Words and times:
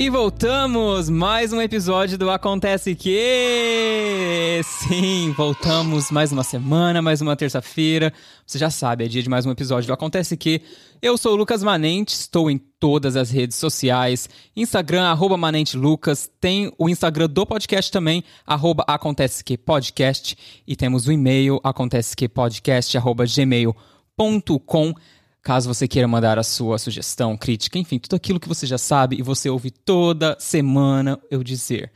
E 0.00 0.08
voltamos! 0.08 1.10
Mais 1.10 1.52
um 1.52 1.60
episódio 1.60 2.16
do 2.16 2.30
Acontece 2.30 2.94
Que! 2.94 4.60
Sim, 4.62 5.34
voltamos 5.36 6.12
mais 6.12 6.30
uma 6.30 6.44
semana, 6.44 7.02
mais 7.02 7.20
uma 7.20 7.34
terça-feira. 7.34 8.12
Você 8.46 8.60
já 8.60 8.70
sabe, 8.70 9.04
é 9.04 9.08
dia 9.08 9.24
de 9.24 9.28
mais 9.28 9.44
um 9.44 9.50
episódio 9.50 9.88
do 9.88 9.92
Acontece 9.92 10.36
Que. 10.36 10.62
Eu 11.02 11.18
sou 11.18 11.32
o 11.32 11.36
Lucas 11.36 11.64
Manente, 11.64 12.14
estou 12.14 12.48
em 12.48 12.58
todas 12.58 13.16
as 13.16 13.32
redes 13.32 13.56
sociais. 13.56 14.28
Instagram, 14.54 15.02
arroba 15.02 15.36
Manente 15.36 15.76
Lucas. 15.76 16.30
Tem 16.40 16.72
o 16.78 16.88
Instagram 16.88 17.28
do 17.28 17.44
podcast 17.44 17.90
também, 17.90 18.22
arroba 18.46 18.84
Acontece 18.86 19.42
Que 19.42 19.58
Podcast. 19.58 20.38
E 20.64 20.76
temos 20.76 21.08
o 21.08 21.12
e-mail, 21.12 21.58
acontecequepodcast, 21.64 22.96
arroba 22.96 23.24
gmail.com 23.26 24.94
caso 25.42 25.72
você 25.72 25.88
queira 25.88 26.08
mandar 26.08 26.38
a 26.38 26.42
sua 26.42 26.78
sugestão, 26.78 27.36
crítica, 27.36 27.78
enfim, 27.78 27.98
tudo 27.98 28.16
aquilo 28.16 28.40
que 28.40 28.48
você 28.48 28.66
já 28.66 28.78
sabe 28.78 29.16
e 29.18 29.22
você 29.22 29.48
ouve 29.48 29.70
toda 29.70 30.36
semana 30.38 31.18
eu 31.30 31.42
dizer. 31.42 31.90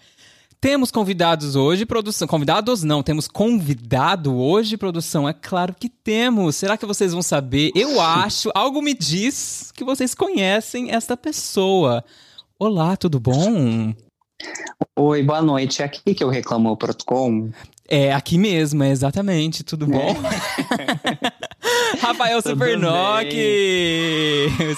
Temos 0.60 0.92
convidados 0.92 1.56
hoje, 1.56 1.84
produção. 1.84 2.28
Convidados 2.28 2.84
não, 2.84 3.02
temos 3.02 3.26
convidado 3.26 4.36
hoje, 4.36 4.76
produção. 4.76 5.28
É 5.28 5.32
claro 5.32 5.74
que 5.74 5.88
temos. 5.88 6.54
Será 6.54 6.76
que 6.76 6.86
vocês 6.86 7.12
vão 7.12 7.20
saber? 7.20 7.72
Eu 7.74 8.00
acho, 8.00 8.48
algo 8.54 8.80
me 8.80 8.94
diz 8.94 9.72
que 9.74 9.82
vocês 9.82 10.14
conhecem 10.14 10.92
esta 10.92 11.16
pessoa. 11.16 12.04
Olá, 12.56 12.96
tudo 12.96 13.18
bom? 13.18 13.92
Oi, 14.96 15.22
boa 15.24 15.42
noite. 15.42 15.82
É 15.82 15.84
aqui 15.84 16.14
que 16.14 16.22
eu 16.22 16.28
reclamo 16.28 16.70
o 16.70 16.76
protocolo. 16.76 17.52
É 17.88 18.12
aqui 18.12 18.38
mesmo, 18.38 18.84
é 18.84 18.90
exatamente. 18.90 19.64
Tudo 19.64 19.86
bom? 19.88 20.14
É. 20.14 21.32
Rafael 22.02 22.42
Supernock! 22.42 23.30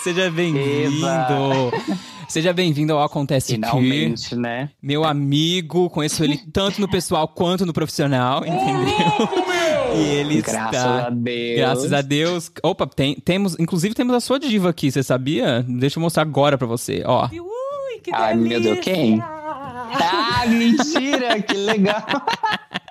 Seja 0.02 0.30
bem-vindo! 0.30 1.72
Seja 2.28 2.52
bem-vindo 2.52 2.92
ao 2.92 3.02
Acontece 3.02 3.52
Finalmente, 3.52 4.28
que, 4.28 4.36
né? 4.36 4.68
Meu 4.82 5.04
amigo, 5.04 5.88
conheço 5.88 6.22
ele 6.22 6.36
tanto 6.52 6.82
no 6.82 6.88
pessoal 6.88 7.26
quanto 7.26 7.64
no 7.64 7.72
profissional, 7.72 8.44
entendeu? 8.44 9.28
e 9.96 10.04
ele 10.16 10.42
Graças 10.42 10.74
está... 10.74 11.06
a 11.06 11.10
Deus. 11.10 11.56
Graças 11.56 11.92
a 11.94 12.02
Deus. 12.02 12.52
Opa, 12.62 12.86
tem, 12.86 13.14
temos, 13.14 13.58
inclusive 13.58 13.94
temos 13.94 14.14
a 14.14 14.20
sua 14.20 14.38
diva 14.38 14.68
aqui, 14.68 14.90
você 14.90 15.02
sabia? 15.02 15.64
Deixa 15.66 15.98
eu 15.98 16.02
mostrar 16.02 16.24
agora 16.24 16.58
pra 16.58 16.66
você, 16.66 17.02
ó. 17.06 17.26
Ui, 17.32 18.00
que 18.02 18.10
Ai, 18.12 18.36
meu 18.36 18.60
Deus, 18.60 18.80
quem? 18.80 19.18
Ah, 19.22 20.44
mentira, 20.46 21.40
que 21.40 21.54
legal. 21.54 22.04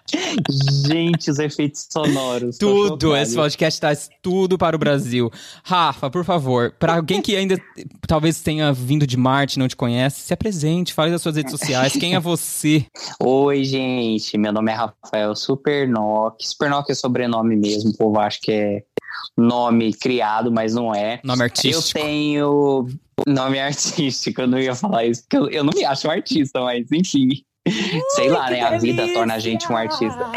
Gente, 0.85 1.31
os 1.31 1.39
efeitos 1.39 1.87
sonoros. 1.91 2.57
Tudo, 2.57 3.15
esse 3.15 3.35
podcast 3.35 3.79
traz 3.79 4.09
tudo 4.21 4.57
para 4.57 4.75
o 4.75 4.79
Brasil. 4.79 5.31
Rafa, 5.63 6.09
por 6.09 6.23
favor, 6.23 6.73
para 6.79 6.95
alguém 6.95 7.21
que 7.21 7.35
ainda 7.35 7.59
talvez 8.07 8.41
tenha 8.41 8.71
vindo 8.73 9.07
de 9.07 9.17
Marte 9.17 9.55
e 9.55 9.59
não 9.59 9.67
te 9.67 9.75
conhece, 9.75 10.21
se 10.21 10.33
apresente, 10.33 10.93
fale 10.93 11.11
das 11.11 11.21
suas 11.21 11.35
redes 11.35 11.51
sociais. 11.51 11.93
Quem 11.93 12.15
é 12.15 12.19
você? 12.19 12.85
Oi, 13.19 13.63
gente, 13.63 14.37
meu 14.37 14.51
nome 14.51 14.71
é 14.71 14.75
Rafael 14.75 15.35
Supernock. 15.35 16.47
Supernock 16.47 16.91
é 16.91 16.95
sobrenome 16.95 17.55
mesmo, 17.55 17.91
o 17.91 17.97
povo 17.97 18.19
acha 18.19 18.39
que 18.41 18.51
é 18.51 18.83
nome 19.37 19.93
criado, 19.93 20.51
mas 20.51 20.73
não 20.73 20.93
é. 20.93 21.19
Nome 21.23 21.43
artístico. 21.43 21.97
Eu 21.97 22.03
tenho 22.03 22.87
nome 23.27 23.59
artístico, 23.59 24.41
eu 24.41 24.47
não 24.47 24.59
ia 24.59 24.75
falar 24.75 25.05
isso, 25.05 25.21
porque 25.21 25.37
eu, 25.37 25.49
eu 25.49 25.63
não 25.63 25.73
me 25.73 25.85
acho 25.85 26.07
um 26.07 26.11
artista, 26.11 26.61
mas 26.61 26.91
enfim. 26.91 27.43
Sei 28.15 28.29
lá, 28.29 28.49
né? 28.49 28.61
A 28.61 28.77
vida 28.77 29.11
torna 29.13 29.35
a 29.35 29.39
gente 29.39 29.71
um 29.71 29.77
artista. 29.77 30.31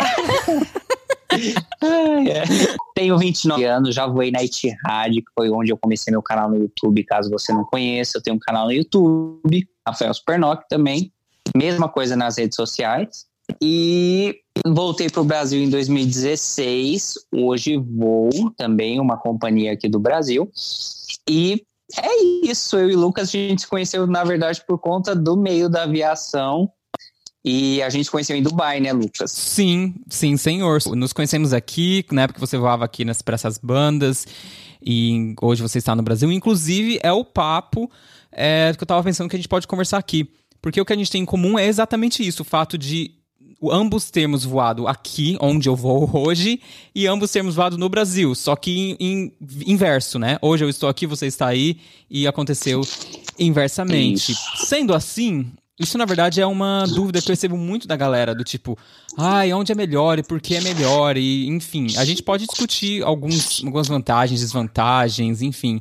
é. 1.32 2.76
Tenho 2.94 3.18
29 3.18 3.64
anos, 3.64 3.94
já 3.94 4.06
voei 4.06 4.30
na 4.30 4.42
Etihad, 4.42 5.14
que 5.14 5.30
foi 5.34 5.50
onde 5.50 5.70
eu 5.70 5.76
comecei 5.76 6.10
meu 6.10 6.22
canal 6.22 6.48
no 6.48 6.56
YouTube, 6.56 7.04
caso 7.04 7.28
você 7.28 7.52
não 7.52 7.64
conheça. 7.64 8.16
Eu 8.16 8.22
tenho 8.22 8.36
um 8.36 8.38
canal 8.38 8.66
no 8.66 8.72
YouTube, 8.72 9.68
Rafael 9.86 10.14
Supernock 10.14 10.64
também. 10.68 11.12
Mesma 11.54 11.88
coisa 11.88 12.16
nas 12.16 12.38
redes 12.38 12.56
sociais. 12.56 13.26
E 13.60 14.40
voltei 14.66 15.10
para 15.10 15.20
o 15.20 15.24
Brasil 15.24 15.62
em 15.62 15.68
2016. 15.68 17.14
Hoje 17.34 17.76
vou 17.76 18.30
também, 18.56 18.98
uma 18.98 19.18
companhia 19.18 19.72
aqui 19.72 19.88
do 19.88 20.00
Brasil. 20.00 20.50
E 21.28 21.62
é 21.98 22.22
isso. 22.44 22.76
Eu 22.76 22.90
e 22.90 22.96
o 22.96 22.98
Lucas, 22.98 23.28
a 23.28 23.32
gente 23.32 23.60
se 23.60 23.68
conheceu, 23.68 24.06
na 24.06 24.24
verdade, 24.24 24.62
por 24.66 24.78
conta 24.78 25.14
do 25.14 25.36
meio 25.36 25.68
da 25.68 25.82
aviação 25.82 26.70
e 27.48 27.80
a 27.80 27.88
gente 27.88 28.06
se 28.06 28.10
conheceu 28.10 28.36
em 28.36 28.42
Dubai, 28.42 28.80
né, 28.80 28.92
Lucas? 28.92 29.30
Sim, 29.30 29.94
sim, 30.08 30.36
senhor. 30.36 30.80
Nos 30.96 31.12
conhecemos 31.12 31.52
aqui, 31.52 32.04
na 32.10 32.22
época 32.22 32.40
que 32.40 32.44
você 32.44 32.58
voava 32.58 32.84
aqui 32.84 33.04
nas, 33.04 33.22
para 33.22 33.36
essas 33.36 33.56
bandas, 33.56 34.26
e 34.84 35.32
hoje 35.40 35.62
você 35.62 35.78
está 35.78 35.94
no 35.94 36.02
Brasil. 36.02 36.32
Inclusive, 36.32 36.98
é 37.04 37.12
o 37.12 37.24
papo 37.24 37.88
é, 38.32 38.72
que 38.76 38.82
eu 38.82 38.84
estava 38.84 39.00
pensando 39.04 39.30
que 39.30 39.36
a 39.36 39.38
gente 39.38 39.48
pode 39.48 39.68
conversar 39.68 39.98
aqui. 39.98 40.28
Porque 40.60 40.80
o 40.80 40.84
que 40.84 40.92
a 40.92 40.96
gente 40.96 41.08
tem 41.08 41.22
em 41.22 41.24
comum 41.24 41.56
é 41.56 41.68
exatamente 41.68 42.26
isso: 42.26 42.42
o 42.42 42.44
fato 42.44 42.76
de 42.76 43.12
ambos 43.70 44.10
termos 44.10 44.44
voado 44.44 44.88
aqui, 44.88 45.38
onde 45.40 45.68
eu 45.68 45.76
vou 45.76 46.10
hoje, 46.18 46.60
e 46.92 47.06
ambos 47.06 47.30
termos 47.30 47.54
voado 47.54 47.78
no 47.78 47.88
Brasil, 47.88 48.34
só 48.34 48.56
que 48.56 48.96
inverso, 49.64 50.18
né? 50.18 50.36
Hoje 50.42 50.64
eu 50.64 50.68
estou 50.68 50.88
aqui, 50.88 51.06
você 51.06 51.26
está 51.26 51.46
aí, 51.46 51.78
e 52.10 52.26
aconteceu 52.26 52.80
inversamente. 53.38 54.32
Isso. 54.32 54.66
Sendo 54.66 54.92
assim, 54.92 55.46
isso, 55.78 55.98
na 55.98 56.06
verdade, 56.06 56.40
é 56.40 56.46
uma 56.46 56.84
dúvida 56.86 57.20
que 57.20 57.28
eu 57.28 57.32
recebo 57.32 57.56
muito 57.56 57.86
da 57.86 57.96
galera, 57.96 58.34
do 58.34 58.42
tipo, 58.42 58.78
ai, 59.16 59.52
onde 59.52 59.72
é 59.72 59.74
melhor 59.74 60.18
e 60.18 60.22
por 60.22 60.40
que 60.40 60.54
é 60.54 60.60
melhor, 60.62 61.18
e 61.18 61.46
enfim. 61.48 61.88
A 61.98 62.04
gente 62.04 62.22
pode 62.22 62.46
discutir 62.46 63.02
alguns, 63.02 63.62
algumas 63.62 63.86
vantagens, 63.86 64.40
desvantagens, 64.40 65.42
enfim. 65.42 65.80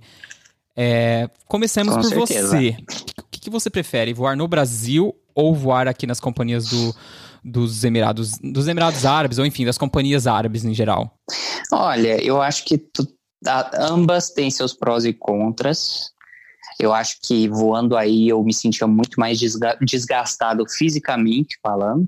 É, 0.76 1.30
comecemos 1.48 1.96
Com 1.96 2.02
por 2.02 2.28
certeza. 2.28 2.50
você. 2.50 2.78
O 3.20 3.24
que, 3.32 3.40
que, 3.40 3.50
você 3.50 3.70
prefere, 3.70 4.14
voar 4.14 4.36
no 4.36 4.48
Brasil 4.48 5.16
ou 5.34 5.56
voar 5.56 5.88
aqui 5.88 6.06
nas 6.06 6.20
companhias 6.20 6.68
do, 6.68 6.94
dos 7.42 7.86
Emirados, 7.86 8.38
dos 8.40 8.68
Emirados 8.68 9.06
Árabes, 9.06 9.38
ou 9.38 9.46
enfim, 9.46 9.64
das 9.64 9.78
companhias 9.78 10.28
árabes 10.28 10.66
em 10.66 10.74
geral? 10.74 11.18
Olha, 11.72 12.22
eu 12.22 12.42
acho 12.42 12.66
que 12.66 12.78
tu, 12.78 13.08
a, 13.48 13.88
ambas 13.92 14.32
têm 14.32 14.52
seus 14.52 14.74
prós 14.74 15.06
e 15.06 15.14
contras. 15.14 16.12
Eu 16.80 16.94
acho 16.94 17.18
que 17.24 17.48
voando 17.48 17.96
aí 17.96 18.28
eu 18.28 18.44
me 18.44 18.54
sentia 18.54 18.88
muito 18.88 19.20
mais 19.20 19.40
desgastado 19.82 20.66
fisicamente 20.70 21.58
falando, 21.62 22.08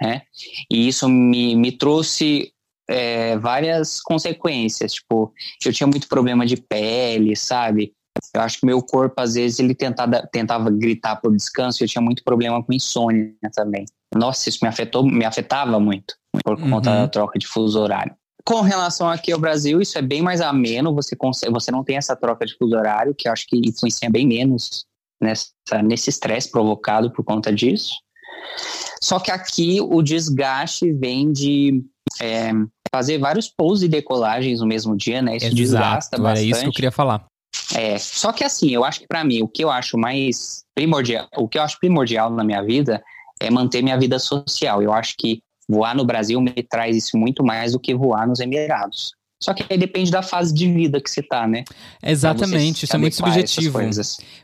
né? 0.00 0.22
E 0.70 0.88
isso 0.88 1.08
me, 1.08 1.56
me 1.56 1.72
trouxe 1.72 2.52
é, 2.88 3.36
várias 3.38 4.00
consequências. 4.00 4.94
Tipo, 4.94 5.32
eu 5.64 5.72
tinha 5.72 5.86
muito 5.86 6.08
problema 6.08 6.46
de 6.46 6.56
pele, 6.56 7.34
sabe? 7.36 7.92
Eu 8.34 8.40
acho 8.40 8.60
que 8.60 8.66
meu 8.66 8.82
corpo, 8.82 9.20
às 9.20 9.34
vezes, 9.34 9.58
ele 9.58 9.74
tentava, 9.74 10.26
tentava 10.32 10.70
gritar 10.70 11.16
por 11.16 11.34
descanso 11.34 11.82
e 11.82 11.84
eu 11.84 11.88
tinha 11.88 12.02
muito 12.02 12.24
problema 12.24 12.62
com 12.62 12.72
insônia 12.72 13.34
também. 13.54 13.84
Nossa, 14.14 14.48
isso 14.48 14.58
me 14.62 14.68
afetou, 14.68 15.04
me 15.04 15.24
afetava 15.24 15.78
muito 15.78 16.14
por 16.44 16.58
conta 16.58 16.90
uhum. 16.90 16.96
da 17.02 17.08
troca 17.08 17.38
de 17.38 17.46
fuso 17.46 17.78
horário. 17.80 18.14
Com 18.46 18.60
relação 18.60 19.08
aqui 19.08 19.32
ao 19.32 19.40
Brasil, 19.40 19.82
isso 19.82 19.98
é 19.98 20.02
bem 20.02 20.22
mais 20.22 20.40
ameno, 20.40 20.94
você, 20.94 21.16
consegue, 21.16 21.52
você 21.52 21.72
não 21.72 21.82
tem 21.82 21.96
essa 21.96 22.14
troca 22.14 22.46
de 22.46 22.56
fuso 22.56 22.76
horário, 22.76 23.12
que 23.12 23.26
eu 23.26 23.32
acho 23.32 23.44
que 23.44 23.56
influencia 23.56 24.08
bem 24.08 24.24
menos 24.24 24.86
nessa, 25.20 25.50
nesse 25.82 26.10
estresse 26.10 26.48
provocado 26.48 27.10
por 27.10 27.24
conta 27.24 27.52
disso. 27.52 27.94
Só 29.02 29.18
que 29.18 29.32
aqui 29.32 29.80
o 29.80 30.00
desgaste 30.00 30.92
vem 30.92 31.32
de 31.32 31.82
é, 32.20 32.52
fazer 32.88 33.18
vários 33.18 33.48
pousos 33.48 33.82
e 33.82 33.88
decolagens 33.88 34.60
no 34.60 34.66
mesmo 34.66 34.96
dia, 34.96 35.20
né? 35.20 35.36
Isso 35.36 35.46
Exato, 35.46 35.56
desgasta 35.56 36.16
bastante. 36.16 36.38
Era 36.38 36.48
isso 36.48 36.60
que 36.60 36.68
eu 36.68 36.72
queria 36.72 36.92
falar. 36.92 37.26
É, 37.74 37.98
só 37.98 38.32
que 38.32 38.44
assim, 38.44 38.70
eu 38.70 38.84
acho 38.84 39.00
que 39.00 39.08
para 39.08 39.24
mim, 39.24 39.42
o 39.42 39.48
que 39.48 39.64
eu 39.64 39.70
acho 39.70 39.98
mais 39.98 40.62
primordial, 40.72 41.26
o 41.36 41.48
que 41.48 41.58
eu 41.58 41.62
acho 41.62 41.80
primordial 41.80 42.30
na 42.30 42.44
minha 42.44 42.62
vida 42.62 43.02
é 43.40 43.50
manter 43.50 43.82
minha 43.82 43.98
vida 43.98 44.20
social. 44.20 44.80
Eu 44.82 44.92
acho 44.92 45.16
que 45.18 45.42
voar 45.68 45.94
no 45.94 46.04
Brasil 46.04 46.40
me 46.40 46.52
traz 46.62 46.96
isso 46.96 47.16
muito 47.16 47.44
mais 47.44 47.72
do 47.72 47.80
que 47.80 47.94
voar 47.94 48.26
nos 48.26 48.40
Emirados. 48.40 49.14
Só 49.38 49.52
que 49.52 49.64
aí 49.68 49.76
depende 49.76 50.10
da 50.10 50.22
fase 50.22 50.52
de 50.54 50.70
vida 50.72 51.00
que 51.00 51.10
você 51.10 51.22
tá, 51.22 51.46
né? 51.46 51.64
Exatamente, 52.02 52.84
isso 52.84 52.96
é 52.96 52.98
muito 52.98 53.16
subjetivo. 53.16 53.78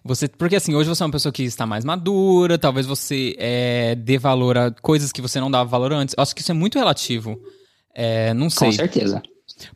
Você, 0.04 0.28
porque 0.28 0.56
assim, 0.56 0.74
hoje 0.74 0.88
você 0.88 1.02
é 1.02 1.06
uma 1.06 1.12
pessoa 1.12 1.32
que 1.32 1.42
está 1.44 1.66
mais 1.66 1.82
madura, 1.84 2.58
talvez 2.58 2.86
você 2.86 3.34
é, 3.38 3.94
dê 3.94 4.18
valor 4.18 4.58
a 4.58 4.70
coisas 4.70 5.10
que 5.10 5.22
você 5.22 5.40
não 5.40 5.50
dava 5.50 5.68
valor 5.68 5.92
antes. 5.92 6.14
Eu 6.16 6.22
acho 6.22 6.34
que 6.34 6.42
isso 6.42 6.50
é 6.50 6.54
muito 6.54 6.78
relativo. 6.78 7.40
É, 7.94 8.34
não 8.34 8.50
sei. 8.50 8.68
Com 8.68 8.72
certeza. 8.72 9.22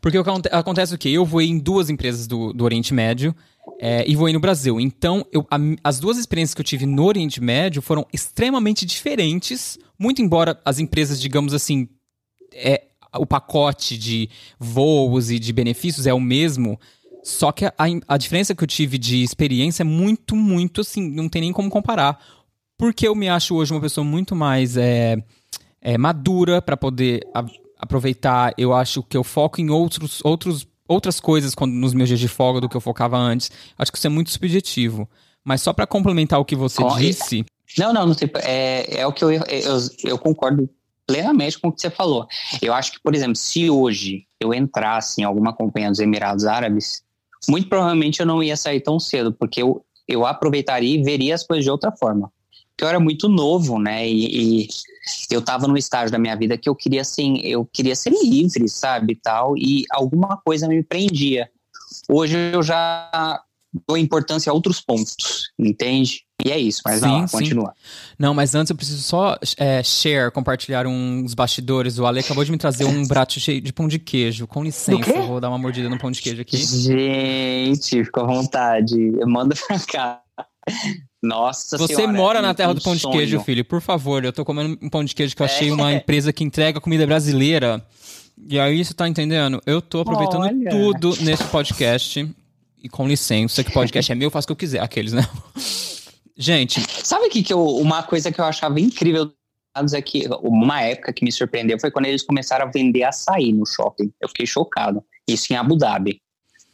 Porque 0.00 0.18
acontece 0.50 0.94
o 0.94 0.98
quê? 0.98 1.08
Eu 1.10 1.24
voei 1.24 1.48
em 1.48 1.58
duas 1.58 1.90
empresas 1.90 2.26
do, 2.26 2.52
do 2.52 2.64
Oriente 2.64 2.92
Médio 2.92 3.34
é, 3.80 4.04
e 4.08 4.14
voei 4.14 4.32
no 4.32 4.40
Brasil. 4.40 4.80
Então, 4.80 5.26
eu, 5.32 5.46
a, 5.50 5.56
as 5.84 5.98
duas 5.98 6.18
experiências 6.18 6.54
que 6.54 6.60
eu 6.60 6.64
tive 6.64 6.86
no 6.86 7.04
Oriente 7.04 7.40
Médio 7.40 7.82
foram 7.82 8.06
extremamente 8.12 8.86
diferentes, 8.86 9.78
muito 9.98 10.22
embora 10.22 10.60
as 10.64 10.78
empresas, 10.78 11.20
digamos 11.20 11.52
assim, 11.54 11.88
é, 12.52 12.84
o 13.14 13.26
pacote 13.26 13.96
de 13.98 14.28
voos 14.58 15.30
e 15.30 15.38
de 15.38 15.52
benefícios 15.52 16.06
é 16.06 16.14
o 16.14 16.20
mesmo. 16.20 16.78
Só 17.22 17.50
que 17.50 17.64
a, 17.64 17.74
a 18.06 18.16
diferença 18.16 18.54
que 18.54 18.62
eu 18.62 18.68
tive 18.68 18.98
de 18.98 19.22
experiência 19.22 19.82
é 19.82 19.84
muito, 19.84 20.36
muito 20.36 20.80
assim, 20.80 21.10
não 21.10 21.28
tem 21.28 21.42
nem 21.42 21.52
como 21.52 21.68
comparar. 21.68 22.18
Porque 22.78 23.08
eu 23.08 23.14
me 23.14 23.28
acho 23.28 23.54
hoje 23.54 23.72
uma 23.72 23.80
pessoa 23.80 24.04
muito 24.04 24.36
mais 24.36 24.76
é, 24.76 25.16
é, 25.80 25.96
madura 25.96 26.60
para 26.60 26.76
poder 26.76 27.26
aproveitar. 27.78 28.54
Eu 28.56 28.72
acho 28.74 29.02
que 29.02 29.16
eu 29.16 29.24
foco 29.24 29.60
em 29.60 29.70
outros, 29.70 30.20
outros, 30.24 30.66
outras 30.86 31.20
coisas 31.20 31.54
quando, 31.54 31.72
nos 31.72 31.94
meus 31.94 32.08
dias 32.08 32.20
de 32.20 32.28
folga 32.28 32.60
do 32.60 32.68
que 32.68 32.76
eu 32.76 32.80
focava 32.80 33.16
antes. 33.16 33.50
Acho 33.78 33.90
que 33.92 33.98
isso 33.98 34.06
é 34.06 34.10
muito 34.10 34.30
subjetivo. 34.30 35.08
Mas 35.44 35.62
só 35.62 35.72
para 35.72 35.86
complementar 35.86 36.40
o 36.40 36.44
que 36.44 36.56
você 36.56 36.82
Com- 36.82 36.96
disse, 36.98 37.44
Não, 37.78 37.92
não, 37.92 38.06
não 38.06 38.14
sei. 38.14 38.30
É, 38.42 39.00
é 39.00 39.06
o 39.06 39.12
que 39.12 39.22
eu, 39.22 39.30
eu, 39.30 39.42
eu 40.04 40.18
concordo 40.18 40.68
plenamente 41.06 41.58
com 41.58 41.68
o 41.68 41.72
que 41.72 41.80
você 41.80 41.90
falou. 41.90 42.26
Eu 42.60 42.74
acho 42.74 42.92
que, 42.92 43.00
por 43.00 43.14
exemplo, 43.14 43.36
se 43.36 43.70
hoje 43.70 44.26
eu 44.40 44.52
entrasse 44.52 45.20
em 45.20 45.24
alguma 45.24 45.52
companhia 45.52 45.90
dos 45.90 46.00
Emirados 46.00 46.44
Árabes, 46.46 47.02
muito 47.48 47.68
provavelmente 47.68 48.18
eu 48.18 48.26
não 48.26 48.42
ia 48.42 48.56
sair 48.56 48.80
tão 48.80 48.98
cedo, 48.98 49.32
porque 49.32 49.62
eu, 49.62 49.84
eu 50.08 50.26
aproveitaria 50.26 50.98
e 50.98 51.02
veria 51.02 51.34
as 51.34 51.44
coisas 51.46 51.64
de 51.64 51.70
outra 51.70 51.92
forma. 51.92 52.32
Porque 52.70 52.82
eu 52.84 52.88
era 52.88 52.98
muito 52.98 53.28
novo, 53.28 53.78
né? 53.78 54.06
E, 54.08 54.64
e 54.64 54.68
eu 55.30 55.40
estava 55.40 55.66
num 55.66 55.76
estágio 55.76 56.10
da 56.10 56.18
minha 56.18 56.36
vida 56.36 56.56
que 56.56 56.68
eu 56.68 56.74
queria, 56.74 57.00
assim, 57.00 57.38
eu 57.38 57.64
queria 57.64 57.94
ser 57.94 58.10
livre, 58.10 58.68
sabe, 58.68 59.12
e 59.12 59.16
tal, 59.16 59.56
e 59.56 59.84
alguma 59.90 60.36
coisa 60.38 60.68
me 60.68 60.82
prendia. 60.82 61.48
Hoje 62.08 62.36
eu 62.52 62.62
já 62.62 63.42
dou 63.86 63.96
importância 63.96 64.50
a 64.50 64.54
outros 64.54 64.80
pontos, 64.80 65.50
entende? 65.58 66.26
E 66.44 66.50
é 66.50 66.58
isso, 66.58 66.82
mas 66.84 67.00
vai 67.00 67.10
Sim, 67.10 67.20
lá, 67.20 67.28
sim. 67.28 67.38
continua. 67.38 67.74
Não, 68.18 68.34
mas 68.34 68.54
antes 68.54 68.70
eu 68.70 68.76
preciso 68.76 69.02
só 69.02 69.38
é, 69.56 69.82
share, 69.82 70.30
compartilhar 70.30 70.86
uns 70.86 71.34
bastidores. 71.34 71.98
O 71.98 72.06
Ale 72.06 72.20
acabou 72.20 72.44
de 72.44 72.52
me 72.52 72.58
trazer 72.58 72.84
um 72.84 73.06
prato 73.06 73.40
cheio 73.40 73.60
de 73.60 73.72
pão 73.72 73.88
de 73.88 73.98
queijo. 73.98 74.46
Com 74.46 74.62
licença, 74.62 75.10
eu 75.10 75.26
vou 75.26 75.40
dar 75.40 75.48
uma 75.48 75.58
mordida 75.58 75.88
no 75.88 75.98
pão 75.98 76.10
de 76.10 76.20
queijo 76.20 76.42
aqui. 76.42 76.58
Gente, 76.58 78.04
fica 78.04 78.20
à 78.20 78.24
vontade. 78.24 78.96
Manda 79.26 79.54
pra 79.66 79.78
cá. 79.80 80.22
Nossa 81.22 81.76
Você 81.78 81.94
senhora, 81.94 82.12
mora 82.12 82.42
na 82.42 82.54
terra 82.54 82.70
um 82.70 82.74
do 82.74 82.80
pão 82.82 82.94
de 82.94 83.00
sonho. 83.02 83.16
queijo, 83.16 83.40
filho. 83.40 83.64
Por 83.64 83.80
favor, 83.80 84.24
eu 84.24 84.32
tô 84.32 84.44
comendo 84.44 84.78
um 84.82 84.88
pão 84.88 85.02
de 85.04 85.14
queijo 85.14 85.34
que 85.34 85.42
eu 85.42 85.46
achei 85.46 85.68
É. 85.70 85.72
uma 85.72 85.92
empresa 85.94 86.32
que 86.32 86.44
entrega 86.44 86.80
comida 86.80 87.06
brasileira. 87.06 87.84
E 88.48 88.58
aí, 88.60 88.84
você 88.84 88.92
tá 88.94 89.08
entendendo? 89.08 89.60
Eu 89.66 89.80
tô 89.80 90.00
aproveitando 90.00 90.42
Olha. 90.42 90.70
tudo 90.70 91.16
nesse 91.22 91.44
podcast. 91.44 92.28
E 92.82 92.88
com 92.88 93.08
licença, 93.08 93.64
que 93.64 93.72
podcast 93.72 94.12
é 94.12 94.14
meu, 94.14 94.26
eu 94.26 94.30
faço 94.30 94.44
o 94.44 94.48
que 94.48 94.52
eu 94.52 94.56
quiser. 94.56 94.80
Aqueles, 94.80 95.12
né? 95.12 95.26
Gente, 96.36 96.80
Sabe 97.02 97.28
que, 97.30 97.42
que 97.42 97.52
eu, 97.52 97.64
uma 97.64 98.02
coisa 98.02 98.30
que 98.30 98.40
eu 98.40 98.44
achava 98.44 98.78
incrível 98.78 99.32
é 99.94 100.02
que 100.02 100.26
uma 100.42 100.82
época 100.82 101.12
que 101.12 101.24
me 101.24 101.32
surpreendeu 101.32 101.78
foi 101.80 101.90
quando 101.90 102.06
eles 102.06 102.22
começaram 102.22 102.66
a 102.66 102.70
vender 102.70 103.02
açaí 103.02 103.52
no 103.52 103.66
shopping. 103.66 104.12
Eu 104.20 104.28
fiquei 104.28 104.46
chocado. 104.46 105.02
Isso 105.26 105.52
em 105.52 105.56
Abu 105.56 105.76
Dhabi. 105.76 106.20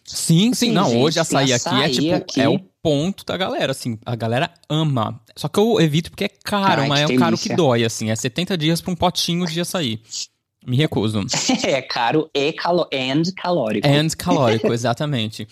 Sim, 0.04 0.52
sim. 0.52 0.66
Sim, 0.69 0.72
Não, 0.72 0.90
gente, 0.90 1.02
hoje 1.02 1.20
açaí 1.20 1.46
tem 1.46 1.54
aqui 1.54 1.69
é 1.69 1.70
açaí 1.70 1.93
tipo, 1.94 2.14
aqui. 2.14 2.40
é 2.40 2.49
o 2.49 2.58
ponto 2.82 3.25
da 3.25 3.37
galera, 3.37 3.72
assim. 3.72 3.99
A 4.04 4.16
galera 4.16 4.52
ama. 4.69 5.20
Só 5.37 5.49
que 5.49 5.58
eu 5.58 5.81
evito 5.81 6.10
porque 6.10 6.25
é 6.25 6.28
caro, 6.28 6.82
Ai, 6.82 6.88
mas 6.88 7.00
é 7.00 7.14
um 7.14 7.16
caro 7.16 7.38
que 7.38 7.54
dói, 7.54 7.84
assim. 7.84 8.10
É 8.10 8.16
70 8.16 8.56
dias 8.58 8.81
pra 8.81 8.93
um 8.93 8.96
potinho 8.96 9.46
de 9.46 9.60
açaí. 9.60 10.00
Me 10.66 10.76
recuso. 10.76 11.20
é 11.64 11.82
caro 11.82 12.31
e 12.34 12.52
calo 12.52 12.88
and 12.93 13.22
calórico. 13.37 13.87
And 13.87 14.08
calórico, 14.16 14.70
exatamente. 14.75 15.46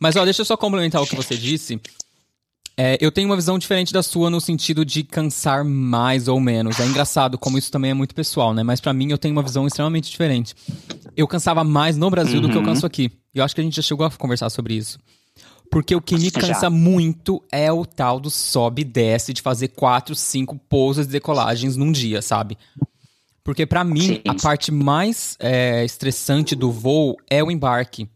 Mas 0.00 0.16
ó, 0.16 0.24
deixa 0.24 0.40
eu 0.40 0.46
só 0.46 0.56
complementar 0.56 1.02
o 1.02 1.06
que 1.06 1.16
você 1.16 1.36
disse. 1.36 1.80
É, 2.76 2.98
eu 3.00 3.12
tenho 3.12 3.28
uma 3.28 3.36
visão 3.36 3.56
diferente 3.58 3.92
da 3.92 4.02
sua 4.02 4.28
no 4.28 4.40
sentido 4.40 4.84
de 4.84 5.04
cansar 5.04 5.64
mais 5.64 6.26
ou 6.26 6.40
menos. 6.40 6.80
É 6.80 6.86
engraçado 6.86 7.38
como 7.38 7.56
isso 7.56 7.70
também 7.70 7.92
é 7.92 7.94
muito 7.94 8.14
pessoal, 8.14 8.52
né? 8.52 8.64
Mas 8.64 8.80
pra 8.80 8.92
mim 8.92 9.10
eu 9.10 9.18
tenho 9.18 9.32
uma 9.32 9.42
visão 9.42 9.64
extremamente 9.66 10.10
diferente. 10.10 10.54
Eu 11.16 11.28
cansava 11.28 11.62
mais 11.62 11.96
no 11.96 12.10
Brasil 12.10 12.40
do 12.40 12.48
que 12.48 12.56
eu 12.56 12.60
Uhum. 12.60 12.66
canso 12.66 12.84
aqui. 12.84 13.12
E 13.32 13.38
eu 13.38 13.44
acho 13.44 13.54
que 13.54 13.60
a 13.60 13.64
gente 13.64 13.76
já 13.76 13.82
chegou 13.82 14.04
a 14.04 14.10
conversar 14.10 14.50
sobre 14.50 14.74
isso. 14.74 14.98
Porque 15.70 15.94
o 15.94 16.00
que 16.00 16.16
me 16.16 16.30
Já. 16.30 16.40
cansa 16.40 16.68
muito 16.68 17.42
é 17.50 17.70
o 17.72 17.84
tal 17.86 18.18
do 18.20 18.30
sobe 18.30 18.82
e 18.82 18.84
desce 18.84 19.32
de 19.32 19.40
fazer 19.42 19.68
quatro, 19.68 20.14
cinco 20.14 20.56
pousas 20.68 21.06
e 21.06 21.10
decolagens 21.10 21.76
num 21.76 21.90
dia, 21.92 22.20
sabe? 22.22 22.58
Porque 23.42 23.66
pra 23.66 23.84
mim, 23.84 24.00
Sim. 24.00 24.20
a 24.26 24.34
parte 24.34 24.72
mais 24.72 25.36
é, 25.38 25.84
estressante 25.84 26.54
do 26.56 26.72
voo 26.72 27.16
é 27.30 27.42
o 27.42 27.50
embarque. 27.50 28.08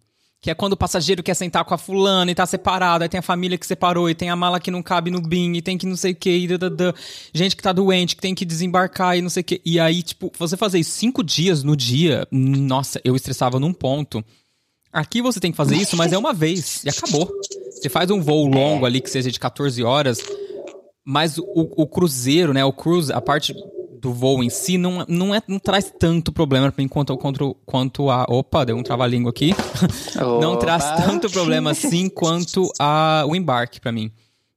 Que 0.48 0.52
é 0.52 0.54
quando 0.54 0.72
o 0.72 0.76
passageiro 0.78 1.22
quer 1.22 1.34
sentar 1.34 1.62
com 1.62 1.74
a 1.74 1.76
fulana 1.76 2.30
e 2.30 2.34
tá 2.34 2.46
separado, 2.46 3.04
aí 3.04 3.08
tem 3.10 3.18
a 3.18 3.22
família 3.22 3.58
que 3.58 3.66
separou, 3.66 4.08
e 4.08 4.14
tem 4.14 4.30
a 4.30 4.34
mala 4.34 4.58
que 4.58 4.70
não 4.70 4.82
cabe 4.82 5.10
no 5.10 5.20
bin, 5.20 5.52
e 5.52 5.60
tem 5.60 5.76
que 5.76 5.84
não 5.84 5.94
sei 5.94 6.12
o 6.12 6.16
que, 6.16 6.30
e 6.30 6.48
gente 7.34 7.54
que 7.54 7.62
tá 7.62 7.70
doente, 7.70 8.16
que 8.16 8.22
tem 8.22 8.34
que 8.34 8.46
desembarcar 8.46 9.18
e 9.18 9.20
não 9.20 9.28
sei 9.28 9.42
o 9.42 9.44
que. 9.44 9.60
E 9.62 9.78
aí, 9.78 10.02
tipo, 10.02 10.32
você 10.38 10.56
fazer 10.56 10.78
isso 10.78 10.92
cinco 10.92 11.22
dias 11.22 11.62
no 11.62 11.76
dia, 11.76 12.26
nossa, 12.32 12.98
eu 13.04 13.14
estressava 13.14 13.60
num 13.60 13.74
ponto. 13.74 14.24
Aqui 14.90 15.20
você 15.20 15.38
tem 15.38 15.50
que 15.50 15.56
fazer 15.58 15.76
isso, 15.76 15.98
mas 15.98 16.14
é 16.14 16.16
uma 16.16 16.32
vez, 16.32 16.82
e 16.82 16.88
acabou. 16.88 17.30
Você 17.70 17.90
faz 17.90 18.10
um 18.10 18.22
voo 18.22 18.46
longo 18.46 18.86
ali, 18.86 19.02
que 19.02 19.10
seja 19.10 19.30
de 19.30 19.38
14 19.38 19.82
horas, 19.82 20.18
mas 21.04 21.36
o, 21.36 21.44
o 21.76 21.86
cruzeiro, 21.86 22.54
né, 22.54 22.64
o 22.64 22.72
cruise, 22.72 23.12
a 23.12 23.20
parte 23.20 23.54
do 24.00 24.12
voo 24.12 24.42
em 24.42 24.50
si, 24.50 24.78
não, 24.78 25.04
não, 25.08 25.34
é, 25.34 25.42
não 25.48 25.58
traz 25.58 25.92
tanto 25.98 26.32
problema 26.32 26.70
pra 26.70 26.82
mim 26.82 26.88
quanto, 26.88 27.16
quanto, 27.16 27.54
quanto 27.66 28.10
a... 28.10 28.24
Opa, 28.28 28.64
deu 28.64 28.76
um 28.76 28.82
trava-língua 28.82 29.30
aqui. 29.30 29.52
não 30.40 30.52
Opa. 30.52 30.60
traz 30.60 30.84
tanto 31.04 31.28
problema 31.30 31.70
assim 31.72 32.08
quanto 32.08 32.70
a, 32.78 33.24
o 33.26 33.34
embarque 33.34 33.80
pra 33.80 33.92
mim. 33.92 34.10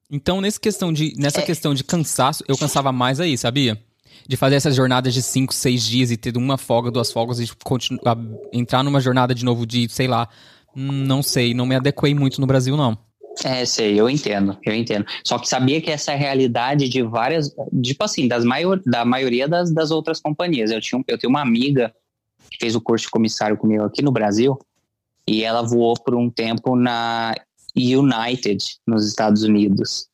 Então, 0.09 0.41
nesse 0.41 0.59
questão 0.59 0.91
de, 0.91 1.13
nessa 1.17 1.39
É. 1.39 1.43
questão 1.43 1.73
de 1.73 1.83
cansaço, 1.83 2.43
eu 2.47 2.57
cansava 2.57 2.91
mais 2.91 3.19
aí, 3.19 3.37
sabia? 3.37 3.81
De 4.27 4.35
fazer 4.37 4.55
essas 4.55 4.75
jornadas 4.75 5.13
de 5.13 5.21
5, 5.21 5.53
6 5.53 5.83
dias 5.83 6.11
e 6.11 6.17
ter 6.17 6.35
uma 6.37 6.57
folga, 6.57 6.91
duas 6.91 7.11
folgas 7.11 7.39
e 7.39 7.47
continu- 7.63 7.99
a- 8.05 8.17
entrar 8.53 8.83
numa 8.83 8.99
jornada 8.99 9.33
de 9.33 9.43
novo 9.45 9.65
de, 9.65 9.87
sei 9.89 10.07
lá, 10.07 10.27
hum, 10.75 10.91
não 10.91 11.23
sei, 11.23 11.53
não 11.53 11.65
me 11.65 11.75
adequei 11.75 12.13
muito 12.13 12.39
no 12.41 12.45
Brasil, 12.47 12.75
não. 12.77 12.97
É, 13.43 13.65
sei, 13.65 13.99
eu 13.99 14.09
entendo, 14.09 14.57
eu 14.63 14.73
entendo. 14.73 15.05
Só 15.23 15.39
que 15.39 15.47
sabia 15.47 15.81
que 15.81 15.89
essa 15.89 16.11
é 16.11 16.15
a 16.15 16.17
realidade 16.17 16.89
de 16.89 17.01
várias, 17.01 17.55
tipo 17.81 18.03
assim, 18.03 18.27
das 18.27 18.43
maior, 18.43 18.79
da 18.85 19.05
maioria 19.05 19.47
das, 19.47 19.71
das 19.71 19.89
outras 19.89 20.19
companhias. 20.19 20.69
Eu, 20.69 20.81
tinha, 20.81 21.01
eu 21.07 21.17
tenho 21.17 21.29
uma 21.29 21.41
amiga 21.41 21.93
que 22.49 22.57
fez 22.59 22.75
o 22.75 22.81
curso 22.81 23.05
de 23.05 23.11
comissário 23.11 23.57
comigo 23.57 23.83
aqui 23.83 24.01
no 24.01 24.11
Brasil 24.11 24.59
e 25.27 25.43
ela 25.43 25.61
voou 25.61 25.93
por 25.93 26.13
um 26.13 26.29
tempo 26.29 26.75
na 26.75 27.33
United, 27.75 28.63
nos 28.85 29.07
Estados 29.07 29.43
Unidos. 29.43 30.07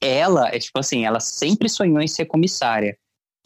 Ela, 0.00 0.48
é 0.48 0.58
tipo 0.58 0.78
assim, 0.78 1.04
ela 1.04 1.20
sempre 1.20 1.68
sonhou 1.68 2.00
em 2.00 2.08
ser 2.08 2.26
comissária. 2.26 2.98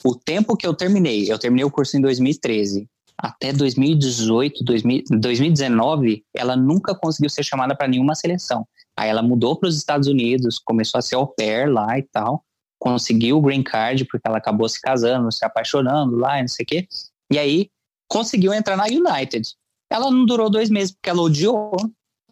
O 0.02 0.16
tempo 0.16 0.56
que 0.56 0.66
eu 0.66 0.74
terminei, 0.74 1.30
eu 1.30 1.38
terminei 1.38 1.64
o 1.64 1.70
curso 1.70 1.96
em 1.96 2.00
2013. 2.00 2.88
Até 3.16 3.52
2018, 3.52 4.64
2000 4.64 5.04
2019, 5.10 6.24
ela 6.34 6.56
nunca 6.56 6.94
conseguiu 6.94 7.28
ser 7.28 7.44
chamada 7.44 7.76
para 7.76 7.86
nenhuma 7.86 8.14
seleção. 8.14 8.66
Aí 9.00 9.08
ela 9.08 9.22
mudou 9.22 9.56
para 9.56 9.66
os 9.66 9.78
Estados 9.78 10.06
Unidos, 10.06 10.58
começou 10.58 10.98
a 10.98 11.02
ser 11.02 11.14
au 11.14 11.26
pair 11.26 11.72
lá 11.72 11.98
e 11.98 12.02
tal, 12.02 12.44
conseguiu 12.78 13.38
o 13.38 13.40
green 13.40 13.62
card 13.62 14.04
porque 14.04 14.28
ela 14.28 14.36
acabou 14.36 14.68
se 14.68 14.78
casando, 14.78 15.32
se 15.32 15.42
apaixonando 15.42 16.16
lá 16.16 16.38
e 16.38 16.42
não 16.42 16.48
sei 16.48 16.64
o 16.64 16.66
quê. 16.66 16.88
E 17.32 17.38
aí 17.38 17.70
conseguiu 18.06 18.52
entrar 18.52 18.76
na 18.76 18.84
United. 18.84 19.54
Ela 19.90 20.10
não 20.10 20.26
durou 20.26 20.50
dois 20.50 20.68
meses 20.68 20.92
porque 20.92 21.08
ela 21.08 21.22
odiou 21.22 21.74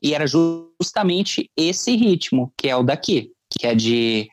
e 0.03 0.13
era 0.13 0.27
justamente 0.27 1.51
esse 1.57 1.97
ritmo 1.97 2.53
que 2.55 2.69
é 2.69 2.77
o 2.77 2.83
daqui, 2.83 3.33
que 3.51 3.67
é 3.67 3.75
de 3.75 4.29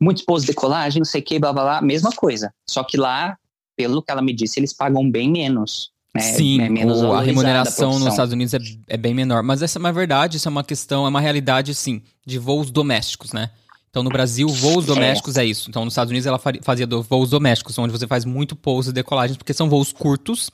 muitos 0.00 0.24
pousos 0.24 0.46
de 0.46 0.52
decolagem, 0.54 1.00
não 1.00 1.04
sei 1.04 1.20
o 1.20 1.24
que, 1.24 1.38
blá 1.38 1.52
blá 1.52 1.64
blá, 1.64 1.82
mesma 1.82 2.12
coisa. 2.12 2.50
Só 2.66 2.82
que 2.82 2.96
lá, 2.96 3.36
pelo 3.76 4.02
que 4.02 4.10
ela 4.10 4.22
me 4.22 4.32
disse, 4.32 4.58
eles 4.58 4.72
pagam 4.72 5.10
bem 5.10 5.30
menos. 5.30 5.92
Né? 6.14 6.20
Sim, 6.22 6.60
é 6.60 6.68
menos 6.68 7.02
o- 7.02 7.12
a 7.12 7.20
remuneração 7.22 7.88
nos 7.88 7.94
profissão. 7.96 8.08
Estados 8.12 8.32
Unidos 8.32 8.54
é, 8.54 8.58
é 8.88 8.96
bem 8.96 9.12
menor. 9.12 9.42
Mas 9.42 9.62
essa 9.62 9.78
é 9.78 9.80
uma 9.80 9.92
verdade, 9.92 10.36
isso 10.36 10.46
é 10.46 10.50
uma 10.50 10.62
questão, 10.62 11.04
é 11.06 11.08
uma 11.08 11.20
realidade, 11.20 11.74
sim, 11.74 12.02
de 12.24 12.38
voos 12.38 12.70
domésticos, 12.70 13.32
né? 13.32 13.50
Então, 13.90 14.02
no 14.02 14.10
Brasil, 14.10 14.48
voos 14.48 14.86
domésticos 14.86 15.36
é, 15.36 15.44
isso. 15.44 15.68
Então, 15.70 15.84
nos 15.84 15.92
Estados 15.94 16.10
Unidos, 16.10 16.26
ela 16.26 16.40
fazia 16.62 16.86
voos 16.86 17.30
domésticos, 17.30 17.78
onde 17.78 17.92
você 17.92 18.06
faz 18.06 18.24
muito 18.24 18.56
pouso 18.56 18.90
e 18.90 18.92
decolagens, 18.92 19.36
porque 19.36 19.52
são 19.54 19.68
voos 19.68 19.92
curtos. 19.92 20.50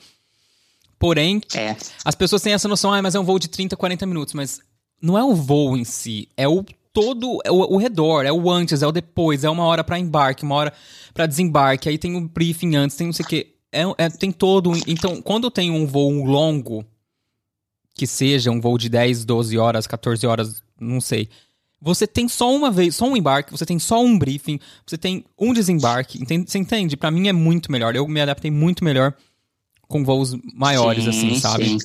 Porém, 0.99 1.41
É, 1.55 1.77
as 2.05 2.15
pessoas 2.15 2.43
têm 2.43 2.53
essa 2.53 2.69
noção, 2.69 2.93
ah, 2.93 3.01
mas 3.01 3.15
é 3.15 3.21
um 3.21 3.25
voo 3.25 3.39
de 3.39 3.49
30, 3.49 3.77
40 3.77 4.05
minutos. 4.07 4.35
Mas 4.35 4.61
não 5.01 5.17
é 5.17 5.25
o 5.25 5.35
voo 5.35 5.77
em 5.77 5.85
si, 5.85 6.29
é 6.37 6.47
o 6.47 6.63
todo, 6.93 7.39
é 7.45 7.51
o, 7.51 7.57
o 7.75 7.77
redor, 7.79 8.25
é 8.27 8.33
o 8.33 8.51
antes, 8.51 8.83
é 8.83 8.87
o 8.87 8.93
depois, 8.93 9.43
é 9.45 9.49
uma 9.49 9.65
hora 9.65 9.83
pra 9.83 9.99
embarque, 9.99 10.43
uma 10.43 10.55
hora 10.57 10.73
pra 11.15 11.25
desembarque, 11.27 11.89
aí 11.89 11.97
tem 11.97 12.15
um 12.17 12.27
briefing 12.27 12.77
antes, 12.77 12.97
tem 12.97 13.07
não 13.07 13.15
sei 13.15 13.25
o 13.25 13.29
quê. 13.29 13.55
É, 13.73 13.83
é- 13.99 14.11
tem 14.11 14.33
todo. 14.33 14.73
Então, 14.87 15.21
quando 15.23 15.45
eu 15.45 15.51
tenho 15.51 15.75
um 15.75 15.87
voo 15.87 16.25
longo, 16.25 16.85
que 17.95 18.07
seja 18.07 18.51
um 18.51 18.61
voo 18.61 18.79
de 18.79 18.89
10, 18.89 19.25
12 19.25 19.57
horas, 19.59 19.87
14 19.87 20.27
horas, 20.27 20.63
não 20.81 21.01
sei. 21.01 21.29
Você 21.83 22.07
tem 22.07 22.29
só 22.29 22.55
uma 22.55 22.71
vez, 22.71 22.97
só 22.97 23.07
um 23.07 23.17
embarque, 23.17 23.51
você 23.53 23.65
tem 23.65 23.79
só 23.79 24.03
um 24.03 24.19
briefing, 24.19 24.61
você 24.87 24.99
tem 24.99 25.25
um 25.39 25.53
desembarque, 25.53 26.21
entende? 26.21 26.51
você 26.51 26.59
entende? 26.59 26.97
Pra 26.97 27.11
mim 27.11 27.29
é 27.29 27.33
muito 27.33 27.73
melhor. 27.73 27.97
Eu 27.97 28.07
me 28.07 28.21
adaptei 28.21 28.51
muito 28.51 28.85
melhor 28.85 29.15
com 29.89 30.05
voos 30.05 30.37
maiores, 30.55 31.05
Sim, 31.05 31.11
assim, 31.11 31.35
sabe? 31.41 31.65
sim. 31.67 31.79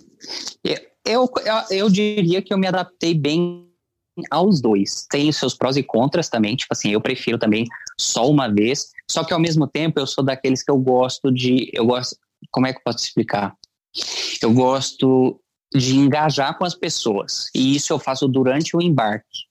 Eu, 1.05 1.29
eu, 1.45 1.63
eu 1.69 1.89
diria 1.89 2.41
que 2.41 2.53
eu 2.53 2.57
me 2.57 2.67
adaptei 2.67 3.13
bem 3.13 3.69
aos 4.29 4.61
dois. 4.61 5.05
Tem 5.09 5.29
os 5.29 5.37
seus 5.37 5.53
prós 5.53 5.77
e 5.77 5.83
contras 5.83 6.29
também. 6.29 6.55
Tipo 6.55 6.73
assim, 6.73 6.91
eu 6.91 7.01
prefiro 7.01 7.37
também 7.37 7.65
só 7.99 8.29
uma 8.29 8.47
vez. 8.47 8.91
Só 9.09 9.23
que 9.23 9.33
ao 9.33 9.39
mesmo 9.39 9.67
tempo 9.67 9.99
eu 9.99 10.07
sou 10.07 10.23
daqueles 10.23 10.63
que 10.63 10.71
eu 10.71 10.77
gosto 10.77 11.31
de. 11.31 11.69
Eu 11.73 11.85
gosto. 11.85 12.17
Como 12.51 12.67
é 12.67 12.73
que 12.73 12.79
eu 12.79 12.83
posso 12.83 13.03
explicar? 13.03 13.55
Eu 14.41 14.53
gosto 14.53 15.39
de 15.73 15.95
engajar 15.95 16.57
com 16.57 16.65
as 16.65 16.75
pessoas. 16.75 17.49
E 17.53 17.75
isso 17.75 17.91
eu 17.91 17.99
faço 17.99 18.27
durante 18.27 18.75
o 18.75 18.81
embarque. 18.81 19.45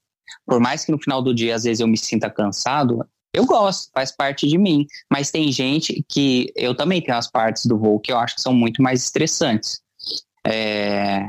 Por 0.47 0.61
mais 0.61 0.85
que 0.85 0.93
no 0.93 0.99
final 0.99 1.23
do 1.23 1.35
dia, 1.35 1.55
às 1.55 1.65
vezes, 1.65 1.81
eu 1.81 1.89
me 1.89 1.97
sinta 1.97 2.31
cansado, 2.31 3.07
eu 3.33 3.47
gosto, 3.47 3.91
faz 3.93 4.15
parte 4.15 4.47
de 4.47 4.57
mim. 4.57 4.87
Mas 5.11 5.31
tem 5.31 5.51
gente 5.51 6.05
que 6.09 6.53
eu 6.55 6.75
também 6.75 7.03
tenho 7.03 7.17
as 7.17 7.31
partes 7.31 7.67
do 7.67 7.79
voo 7.79 7.99
que 7.99 8.13
eu 8.13 8.19
acho 8.19 8.37
que 8.37 8.41
são 8.41 8.55
muito 8.55 8.83
mais 8.83 9.03
estressantes. 9.03 9.81
É, 10.47 11.29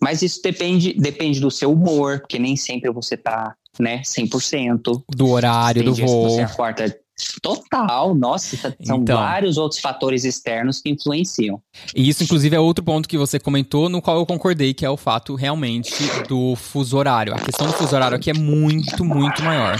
Mas 0.00 0.22
isso 0.22 0.40
depende, 0.42 0.94
depende 0.94 1.40
do 1.40 1.50
seu 1.50 1.72
humor, 1.72 2.20
porque 2.20 2.38
nem 2.38 2.56
sempre 2.56 2.90
você 2.90 3.16
tá 3.16 3.54
né? 3.78 4.02
100%. 4.02 5.02
Do 5.14 5.28
horário 5.28 5.84
do 5.84 5.94
que 5.94 6.02
voo. 6.04 6.30
Você 6.30 6.40
acorda 6.42 6.98
total, 7.42 8.14
nossa, 8.14 8.56
são 8.82 8.96
Então. 8.98 9.16
vários 9.18 9.58
outros 9.58 9.80
fatores 9.80 10.24
externos 10.24 10.80
que 10.80 10.90
influenciam. 10.90 11.62
E 11.94 12.08
isso, 12.08 12.24
inclusive, 12.24 12.56
é 12.56 12.60
outro 12.60 12.82
ponto 12.84 13.08
que 13.08 13.18
você 13.18 13.38
comentou, 13.38 13.88
no 13.88 14.00
qual 14.00 14.16
eu 14.18 14.26
concordei, 14.26 14.72
que 14.72 14.84
é 14.86 14.90
o 14.90 14.96
fato 14.96 15.34
realmente 15.34 15.92
do 16.28 16.56
fuso 16.56 16.96
horário. 16.96 17.34
A 17.34 17.38
questão 17.38 17.66
do 17.66 17.72
fuso 17.74 17.94
horário 17.94 18.16
aqui 18.16 18.30
é 18.30 18.34
muito, 18.34 19.04
muito 19.04 19.42
maior. 19.42 19.78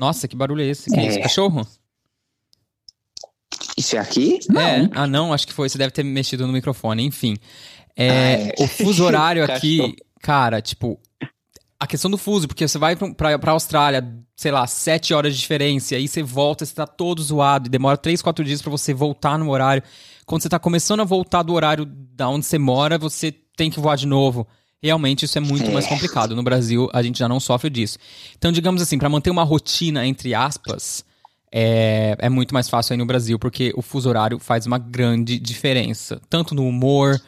Nossa, 0.00 0.28
que 0.28 0.36
barulho 0.36 0.62
é 0.62 0.66
esse? 0.66 0.90
Que 0.90 1.00
é 1.00 1.08
isso? 1.08 1.18
É. 1.18 1.22
Cachorro? 1.22 1.66
Isso 3.76 3.96
é 3.96 3.98
aqui? 3.98 4.38
Não. 4.48 4.60
É. 4.60 4.90
Ah, 4.94 5.06
não, 5.06 5.32
acho 5.32 5.46
que 5.46 5.52
foi. 5.52 5.68
Você 5.68 5.78
deve 5.78 5.92
ter 5.92 6.02
mexido 6.02 6.46
no 6.46 6.52
microfone, 6.52 7.04
enfim. 7.04 7.36
É. 7.96 8.54
O 8.58 8.66
fuso 8.66 9.04
horário 9.04 9.44
aqui, 9.50 9.94
cara, 10.20 10.60
tipo. 10.60 10.98
A 11.78 11.86
questão 11.86 12.08
do 12.08 12.16
fuso, 12.16 12.46
porque 12.46 12.66
você 12.68 12.78
vai 12.78 12.94
pra, 12.94 13.36
pra, 13.40 13.50
Austrália, 13.50 14.08
sei 14.36 14.52
lá, 14.52 14.64
sete 14.68 15.12
horas 15.12 15.34
de 15.34 15.40
diferença, 15.40 15.94
e 15.94 15.98
aí 15.98 16.06
você 16.06 16.22
volta, 16.22 16.64
você 16.64 16.72
tá 16.72 16.86
todo 16.86 17.20
zoado, 17.20 17.66
e 17.66 17.70
demora 17.70 17.96
três, 17.96 18.22
quatro 18.22 18.44
dias 18.44 18.62
pra 18.62 18.70
você 18.70 18.94
voltar 18.94 19.36
no 19.36 19.50
horário. 19.50 19.82
Quando 20.24 20.42
você 20.42 20.48
tá 20.48 20.60
começando 20.60 21.00
a 21.00 21.04
voltar 21.04 21.42
do 21.42 21.52
horário 21.52 21.84
da 21.84 22.28
onde 22.28 22.46
você 22.46 22.56
mora, 22.56 22.98
você 22.98 23.34
tem 23.56 23.68
que 23.68 23.80
voar 23.80 23.96
de 23.96 24.06
novo. 24.06 24.46
Realmente 24.80 25.24
isso 25.24 25.36
é 25.36 25.40
muito 25.40 25.68
É. 25.68 25.72
mais 25.72 25.86
complicado. 25.86 26.36
No 26.36 26.42
Brasil, 26.44 26.88
a 26.92 27.02
gente 27.02 27.18
já 27.18 27.28
não 27.28 27.40
sofre 27.40 27.68
disso. 27.68 27.98
Então, 28.38 28.52
digamos 28.52 28.80
assim, 28.80 28.96
pra 28.96 29.08
manter 29.08 29.30
uma 29.30 29.42
rotina, 29.42 30.06
entre 30.06 30.34
aspas, 30.34 31.04
é, 31.52 32.16
é 32.18 32.28
muito 32.28 32.54
mais 32.54 32.68
fácil 32.68 32.94
aí 32.94 32.98
no 32.98 33.06
Brasil, 33.06 33.38
porque 33.40 33.72
o 33.76 33.82
fuso 33.82 34.08
horário 34.08 34.38
faz 34.38 34.66
uma 34.66 34.78
grande 34.78 35.36
diferença. 35.38 36.20
Tanto 36.30 36.54
no 36.54 36.66
humor, 36.66 37.20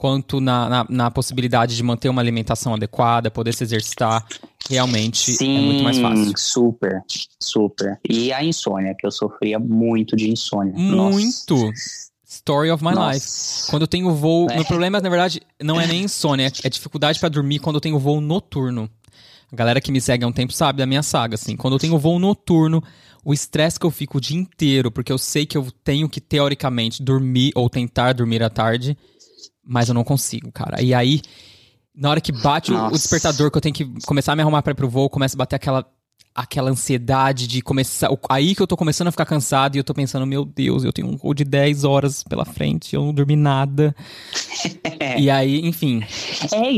quanto 0.00 0.40
na, 0.40 0.66
na, 0.66 0.86
na 0.88 1.10
possibilidade 1.10 1.76
de 1.76 1.82
manter 1.82 2.08
uma 2.08 2.22
alimentação 2.22 2.72
adequada, 2.72 3.30
poder 3.30 3.52
se 3.52 3.62
exercitar. 3.62 4.26
Realmente 4.68 5.32
Sim, 5.32 5.58
é 5.58 5.60
muito 5.60 5.84
mais 5.84 5.98
fácil. 5.98 6.32
super, 6.38 7.02
super. 7.38 8.00
E 8.08 8.32
a 8.32 8.42
insônia, 8.42 8.94
que 8.98 9.06
eu 9.06 9.10
sofria 9.10 9.58
muito 9.58 10.16
de 10.16 10.30
insônia. 10.30 10.72
Nossa. 10.74 11.10
Muito. 11.18 11.70
Story 12.26 12.70
of 12.70 12.82
my 12.82 12.92
Nossa. 12.94 13.12
life. 13.12 13.70
Quando 13.70 13.82
eu 13.82 13.88
tenho 13.88 14.14
voo. 14.14 14.48
É. 14.50 14.54
Meu 14.54 14.64
problema, 14.64 15.00
na 15.00 15.08
verdade, 15.10 15.42
não 15.62 15.78
é 15.78 15.86
nem 15.86 16.04
insônia, 16.04 16.46
é- 16.46 16.66
é 16.66 16.70
dificuldade 16.70 17.20
pra 17.20 17.28
dormir 17.28 17.58
quando 17.58 17.76
eu 17.76 17.80
tenho 17.80 17.98
voo 17.98 18.20
noturno. 18.22 18.88
A 19.52 19.56
galera 19.56 19.80
que 19.82 19.92
me 19.92 20.00
segue 20.00 20.24
há 20.24 20.28
um 20.28 20.32
tempo 20.32 20.52
sabe 20.54 20.78
da 20.78 20.86
minha 20.86 21.02
saga, 21.02 21.34
assim. 21.34 21.56
Quando 21.56 21.74
eu 21.74 21.78
tenho 21.80 21.98
voo 21.98 22.18
noturno, 22.18 22.82
o 23.22 23.34
estresse 23.34 23.78
que 23.78 23.84
eu 23.84 23.90
fico 23.90 24.16
o 24.16 24.20
dia 24.20 24.38
inteiro, 24.38 24.90
porque 24.90 25.12
eu 25.12 25.18
sei 25.18 25.44
que 25.44 25.58
eu 25.58 25.66
tenho 25.84 26.08
que, 26.08 26.20
teoricamente, 26.20 27.02
dormir 27.02 27.50
ou 27.54 27.68
tentar 27.68 28.14
dormir 28.14 28.42
à 28.42 28.48
tarde, 28.48 28.96
mas 29.64 29.88
eu 29.88 29.94
não 29.94 30.04
consigo, 30.04 30.50
cara. 30.52 30.80
E 30.82 30.92
aí, 30.94 31.20
na 31.94 32.10
hora 32.10 32.20
que 32.20 32.32
bate 32.32 32.72
o- 32.72 32.74
o 32.74 32.78
Nossa. 32.78 32.92
despertador, 32.96 33.50
que 33.50 33.56
eu 33.58 33.62
tenho 33.62 33.74
que 33.74 33.84
começar 34.06 34.32
a 34.32 34.36
me 34.36 34.42
arrumar 34.42 34.62
pra 34.62 34.72
ir 34.72 34.76
pro 34.76 34.88
voo, 34.88 35.08
começa 35.10 35.36
a 35.36 35.38
bater 35.38 35.56
aquela, 35.56 35.86
aquela 36.34 36.70
ansiedade 36.70 37.46
de 37.46 37.60
começar. 37.60 38.10
o- 38.10 38.18
Aí 38.28 38.54
que 38.54 38.62
eu 38.62 38.66
tô 38.66 38.76
começando 38.76 39.08
a 39.08 39.10
ficar 39.10 39.26
cansado 39.26 39.76
e 39.76 39.78
eu 39.78 39.84
tô 39.84 39.92
pensando, 39.94 40.26
meu 40.26 40.44
Deus, 40.44 40.84
eu 40.84 40.92
tenho 40.92 41.08
um 41.08 41.16
voo 41.16 41.34
de 41.34 41.44
10 41.44 41.84
horas 41.84 42.22
pela 42.24 42.44
frente, 42.44 42.94
eu 42.94 43.04
não 43.04 43.12
dormi 43.12 43.36
nada. 43.36 43.94
e 45.18 45.28
aí, 45.30 45.60
enfim, 45.66 46.02
É, 46.52 46.70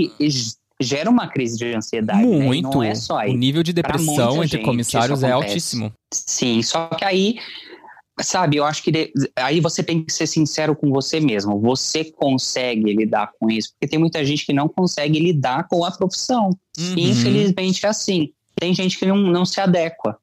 gera 0.80 1.08
uma 1.10 1.28
crise 1.28 1.56
de 1.58 1.74
ansiedade. 1.74 2.24
né? 2.26 2.38
Muito. 2.44 2.70
Não 2.70 2.82
é 2.82 2.94
só 2.94 3.14
o 3.14 3.18
aí. 3.18 3.36
nível 3.36 3.62
de 3.62 3.72
depressão 3.72 4.42
entre 4.42 4.56
gente 4.58 4.64
comissários 4.64 5.22
é 5.22 5.30
altíssimo. 5.30 5.92
Sim, 6.12 6.60
só 6.62 6.88
que 6.88 7.04
aí, 7.04 7.36
sabe, 8.22 8.56
eu 8.56 8.64
acho 8.64 8.82
que 8.82 8.90
de- 8.90 9.12
aí 9.36 9.60
você 9.60 9.82
tem 9.82 10.02
que 10.02 10.12
ser 10.12 10.26
sincero 10.26 10.74
com 10.74 10.90
você 10.90 11.20
mesmo. 11.20 11.60
Você 11.60 12.04
consegue 12.04 12.94
lidar 12.94 13.30
com 13.38 13.50
isso? 13.50 13.72
Porque 13.72 13.88
tem 13.88 13.98
muita 13.98 14.24
gente 14.24 14.46
que 14.46 14.52
não 14.52 14.68
consegue 14.68 15.18
lidar 15.18 15.68
com 15.68 15.84
a 15.84 15.90
profissão. 15.90 16.50
Uhum. 16.78 16.94
E 16.96 17.10
infelizmente 17.10 17.84
é 17.84 17.88
assim. 17.88 18.32
Tem 18.54 18.74
gente 18.74 18.98
que 18.98 19.06
não, 19.06 19.16
não 19.16 19.44
se 19.44 19.60
adequa. 19.60 20.16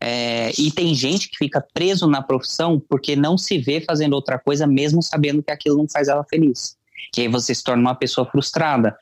É, 0.00 0.52
e 0.58 0.70
tem 0.70 0.94
gente 0.94 1.28
que 1.28 1.36
fica 1.36 1.64
preso 1.74 2.06
na 2.06 2.22
profissão 2.22 2.80
porque 2.88 3.14
não 3.14 3.36
se 3.36 3.58
vê 3.58 3.80
fazendo 3.80 4.14
outra 4.14 4.38
coisa, 4.38 4.66
mesmo 4.66 5.02
sabendo 5.02 5.42
que 5.42 5.50
aquilo 5.50 5.76
não 5.76 5.88
faz 5.88 6.08
ela 6.08 6.24
feliz. 6.24 6.76
E 7.16 7.22
aí 7.22 7.28
você 7.28 7.54
se 7.54 7.62
torna 7.62 7.82
uma 7.82 7.94
pessoa 7.94 8.26
frustrada. 8.26 8.96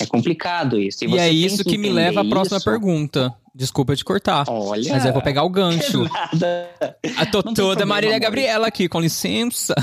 É 0.00 0.06
complicado 0.06 0.78
isso. 0.78 1.04
E, 1.04 1.08
você 1.08 1.18
é 1.18 1.30
isso 1.30 1.64
que 1.64 1.78
me 1.78 1.88
entender 1.88 1.94
leva 1.94 2.20
à 2.20 2.24
próxima 2.24 2.58
isso. 2.58 2.64
pergunta. 2.64 3.34
Desculpa 3.54 3.96
te 3.96 4.04
cortar. 4.04 4.44
Olha. 4.48 4.92
Mas 4.92 5.04
eu 5.04 5.12
vou 5.12 5.22
pegar 5.22 5.42
o 5.42 5.50
gancho. 5.50 6.04
Nada. 6.32 6.68
A 7.16 7.26
tô 7.26 7.38
Não 7.38 7.42
tem 7.42 7.54
toda 7.54 7.54
problema, 7.54 7.86
Marília 7.86 8.16
amor. 8.16 8.22
Gabriela 8.22 8.66
aqui, 8.68 8.88
com 8.88 9.00
licença. 9.00 9.74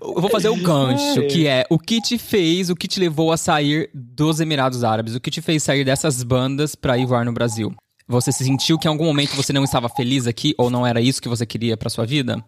eu 0.00 0.20
vou 0.20 0.30
fazer 0.30 0.48
o 0.48 0.56
gancho, 0.56 1.26
que 1.28 1.46
é 1.46 1.64
o 1.70 1.78
que 1.78 2.00
te 2.00 2.18
fez, 2.18 2.70
o 2.70 2.76
que 2.76 2.86
te 2.86 3.00
levou 3.00 3.32
a 3.32 3.36
sair 3.36 3.90
dos 3.94 4.40
Emirados 4.40 4.84
Árabes, 4.84 5.14
o 5.14 5.20
que 5.20 5.30
te 5.30 5.40
fez 5.40 5.62
sair 5.62 5.84
dessas 5.84 6.22
bandas 6.22 6.74
pra 6.74 6.98
ir 6.98 7.06
voar 7.06 7.24
no 7.24 7.32
Brasil? 7.32 7.74
Você 8.06 8.32
se 8.32 8.44
sentiu 8.44 8.78
que 8.78 8.88
em 8.88 8.90
algum 8.90 9.04
momento 9.04 9.36
você 9.36 9.52
não 9.52 9.64
estava 9.64 9.88
feliz 9.88 10.26
aqui 10.26 10.54
ou 10.56 10.70
não 10.70 10.86
era 10.86 11.00
isso 11.00 11.20
que 11.20 11.28
você 11.28 11.44
queria 11.44 11.76
pra 11.76 11.90
sua 11.90 12.06
vida? 12.06 12.42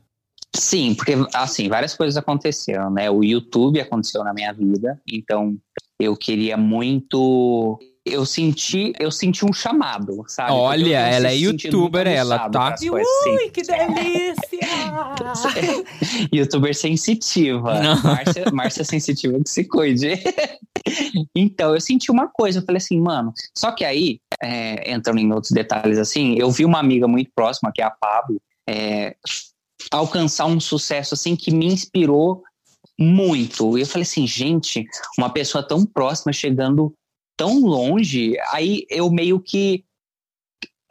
Sim, 0.55 0.95
porque 0.95 1.13
assim, 1.33 1.69
várias 1.69 1.95
coisas 1.95 2.17
aconteceram, 2.17 2.91
né? 2.91 3.11
O 3.11 3.23
YouTube 3.23 3.81
aconteceu 3.81 4.25
na 4.25 4.35
minha 4.35 4.53
vida, 4.53 5.01
então 5.11 5.57
eu 5.99 6.17
queria 6.17 6.57
muito. 6.57 7.79
Eu 8.05 8.25
senti, 8.25 8.93
eu 8.99 9.11
senti 9.11 9.45
um 9.45 9.53
chamado, 9.53 10.25
sabe? 10.27 10.53
Olha, 10.53 11.01
ela 11.01 11.29
é 11.29 11.37
youtuber, 11.37 12.07
ela, 12.07 12.49
tá? 12.49 12.75
Ui, 12.83 13.51
que 13.51 13.63
delícia! 13.63 14.59
Youtuber 16.33 16.75
sensitiva. 16.75 17.75
Márcia, 18.03 18.45
Márcia 18.53 18.85
sensitiva 18.85 19.39
que 19.39 19.51
se 19.51 19.65
cuide. 19.65 20.19
então, 21.37 21.75
eu 21.75 21.81
senti 21.81 22.11
uma 22.11 22.27
coisa, 22.27 22.61
eu 22.61 22.65
falei 22.65 22.79
assim, 22.79 22.99
mano. 22.99 23.33
Só 23.57 23.71
que 23.71 23.85
aí, 23.85 24.19
é, 24.43 24.91
entrando 24.91 25.19
em 25.19 25.31
outros 25.33 25.53
detalhes 25.53 25.99
assim, 25.99 26.37
eu 26.39 26.51
vi 26.51 26.65
uma 26.65 26.79
amiga 26.79 27.07
muito 27.07 27.31
próxima, 27.35 27.71
que 27.73 27.83
é 27.83 27.85
a 27.85 27.91
Pablo, 27.91 28.41
é, 28.69 29.15
alcançar 29.91 30.47
um 30.47 30.61
sucesso 30.61 31.15
assim 31.15 31.37
que 31.37 31.51
me 31.51 31.67
inspirou 31.67 32.43
muito. 32.99 33.79
E 33.79 33.83
eu 33.83 33.87
falei 33.87 34.03
assim, 34.03 34.27
gente, 34.27 34.87
uma 35.19 35.31
pessoa 35.31 35.67
tão 35.67 35.85
próxima 35.87 36.33
chegando 36.33 36.95
tão 37.37 37.61
longe, 37.61 38.37
aí 38.53 38.85
eu 38.91 39.11
meio 39.11 39.41
que 39.41 39.85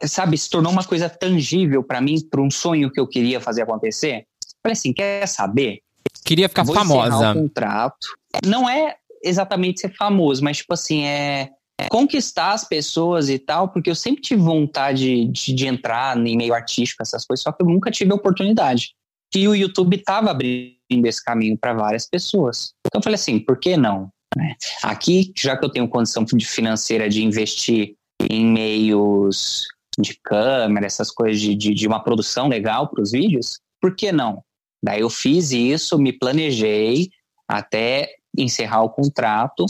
sabe, 0.02 0.36
se 0.36 0.48
tornou 0.48 0.72
uma 0.72 0.84
coisa 0.84 1.08
tangível 1.08 1.82
pra 1.82 2.00
mim, 2.00 2.20
para 2.28 2.40
um 2.40 2.50
sonho 2.50 2.90
que 2.90 2.98
eu 2.98 3.06
queria 3.06 3.40
fazer 3.40 3.62
acontecer. 3.62 4.26
Falei 4.62 4.72
assim, 4.72 4.92
quer 4.92 5.26
saber? 5.26 5.80
Queria 6.24 6.48
ficar 6.48 6.64
Vou 6.64 6.74
famosa. 6.74 7.30
o 7.30 7.34
contrato. 7.34 8.08
Não 8.44 8.68
é 8.68 8.96
exatamente 9.22 9.80
ser 9.80 9.94
famoso, 9.94 10.42
mas 10.42 10.58
tipo 10.58 10.72
assim, 10.72 11.04
é 11.04 11.50
conquistar 11.88 12.52
as 12.52 12.66
pessoas 12.66 13.28
e 13.28 13.38
tal, 13.38 13.68
porque 13.68 13.90
eu 13.90 13.94
sempre 13.94 14.22
tive 14.22 14.42
vontade 14.42 15.26
de, 15.26 15.54
de 15.54 15.66
entrar 15.66 16.16
em 16.16 16.36
meio 16.36 16.54
artístico, 16.54 17.02
essas 17.02 17.24
coisas, 17.24 17.42
só 17.42 17.52
que 17.52 17.62
eu 17.62 17.66
nunca 17.66 17.90
tive 17.90 18.12
oportunidade. 18.12 18.94
E 19.34 19.46
o 19.46 19.54
YouTube 19.54 19.96
estava 19.96 20.30
abrindo 20.30 21.06
esse 21.06 21.24
caminho 21.24 21.56
para 21.56 21.72
várias 21.72 22.06
pessoas. 22.06 22.72
Então 22.86 22.98
eu 22.98 23.02
falei 23.02 23.14
assim, 23.14 23.38
por 23.38 23.58
que 23.58 23.76
não? 23.76 24.10
né? 24.36 24.54
Aqui, 24.82 25.32
já 25.36 25.56
que 25.56 25.64
eu 25.64 25.70
tenho 25.70 25.88
condição 25.88 26.24
financeira 26.26 27.08
de 27.08 27.22
investir 27.22 27.94
em 28.28 28.46
meios 28.46 29.66
de 29.98 30.18
câmera, 30.22 30.86
essas 30.86 31.10
coisas 31.10 31.40
de, 31.40 31.54
de, 31.54 31.74
de 31.74 31.86
uma 31.86 32.02
produção 32.02 32.48
legal 32.48 32.88
para 32.88 33.02
os 33.02 33.12
vídeos, 33.12 33.60
por 33.80 33.94
que 33.94 34.12
não? 34.12 34.42
Daí 34.82 35.00
eu 35.00 35.10
fiz 35.10 35.50
isso, 35.50 35.98
me 35.98 36.12
planejei 36.12 37.10
até 37.46 38.14
encerrar 38.36 38.82
o 38.82 38.90
contrato. 38.90 39.66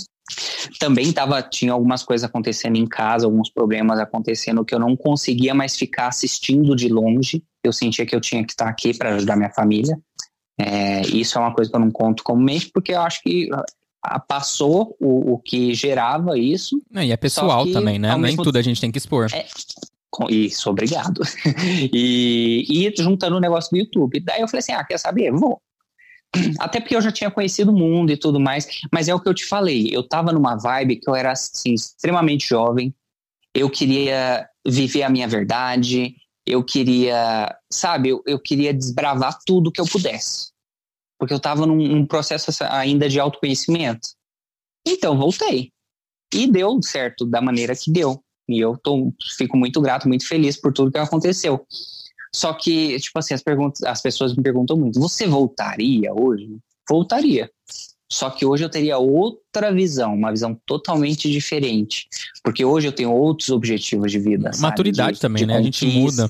Também 0.79 1.13
tava, 1.13 1.43
tinha 1.43 1.73
algumas 1.73 2.03
coisas 2.03 2.25
acontecendo 2.25 2.77
em 2.77 2.87
casa, 2.87 3.27
alguns 3.27 3.51
problemas 3.51 3.99
acontecendo 3.99 4.65
que 4.65 4.75
eu 4.75 4.79
não 4.79 4.97
conseguia 4.97 5.55
mais 5.55 5.77
ficar 5.77 6.09
assistindo 6.09 6.77
de 6.77 6.89
longe. 6.89 7.43
Eu 7.65 7.73
sentia 7.73 8.07
que 8.07 8.15
eu 8.15 8.21
tinha 8.21 8.45
que 8.45 8.53
estar 8.53 8.69
aqui 8.69 8.97
para 8.97 9.17
ajudar 9.17 9.37
minha 9.37 9.51
família. 9.51 9.99
É, 10.59 11.01
isso 11.03 11.39
é 11.39 11.41
uma 11.41 11.55
coisa 11.55 11.71
que 11.71 11.77
eu 11.77 11.81
não 11.81 11.91
conto 11.91 12.23
como 12.23 12.43
mês, 12.43 12.65
porque 12.65 12.93
eu 12.93 13.01
acho 13.01 13.23
que 13.23 13.49
ah, 14.03 14.19
passou 14.19 14.97
o, 15.01 15.35
o 15.35 15.39
que 15.39 15.75
gerava 15.75 16.39
isso. 16.39 16.81
Não, 16.91 17.03
e 17.03 17.13
é 17.13 17.17
pessoal 17.17 17.65
que, 17.65 17.73
também, 17.73 17.99
né? 17.99 18.17
Nem 18.17 18.37
tudo 18.37 18.57
a 18.57 18.63
gente 18.63 18.81
tem 18.81 18.91
que 18.91 18.99
expor. 18.99 19.29
Com- 20.11 20.29
Isso, 20.29 20.69
obrigado. 20.69 21.23
E, 21.93 22.65
e 22.69 22.95
juntando 23.03 23.37
o 23.37 23.41
negócio 23.41 23.71
do 23.71 23.79
YouTube. 23.79 24.21
Daí 24.21 24.41
eu 24.41 24.49
falei 24.49 24.61
assim: 24.61 24.73
ah, 24.73 24.85
quer 24.85 24.99
saber? 24.99 25.31
Vou. 25.31 25.61
Até 26.59 26.81
porque 26.81 26.95
eu 26.95 27.01
já 27.01 27.11
tinha 27.11 27.31
conhecido 27.31 27.73
o 27.73 27.77
mundo 27.77 28.11
e 28.13 28.17
tudo 28.17 28.39
mais, 28.39 28.67
mas 28.93 29.09
é 29.09 29.15
o 29.15 29.21
que 29.21 29.29
eu 29.29 29.35
te 29.35 29.45
falei. 29.45 29.89
Eu 29.91 30.07
tava 30.07 30.33
numa 30.33 30.57
vibe 30.57 30.97
que 30.97 31.09
eu 31.09 31.15
era 31.15 31.33
assim, 31.33 31.75
extremamente 31.75 32.49
jovem. 32.49 32.95
Eu 33.55 33.69
queria 33.69 34.49
viver 34.67 35.03
a 35.03 35.11
minha 35.11 35.27
verdade. 35.27 36.15
Eu 36.47 36.65
queria, 36.65 37.55
sabe, 37.71 38.11
eu, 38.11 38.23
eu 38.27 38.39
queria 38.39 38.73
desbravar 38.73 39.39
tudo 39.45 39.73
que 39.73 39.81
eu 39.81 39.87
pudesse. 39.87 40.51
Porque 41.19 41.35
eu 41.35 41.41
tava 41.41 41.67
num, 41.67 41.77
num 41.77 42.07
processo 42.07 42.51
ainda 42.65 43.09
de 43.09 43.21
autoconhecimento. 43.21 44.09
Então, 44.87 45.19
voltei. 45.19 45.73
E 46.33 46.47
deu 46.47 46.81
certo 46.83 47.27
da 47.27 47.41
maneira 47.41 47.75
que 47.77 47.91
deu. 47.91 48.23
E 48.49 48.59
eu 48.59 48.77
tô, 48.77 49.13
fico 49.37 49.57
muito 49.57 49.81
grato, 49.81 50.09
muito 50.09 50.27
feliz 50.27 50.57
por 50.57 50.73
tudo 50.73 50.91
que 50.91 50.99
aconteceu. 50.99 51.65
Só 52.35 52.53
que, 52.53 52.99
tipo 53.01 53.19
assim, 53.19 53.35
as, 53.35 53.43
perguntas, 53.43 53.83
as 53.83 54.01
pessoas 54.01 54.35
me 54.35 54.43
perguntam 54.43 54.77
muito: 54.77 55.01
você 55.01 55.27
voltaria 55.27 56.13
hoje? 56.15 56.57
Voltaria. 56.89 57.51
Só 58.13 58.29
que 58.29 58.45
hoje 58.45 58.65
eu 58.65 58.69
teria 58.69 58.99
outra 58.99 59.73
visão, 59.73 60.15
uma 60.15 60.33
visão 60.33 60.61
totalmente 60.67 61.31
diferente. 61.31 62.09
Porque 62.43 62.65
hoje 62.65 62.89
eu 62.89 62.93
tenho 62.93 63.13
outros 63.13 63.51
objetivos 63.51 64.11
de 64.11 64.19
vida. 64.19 64.51
Maturidade 64.59 65.15
De- 65.15 65.21
também, 65.21 65.43
de 65.43 65.47
né? 65.47 65.57
A 65.59 65.63
gente 65.63 65.87
muda. 65.87 66.29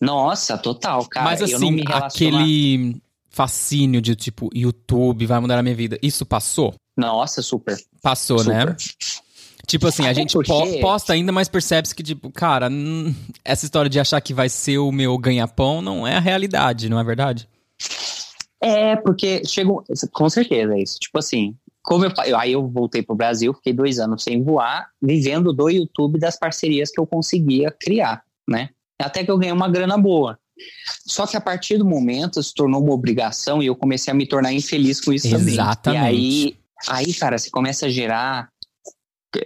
Nossa, 0.00 0.56
total, 0.56 1.04
cara. 1.08 1.24
Mas 1.24 1.40
eu 1.40 1.58
não 1.58 1.68
assim, 1.68 1.84
relaciono- 1.84 2.38
aquele 2.38 3.02
fascínio 3.28 4.00
de 4.00 4.14
tipo, 4.14 4.50
YouTube 4.54 5.26
vai 5.26 5.40
mudar 5.40 5.58
a 5.58 5.62
minha 5.62 5.74
vida, 5.74 5.98
isso 6.02 6.24
passou? 6.24 6.74
Nossa, 6.96 7.42
super. 7.42 7.76
Passou, 8.02 8.38
super. 8.38 8.66
né? 8.70 8.76
Tipo 9.66 9.86
assim, 9.86 10.06
a 10.06 10.12
gente 10.12 10.32
po- 10.32 10.80
posta 10.80 11.12
ainda, 11.12 11.30
mas 11.32 11.48
percebe-se 11.48 11.94
que, 11.94 12.02
tipo, 12.02 12.30
cara, 12.30 12.68
hum, 12.70 13.14
essa 13.44 13.64
história 13.64 13.88
de 13.88 13.98
achar 14.00 14.20
que 14.20 14.34
vai 14.34 14.48
ser 14.48 14.78
o 14.78 14.90
meu 14.92 15.16
ganha-pão 15.16 15.80
não 15.80 16.06
é 16.06 16.16
a 16.16 16.20
realidade, 16.20 16.88
não 16.88 16.98
é 16.98 17.04
verdade? 17.04 17.48
É, 18.60 18.96
porque 18.96 19.42
chegou. 19.44 19.84
Com 20.12 20.28
certeza, 20.28 20.74
é 20.74 20.82
isso. 20.82 20.98
Tipo 20.98 21.18
assim, 21.18 21.54
como 21.82 22.04
eu, 22.04 22.12
aí 22.36 22.52
eu 22.52 22.68
voltei 22.68 23.02
pro 23.02 23.16
Brasil, 23.16 23.52
fiquei 23.54 23.72
dois 23.72 23.98
anos 23.98 24.22
sem 24.22 24.42
voar, 24.42 24.88
vivendo 25.00 25.52
do 25.52 25.68
YouTube 25.68 26.18
das 26.18 26.38
parcerias 26.38 26.90
que 26.90 27.00
eu 27.00 27.06
conseguia 27.06 27.74
criar, 27.80 28.22
né? 28.48 28.70
Até 29.00 29.24
que 29.24 29.30
eu 29.30 29.38
ganhei 29.38 29.52
uma 29.52 29.68
grana 29.68 29.98
boa. 29.98 30.38
Só 31.06 31.26
que 31.26 31.36
a 31.36 31.40
partir 31.40 31.76
do 31.78 31.84
momento 31.84 32.40
se 32.40 32.54
tornou 32.54 32.80
uma 32.82 32.92
obrigação 32.92 33.60
e 33.62 33.66
eu 33.66 33.74
comecei 33.74 34.12
a 34.12 34.14
me 34.14 34.26
tornar 34.26 34.52
infeliz 34.52 35.00
com 35.00 35.12
isso 35.12 35.28
também. 35.28 35.54
Exatamente. 35.54 36.02
E 36.04 36.06
aí, 36.06 36.56
aí, 36.88 37.14
cara, 37.14 37.36
você 37.38 37.50
começa 37.50 37.86
a 37.86 37.88
gerar. 37.90 38.48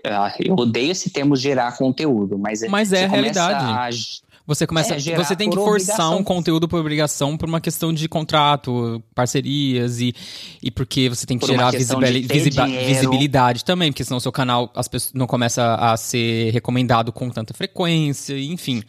Ah, 0.05 0.33
Eu 0.39 0.55
odeio 0.55 0.93
esse 0.93 1.11
termo 1.11 1.37
gerar 1.37 1.77
conteúdo, 1.77 2.39
mas, 2.39 2.61
Mas 2.69 2.93
é 2.93 3.05
a 3.05 3.09
realidade. 3.09 3.65
a 3.65 4.27
Você 4.47 4.65
começa, 4.67 4.95
É, 4.95 5.17
você 5.17 5.35
tem 5.35 5.51
que 5.51 5.57
forçar 5.57 5.95
obrigação. 5.97 6.19
um 6.19 6.23
conteúdo 6.23 6.69
por 6.69 6.79
obrigação 6.79 7.37
por 7.37 7.49
uma 7.49 7.61
questão 7.61 7.93
de 7.93 8.09
contrato, 8.09 9.03
parcerias 9.15 10.01
e, 10.01 10.15
e 10.63 10.71
porque 10.71 11.09
você 11.09 11.27
tem 11.27 11.37
que 11.37 11.45
Por 11.47 11.53
gerar 11.53 11.73
visibili- 11.73 12.23
dinheiro. 12.27 12.87
visibilidade 12.87 13.65
também, 13.65 13.91
porque 13.91 14.05
senão 14.05 14.21
seu 14.21 14.31
canal 14.31 14.71
as 14.75 14.87
pessoas 14.87 15.13
não 15.15 15.27
começa 15.27 15.75
a 15.75 15.97
ser 15.97 16.51
recomendado 16.53 17.13
com 17.13 17.29
tanta 17.29 17.53
frequência, 17.55 18.39
enfim. 18.39 18.83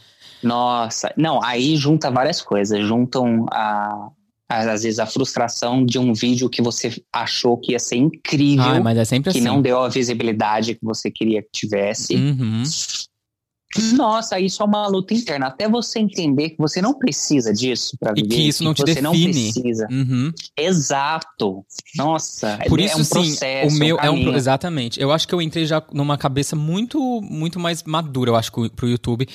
Nossa, 0.43 1.11
não, 1.17 1.43
aí 1.43 1.75
junta 1.75 2.11
várias 2.11 2.39
coisas. 2.41 2.85
Juntam 2.87 3.47
a- 3.51 4.09
às 4.49 4.83
vezes 4.83 4.97
a 4.99 5.05
frustração 5.05 5.85
de 5.85 5.99
um 5.99 6.13
vídeo 6.13 6.49
que 6.49 6.61
você 6.61 7.01
achou 7.11 7.57
que 7.57 7.73
ia 7.73 7.79
ser 7.79 7.97
incrível, 7.97 8.63
Ai, 8.65 8.79
mas 8.79 8.97
é 8.97 9.05
sempre 9.05 9.31
que 9.31 9.39
assim. 9.39 9.47
não 9.47 9.61
deu 9.61 9.79
a 9.81 9.89
visibilidade 9.89 10.75
que 10.75 10.83
você 10.85 11.11
queria 11.11 11.41
que 11.41 11.49
tivesse. 11.51 12.15
Uhum. 12.15 12.63
Nossa, 13.95 14.39
isso 14.39 14.63
é 14.63 14.65
uma 14.65 14.87
luta 14.87 15.13
interna. 15.13 15.47
Até 15.47 15.67
você 15.67 15.99
entender 15.99 16.51
que 16.51 16.57
você 16.57 16.81
não 16.81 16.93
precisa 16.97 17.53
disso 17.53 17.97
para 17.99 18.13
E 18.17 18.21
viver. 18.23 18.35
que 18.35 18.47
isso 18.47 18.63
não 18.63 18.73
te 18.73 18.81
você 18.81 19.01
não 19.01 19.11
define. 19.11 19.51
precisa. 19.51 19.87
Uhum. 19.91 20.31
Exato. 20.57 21.65
Nossa, 21.95 22.57
Por 22.69 22.79
é 22.79 22.85
isso, 22.85 22.99
um 23.01 23.03
sim, 23.03 23.09
processo. 23.13 23.75
o 23.75 23.77
meu 23.77 23.97
é 23.99 24.09
um 24.09 24.13
pro- 24.13 24.21
caminho. 24.23 24.35
exatamente. 24.35 24.99
Eu 25.01 25.11
acho 25.11 25.27
que 25.27 25.35
eu 25.35 25.41
entrei 25.41 25.65
já 25.65 25.83
numa 25.93 26.17
cabeça 26.17 26.55
muito 26.55 26.97
muito 27.21 27.59
mais 27.59 27.83
madura, 27.83 28.31
eu 28.31 28.35
acho, 28.37 28.51
pro 28.69 28.87
YouTube. 28.87 29.27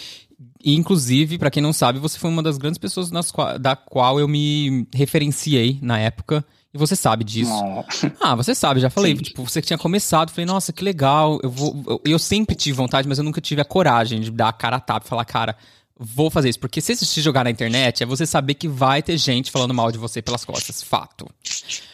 E, 0.65 0.75
inclusive, 0.75 1.39
pra 1.39 1.51
quem 1.51 1.63
não 1.63 1.73
sabe, 1.73 1.99
você 1.99 2.19
foi 2.19 2.31
uma 2.31 2.43
das 2.43 2.57
grandes 2.59 2.79
pessoas 2.79 3.11
qua- 3.31 3.59
da 3.59 3.75
qual 3.75 4.19
eu 4.21 4.29
me 4.29 4.87
referenciei 4.95 5.79
na 5.83 5.99
época. 5.99 6.45
E 6.75 6.79
você 6.79 6.97
sabe 6.97 7.23
disso. 7.23 7.51
Não. 7.51 7.85
Ah, 8.21 8.35
você 8.35 8.55
sabe, 8.55 8.81
já 8.81 8.89
falei. 8.89 9.15
Sim. 9.17 9.23
Tipo, 9.23 9.43
você 9.47 9.61
que 9.61 9.67
tinha 9.67 9.79
começado, 9.79 10.31
falei, 10.31 10.47
nossa, 10.47 10.73
que 10.73 10.83
legal. 10.83 11.39
Eu 11.43 11.51
vou. 11.51 11.83
Eu, 11.87 12.01
eu 12.13 12.19
sempre 12.19 12.57
tive 12.57 12.75
vontade, 12.77 13.07
mas 13.07 13.19
eu 13.19 13.25
nunca 13.25 13.41
tive 13.43 13.61
a 13.61 13.65
coragem 13.65 14.21
de 14.21 14.31
dar 14.31 14.49
a 14.49 14.53
cara 14.55 14.77
a 14.77 14.81
tapa 14.81 15.05
e 15.05 15.09
falar, 15.09 15.25
cara, 15.27 15.55
vou 15.99 16.31
fazer 16.31 16.49
isso. 16.49 16.59
Porque 16.59 16.81
se 16.81 16.97
você 16.97 17.05
se 17.05 17.21
jogar 17.21 17.45
na 17.45 17.51
internet, 17.51 18.03
é 18.03 18.07
você 18.07 18.25
saber 18.25 18.55
que 18.55 18.69
vai 18.69 19.03
ter 19.03 19.19
gente 19.19 19.51
falando 19.51 19.75
mal 19.75 19.93
de 19.93 19.99
você 19.99 20.23
pelas 20.23 20.47
costas. 20.47 20.83
Fato. 20.83 21.29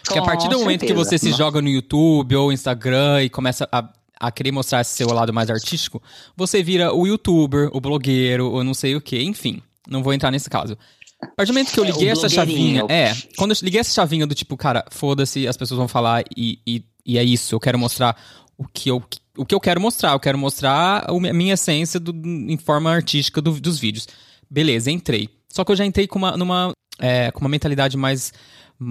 Porque 0.05 0.19
a 0.19 0.23
partir 0.23 0.49
do 0.49 0.59
momento 0.61 0.87
que 0.87 0.95
você 0.95 1.19
se 1.19 1.31
Não. 1.31 1.37
joga 1.37 1.61
no 1.61 1.69
YouTube 1.69 2.37
ou 2.37 2.53
Instagram 2.53 3.25
e 3.25 3.29
começa 3.29 3.69
a, 3.73 3.85
a 4.21 4.31
querer 4.31 4.51
mostrar 4.53 4.81
esse 4.81 4.95
seu 4.97 5.09
lado 5.13 5.33
mais 5.33 5.49
artístico, 5.51 6.03
você 6.37 6.63
vira 6.63 6.93
o 6.95 7.07
youtuber, 7.07 7.69
o 7.73 7.81
blogueiro, 7.81 8.51
ou 8.51 8.65
não 8.65 8.75
sei 8.75 8.97
o 8.97 9.01
que, 9.01 9.23
enfim. 9.23 9.63
Não 9.89 10.03
vou 10.03 10.13
entrar 10.13 10.31
nesse 10.31 10.51
caso. 10.51 10.77
A 11.23 11.27
partir 11.29 11.51
do 11.53 11.55
momento 11.55 11.73
que 11.73 11.81
eu 11.81 11.85
É, 11.85 11.91
liguei 11.91 12.09
essa 12.11 12.29
chavinha. 12.29 12.85
É, 12.89 13.13
quando 13.37 13.53
eu 13.53 13.57
liguei 13.63 13.81
essa 13.81 13.93
chavinha 13.95 14.27
do 14.27 14.35
tipo, 14.35 14.57
cara, 14.57 14.85
foda-se, 14.91 15.47
as 15.49 15.57
pessoas 15.57 15.79
vão 15.79 15.89
falar 15.89 16.23
e, 16.37 16.59
e, 16.67 16.85
e 17.05 17.19
é 17.19 17.25
isso, 17.25 17.55
eu 17.55 17.61
quero 17.61 17.79
mostrar 17.79 18.17
o 18.57 18.67
que 18.67 18.91
eu, 18.91 19.03
o 19.37 19.45
que 19.45 19.55
eu 19.55 19.61
quero 19.61 19.81
mostrar. 19.81 20.13
Eu 20.13 20.21
quero 20.21 20.37
mostrar 20.39 21.07
a 21.09 21.33
minha 21.33 21.55
essência 21.55 21.99
do- 21.99 22.13
em 22.13 22.57
forma 22.57 22.91
artística 22.93 23.41
do- 23.41 23.61
dos 23.61 23.79
vídeos. 23.79 24.07
Beleza, 24.51 24.91
entrei. 24.91 25.29
Só 25.49 25.65
que 25.65 25.73
eu 25.73 25.77
já 25.77 25.85
entrei 25.87 26.07
com 26.07 26.19
uma, 26.19 26.37
numa, 26.37 26.73
é, 26.99 27.31
com 27.31 27.41
uma 27.41 27.49
mentalidade 27.49 27.97
mais, 27.97 28.33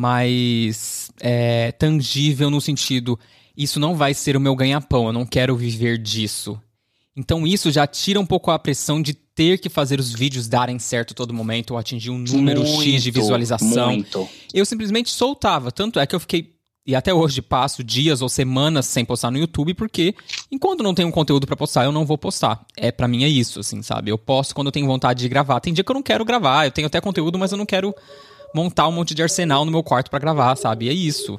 mais 0.02 1.10
é, 1.20 1.72
tangível 1.74 2.50
no 2.50 2.60
sentido, 2.62 3.20
isso 3.58 3.80
não 3.80 3.96
vai 3.96 4.14
ser 4.14 4.38
o 4.38 4.40
meu 4.40 4.56
ganha-pão, 4.56 5.08
eu 5.08 5.14
não 5.14 5.26
quero 5.26 5.58
viver 5.58 5.98
disso. 5.98 6.62
Então 7.16 7.48
isso 7.48 7.72
já 7.72 7.88
tira 7.88 8.20
um 8.20 8.26
pouco 8.26 8.52
a 8.52 8.60
pressão 8.60 9.02
de 9.02 9.16
ter 9.16 9.58
que 9.58 9.70
fazer 9.70 10.00
os 10.00 10.14
vídeos 10.14 10.48
darem 10.48 10.78
certo 10.78 11.16
todo 11.16 11.34
momento 11.34 11.72
ou 11.72 11.78
atingir 11.78 12.12
um 12.12 12.20
número 12.20 12.64
X 12.64 13.02
de 13.02 13.12
Muito, 13.12 13.12
visualização. 13.12 13.88
Muito. 13.88 14.30
Eu 14.54 14.64
simplesmente 14.64 15.10
soltava. 15.10 15.72
Tanto 15.72 16.00
é 16.00 16.06
que 16.06 16.16
eu 16.16 16.20
fiquei. 16.20 16.56
E 16.86 16.96
até 16.96 17.14
hoje 17.14 17.42
passo 17.42 17.84
dias 17.84 18.22
ou 18.22 18.30
semanas 18.30 18.86
sem 18.86 19.04
postar 19.04 19.30
no 19.30 19.38
YouTube, 19.38 19.74
porque 19.74 20.16
enquanto 20.50 20.84
não 20.84 20.94
tenho 20.94 21.08
um 21.08 21.12
conteúdo 21.12 21.46
pra 21.46 21.58
postar, 21.58 21.84
eu 21.84 21.92
não 21.92 22.06
vou 22.06 22.18
postar. 22.18 22.66
É 22.78 22.92
para 22.92 23.08
mim 23.08 23.24
é 23.24 23.28
isso, 23.28 23.60
assim, 23.60 23.82
sabe? 23.82 24.10
Eu 24.10 24.18
posto 24.18 24.56
quando 24.56 24.68
eu 24.68 24.72
tenho 24.72 24.88
vontade 24.88 25.20
de 25.20 25.28
gravar. 25.28 25.60
Tem 25.60 25.74
dia 25.74 25.84
que 25.84 25.92
eu 25.92 25.96
não 25.96 26.04
quero 26.04 26.24
gravar, 26.24 26.66
eu 26.66 26.72
tenho 26.72 26.88
até 26.88 27.02
conteúdo, 27.02 27.38
mas 27.38 27.52
eu 27.52 27.58
não 27.58 27.66
quero 27.66 27.94
montar 28.56 28.88
um 28.88 28.92
monte 28.92 29.14
de 29.14 29.22
arsenal 29.22 29.66
no 29.66 29.72
meu 29.72 29.84
quarto 29.84 30.10
pra 30.10 30.20
gravar, 30.20 30.56
sabe? 30.56 30.88
É 30.88 30.94
isso. 30.94 31.38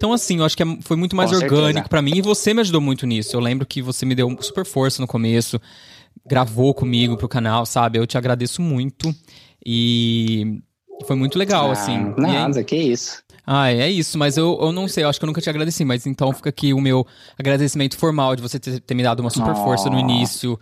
Então, 0.00 0.14
assim, 0.14 0.38
eu 0.38 0.46
acho 0.46 0.56
que 0.56 0.62
é- 0.62 0.78
foi 0.80 0.96
muito 0.96 1.14
mais 1.14 1.28
Com 1.28 1.36
orgânico 1.36 1.86
pra 1.90 2.00
mim 2.00 2.12
e 2.16 2.22
você 2.22 2.54
me 2.54 2.62
ajudou 2.62 2.80
muito 2.80 3.06
nisso. 3.06 3.36
Eu 3.36 3.40
lembro 3.40 3.66
que 3.66 3.82
você 3.82 4.06
me 4.06 4.14
deu 4.14 4.34
super 4.40 4.64
força 4.64 5.02
no 5.02 5.06
começo, 5.06 5.60
gravou 6.26 6.72
comigo 6.72 7.18
pro 7.18 7.28
canal, 7.28 7.66
sabe? 7.66 7.98
Eu 7.98 8.06
te 8.06 8.16
agradeço 8.16 8.62
muito 8.62 9.14
e 9.64 10.58
foi 11.06 11.14
muito 11.16 11.38
legal, 11.38 11.68
Ah, 11.68 11.72
assim. 11.72 11.92
E 12.16 12.24
aí- 12.24 12.32
Nada, 12.32 12.64
que 12.64 12.76
isso. 12.76 13.22
ah, 13.46 13.70
é 13.70 13.90
isso, 13.90 14.16
mas 14.16 14.38
eu, 14.38 14.58
eu 14.62 14.72
não 14.72 14.88
sei, 14.88 15.04
eu 15.04 15.08
acho 15.10 15.18
que 15.18 15.24
eu 15.24 15.28
nunca 15.28 15.40
te 15.42 15.50
agradeci, 15.50 15.84
mas 15.84 16.06
então 16.06 16.32
fica 16.32 16.48
aqui 16.48 16.72
o 16.72 16.80
meu 16.80 17.06
agradecimento 17.38 17.94
formal 17.98 18.34
de 18.34 18.40
você 18.40 18.58
ter, 18.58 18.80
ter 18.80 18.94
me 18.94 19.02
dado 19.02 19.20
uma 19.20 19.28
super 19.28 19.54
força 19.54 19.90
no 19.90 19.96
Oh. 19.96 20.00
início. 20.00 20.58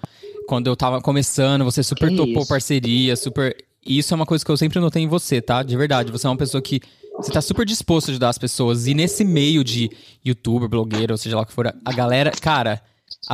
Quando 0.48 0.66
eu 0.66 0.74
tava 0.74 1.00
começando, 1.00 1.62
você 1.64 1.80
super 1.84 2.08
Que 2.08 2.16
topou 2.16 2.38
isso. 2.40 2.48
parceria, 2.48 3.14
super. 3.14 3.54
E 3.84 3.98
Isso 3.98 4.12
é 4.12 4.16
uma 4.16 4.26
coisa 4.26 4.44
que 4.44 4.50
eu 4.50 4.56
sempre 4.56 4.78
notei 4.80 5.02
em 5.02 5.08
você, 5.08 5.40
tá? 5.40 5.62
De 5.62 5.76
verdade. 5.76 6.12
Você 6.12 6.26
é 6.26 6.30
uma 6.30 6.36
pessoa 6.36 6.60
que. 6.62 6.80
Você 7.16 7.32
tá 7.32 7.40
super 7.40 7.66
disposto 7.66 8.08
a 8.08 8.10
ajudar 8.12 8.28
as 8.28 8.38
pessoas. 8.38 8.86
E 8.86 8.94
nesse 8.94 9.24
meio 9.24 9.64
de 9.64 9.90
youtuber, 10.24 10.68
blogueiro, 10.68 11.14
ou 11.14 11.18
seja 11.18 11.34
lá 11.36 11.42
o 11.42 11.46
que 11.46 11.52
for, 11.52 11.66
a 11.84 11.92
galera. 11.92 12.30
Cara, 12.30 12.80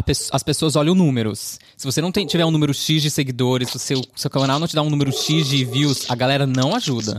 pe- 0.07 0.13
as 0.31 0.43
pessoas 0.43 0.75
olham 0.75 0.95
números. 0.95 1.59
Se 1.77 1.85
você 1.85 2.01
não 2.01 2.11
tem- 2.11 2.27
tiver 2.27 2.47
um 2.47 2.51
número 2.51 2.73
X 2.73 3.03
de 3.03 3.11
seguidores, 3.11 3.69
se 3.69 3.77
o 3.77 3.79
seu, 3.79 4.01
seu 4.17 4.31
canal 4.31 4.59
não 4.59 4.67
te 4.67 4.75
dá 4.75 4.81
um 4.81 4.89
número 4.89 5.13
X 5.13 5.47
de 5.49 5.65
views, 5.67 6.11
a 6.11 6.15
galera 6.15 6.47
não 6.47 6.75
ajuda. 6.75 7.19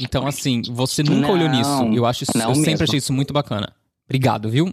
Então, 0.00 0.26
assim, 0.26 0.62
você 0.70 1.02
nunca 1.02 1.26
Não, 1.28 1.34
olhou 1.34 1.50
nisso. 1.50 1.82
Eu 1.94 2.06
acho 2.06 2.24
isso, 2.24 2.32
eu 2.34 2.54
sempre 2.54 2.70
mesmo. 2.70 2.84
achei 2.84 2.98
isso 2.98 3.12
muito 3.12 3.34
bacana. 3.34 3.70
Obrigado, 4.08 4.48
viu? 4.48 4.72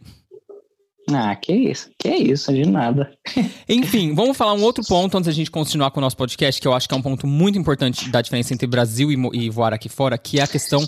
Ah, 1.12 1.36
que 1.36 1.54
isso. 1.54 1.90
Que 2.00 2.10
isso, 2.10 2.54
de 2.54 2.66
nada. 2.66 3.12
Enfim, 3.68 4.14
vamos 4.14 4.38
falar 4.38 4.54
um 4.54 4.64
outro 4.64 4.84
ponto 4.86 5.18
antes 5.18 5.28
da 5.28 5.34
gente 5.34 5.52
continuar 5.52 5.92
com 5.92 6.00
o 6.00 6.02
nosso 6.02 6.16
podcast, 6.16 6.62
que 6.62 6.68
eu 6.68 6.74
acho 6.74 6.88
que 6.88 6.94
é 6.94 6.98
um 6.98 7.02
ponto 7.02 7.28
muito 7.28 7.58
importante 7.58 8.10
da 8.10 8.22
diferença 8.22 8.54
entre 8.54 8.68
Brasil 8.68 9.12
e, 9.12 9.46
e 9.46 9.50
voar 9.50 9.74
aqui 9.74 9.90
fora, 9.90 10.18
que 10.18 10.40
é 10.40 10.44
a 10.44 10.48
questão. 10.48 10.88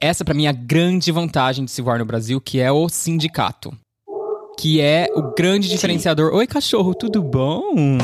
Essa, 0.00 0.24
pra 0.24 0.34
mim, 0.34 0.46
é 0.46 0.48
a 0.48 0.52
grande 0.52 1.10
vantagem 1.12 1.64
de 1.64 1.70
se 1.70 1.82
voar 1.82 1.98
no 1.98 2.04
Brasil, 2.04 2.40
que 2.40 2.60
é 2.60 2.70
o 2.72 2.88
sindicato. 2.88 3.76
Que 4.58 4.80
é 4.80 5.08
o 5.14 5.34
grande 5.34 5.68
diferenciador. 5.68 6.34
Oi, 6.34 6.46
cachorro, 6.46 6.94
tudo 6.94 7.22
bom? 7.22 7.98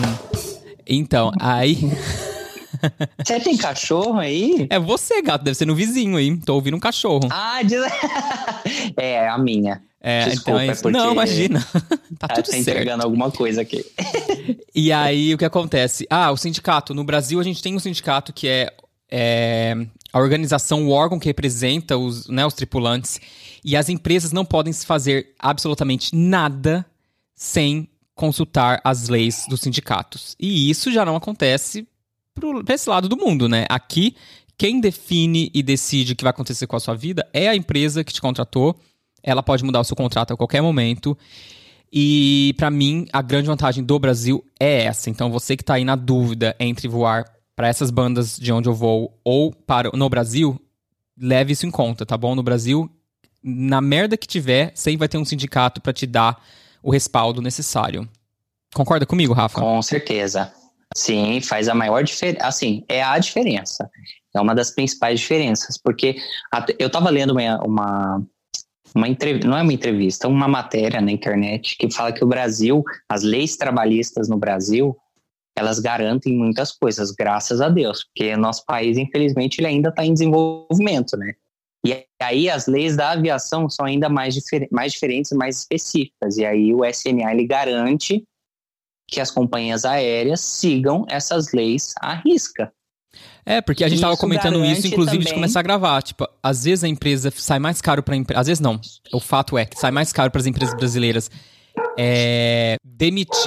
Então, 0.86 1.32
aí. 1.40 1.76
Você 3.24 3.38
tem 3.40 3.56
cachorro 3.56 4.18
aí? 4.18 4.66
É 4.68 4.78
você, 4.78 5.22
gato, 5.22 5.44
deve 5.44 5.56
ser 5.56 5.66
no 5.66 5.74
vizinho 5.74 6.16
aí. 6.16 6.36
Tô 6.38 6.54
ouvindo 6.54 6.76
um 6.76 6.80
cachorro. 6.80 7.28
Ah, 7.30 7.62
diz... 7.62 7.80
é, 8.96 9.28
a 9.28 9.38
minha. 9.38 9.80
É, 10.04 10.28
desculpa, 10.30 10.64
então 10.64 10.90
é 10.90 10.92
Não, 10.92 11.12
imagina. 11.12 11.60
tá 12.18 12.26
Ela 12.28 12.34
tudo 12.34 12.46
tá 12.46 12.50
certo. 12.50 12.56
entregando 12.56 13.04
alguma 13.04 13.30
coisa 13.30 13.62
aqui. 13.62 13.84
E 14.74 14.90
aí, 14.90 15.34
o 15.34 15.38
que 15.38 15.44
acontece? 15.44 16.06
Ah, 16.08 16.32
o 16.32 16.36
sindicato. 16.36 16.94
No 16.94 17.04
Brasil, 17.04 17.38
a 17.38 17.42
gente 17.42 17.62
tem 17.62 17.76
um 17.76 17.78
sindicato 17.78 18.32
que 18.32 18.48
é, 18.48 18.72
é, 19.10 19.76
a 20.10 20.18
organização, 20.18 20.86
o 20.86 20.90
órgão 20.90 21.18
que 21.18 21.26
representa 21.26 21.98
os, 21.98 22.26
né, 22.26 22.44
os 22.46 22.54
tripulantes. 22.54 23.20
E 23.62 23.76
as 23.76 23.90
empresas 23.90 24.32
não 24.32 24.46
podem 24.46 24.72
fazer 24.72 25.34
absolutamente 25.38 26.16
nada 26.16 26.86
sem 27.36 27.86
consultar 28.14 28.80
as 28.82 29.10
leis 29.10 29.44
dos 29.46 29.60
sindicatos. 29.60 30.34
E 30.40 30.70
isso 30.70 30.90
já 30.90 31.04
não 31.04 31.16
acontece 31.16 31.86
para 32.34 32.74
esse 32.74 32.88
lado 32.88 33.10
do 33.10 33.16
mundo, 33.16 33.50
né? 33.50 33.66
Aqui, 33.68 34.16
quem 34.56 34.80
define 34.80 35.50
e 35.52 35.62
decide 35.62 36.14
o 36.14 36.16
que 36.16 36.24
vai 36.24 36.30
acontecer 36.30 36.66
com 36.66 36.76
a 36.76 36.80
sua 36.80 36.94
vida 36.94 37.28
é 37.32 37.48
a 37.48 37.54
empresa 37.54 38.02
que 38.02 38.12
te 38.12 38.22
contratou. 38.22 38.74
Ela 39.22 39.42
pode 39.42 39.64
mudar 39.64 39.80
o 39.80 39.84
seu 39.84 39.96
contrato 39.96 40.32
a 40.32 40.36
qualquer 40.36 40.60
momento. 40.60 41.16
E 41.92 42.54
pra 42.56 42.70
mim, 42.70 43.06
a 43.12 43.20
grande 43.20 43.48
vantagem 43.48 43.84
do 43.84 43.98
Brasil 43.98 44.44
é 44.58 44.84
essa. 44.84 45.10
Então, 45.10 45.30
você 45.30 45.56
que 45.56 45.64
tá 45.64 45.74
aí 45.74 45.84
na 45.84 45.94
dúvida 45.94 46.56
entre 46.58 46.88
voar 46.88 47.24
para 47.54 47.68
essas 47.68 47.90
bandas 47.90 48.38
de 48.38 48.52
onde 48.52 48.68
eu 48.68 48.74
vou 48.74 49.18
ou 49.22 49.52
para 49.52 49.90
no 49.92 50.08
Brasil, 50.08 50.58
leve 51.18 51.52
isso 51.52 51.66
em 51.66 51.70
conta, 51.70 52.06
tá 52.06 52.16
bom? 52.16 52.34
No 52.34 52.42
Brasil, 52.42 52.90
na 53.42 53.80
merda 53.80 54.16
que 54.16 54.26
tiver, 54.26 54.72
sempre 54.74 54.98
vai 54.98 55.08
ter 55.08 55.18
um 55.18 55.24
sindicato 55.24 55.80
pra 55.80 55.92
te 55.92 56.06
dar 56.06 56.42
o 56.82 56.90
respaldo 56.90 57.42
necessário. 57.42 58.08
Concorda 58.74 59.04
comigo, 59.04 59.34
Rafa? 59.34 59.60
Com 59.60 59.82
certeza. 59.82 60.52
Sim, 60.96 61.40
faz 61.40 61.68
a 61.68 61.74
maior 61.74 62.02
diferença. 62.02 62.46
Assim, 62.46 62.84
é 62.88 63.02
a 63.02 63.18
diferença. 63.18 63.90
É 64.34 64.40
uma 64.40 64.54
das 64.54 64.70
principais 64.70 65.20
diferenças. 65.20 65.78
Porque 65.78 66.16
eu 66.78 66.86
estava 66.86 67.10
lendo 67.10 67.32
uma, 67.32 67.58
uma, 67.64 68.26
uma 68.94 69.08
entrevista, 69.08 69.48
não 69.48 69.56
é 69.56 69.62
uma 69.62 69.72
entrevista, 69.72 70.28
uma 70.28 70.48
matéria 70.48 71.00
na 71.00 71.10
internet 71.10 71.76
que 71.76 71.90
fala 71.92 72.12
que 72.12 72.24
o 72.24 72.26
Brasil, 72.26 72.84
as 73.08 73.22
leis 73.22 73.56
trabalhistas 73.56 74.28
no 74.28 74.36
Brasil, 74.36 74.96
elas 75.56 75.78
garantem 75.78 76.34
muitas 76.36 76.72
coisas, 76.72 77.10
graças 77.10 77.60
a 77.60 77.68
Deus. 77.68 78.04
Porque 78.04 78.36
nosso 78.36 78.64
país, 78.64 78.96
infelizmente, 78.96 79.60
ele 79.60 79.68
ainda 79.68 79.88
está 79.90 80.04
em 80.04 80.12
desenvolvimento, 80.12 81.16
né? 81.16 81.34
E 81.84 82.06
aí 82.20 82.48
as 82.48 82.66
leis 82.66 82.96
da 82.96 83.10
aviação 83.10 83.68
são 83.68 83.84
ainda 83.84 84.08
mais, 84.08 84.34
difer 84.34 84.68
mais 84.70 84.92
diferentes, 84.92 85.32
mais 85.32 85.58
específicas. 85.58 86.36
E 86.36 86.44
aí 86.44 86.72
o 86.72 86.84
SNA 86.84 87.32
ele 87.32 87.46
garante 87.46 88.24
que 89.08 89.20
as 89.20 89.30
companhias 89.30 89.84
aéreas 89.84 90.40
sigam 90.40 91.04
essas 91.08 91.52
leis 91.52 91.92
à 92.00 92.14
risca. 92.14 92.72
É, 93.44 93.60
porque 93.60 93.84
a 93.84 93.88
gente 93.88 94.00
tava 94.00 94.12
Isso 94.14 94.20
comentando 94.20 94.64
isso, 94.64 94.86
inclusive, 94.86 95.18
de 95.18 95.24
também- 95.24 95.34
começar 95.34 95.60
a 95.60 95.62
gravar. 95.62 96.02
Tipo, 96.02 96.26
às 96.42 96.64
vezes 96.64 96.84
a 96.84 96.88
empresa 96.88 97.32
sai 97.34 97.58
mais 97.58 97.80
caro 97.80 98.02
pra 98.02 98.16
empresa. 98.16 98.40
Às 98.40 98.46
vezes 98.46 98.60
não. 98.60 98.80
O 99.12 99.20
fato 99.20 99.58
é 99.58 99.64
que 99.64 99.78
sai 99.78 99.90
mais 99.90 100.12
caro 100.12 100.30
para 100.30 100.40
as 100.40 100.46
empresas 100.46 100.74
brasileiras 100.74 101.30
é, 101.98 102.76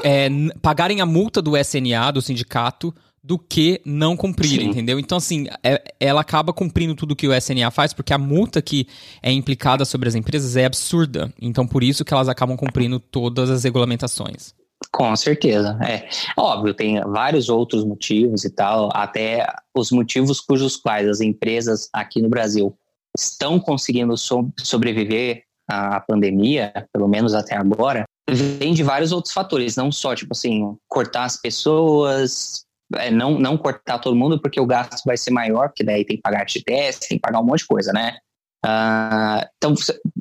é, 0.03 0.29
pagarem 0.61 1.01
a 1.01 1.05
multa 1.05 1.41
do 1.41 1.55
SNA, 1.57 2.11
do 2.11 2.21
sindicato, 2.21 2.93
do 3.23 3.39
que 3.39 3.81
não 3.83 4.15
cumprirem, 4.15 4.65
Sim. 4.67 4.69
entendeu? 4.71 4.99
Então, 4.99 5.17
assim, 5.17 5.47
é- 5.63 5.83
ela 5.99 6.21
acaba 6.21 6.53
cumprindo 6.53 6.93
tudo 6.93 7.15
que 7.15 7.27
o 7.27 7.33
SNA 7.33 7.71
faz, 7.71 7.91
porque 7.91 8.13
a 8.13 8.17
multa 8.19 8.61
que 8.61 8.87
é 9.21 9.31
implicada 9.31 9.83
sobre 9.83 10.07
as 10.07 10.13
empresas 10.15 10.55
é 10.55 10.65
absurda. 10.65 11.33
Então, 11.41 11.65
por 11.65 11.83
isso 11.83 12.05
que 12.05 12.13
elas 12.13 12.29
acabam 12.29 12.55
cumprindo 12.55 12.99
todas 12.99 13.49
as 13.49 13.63
regulamentações. 13.63 14.53
Com 14.95 15.13
certeza, 15.17 15.77
é. 15.85 16.07
Óbvio, 16.37 16.73
tem 16.73 17.01
vários 17.01 17.49
outros 17.49 17.83
motivos 17.83 18.45
e 18.45 18.49
tal, 18.49 18.89
até 18.93 19.45
os 19.75 19.91
motivos 19.91 20.39
cujos 20.39 20.77
quais 20.77 21.05
as 21.09 21.19
empresas 21.19 21.89
aqui 21.91 22.21
no 22.21 22.29
Brasil 22.29 22.73
estão 23.17 23.59
conseguindo 23.59 24.15
so- 24.15 24.49
sobreviver 24.57 25.43
à 25.69 25.99
pandemia, 25.99 26.71
pelo 26.93 27.09
menos 27.09 27.33
até 27.33 27.57
agora, 27.57 28.05
vem 28.29 28.73
de 28.73 28.83
vários 28.83 29.11
outros 29.11 29.33
fatores, 29.33 29.75
não 29.75 29.91
só, 29.91 30.15
tipo 30.15 30.31
assim, 30.31 30.77
cortar 30.87 31.25
as 31.25 31.35
pessoas, 31.35 32.63
é, 32.95 33.11
não, 33.11 33.37
não 33.37 33.57
cortar 33.57 33.99
todo 33.99 34.15
mundo, 34.15 34.39
porque 34.39 34.61
o 34.61 34.65
gasto 34.65 35.03
vai 35.05 35.17
ser 35.17 35.31
maior, 35.31 35.67
porque 35.67 35.83
daí 35.83 36.05
tem 36.05 36.15
que 36.15 36.21
pagar 36.21 36.47
FGTS, 36.47 37.01
tem 37.01 37.17
que 37.17 37.21
pagar 37.21 37.41
um 37.41 37.45
monte 37.45 37.59
de 37.59 37.67
coisa, 37.67 37.91
né? 37.91 38.15
Ah, 38.63 39.45
então, 39.57 39.73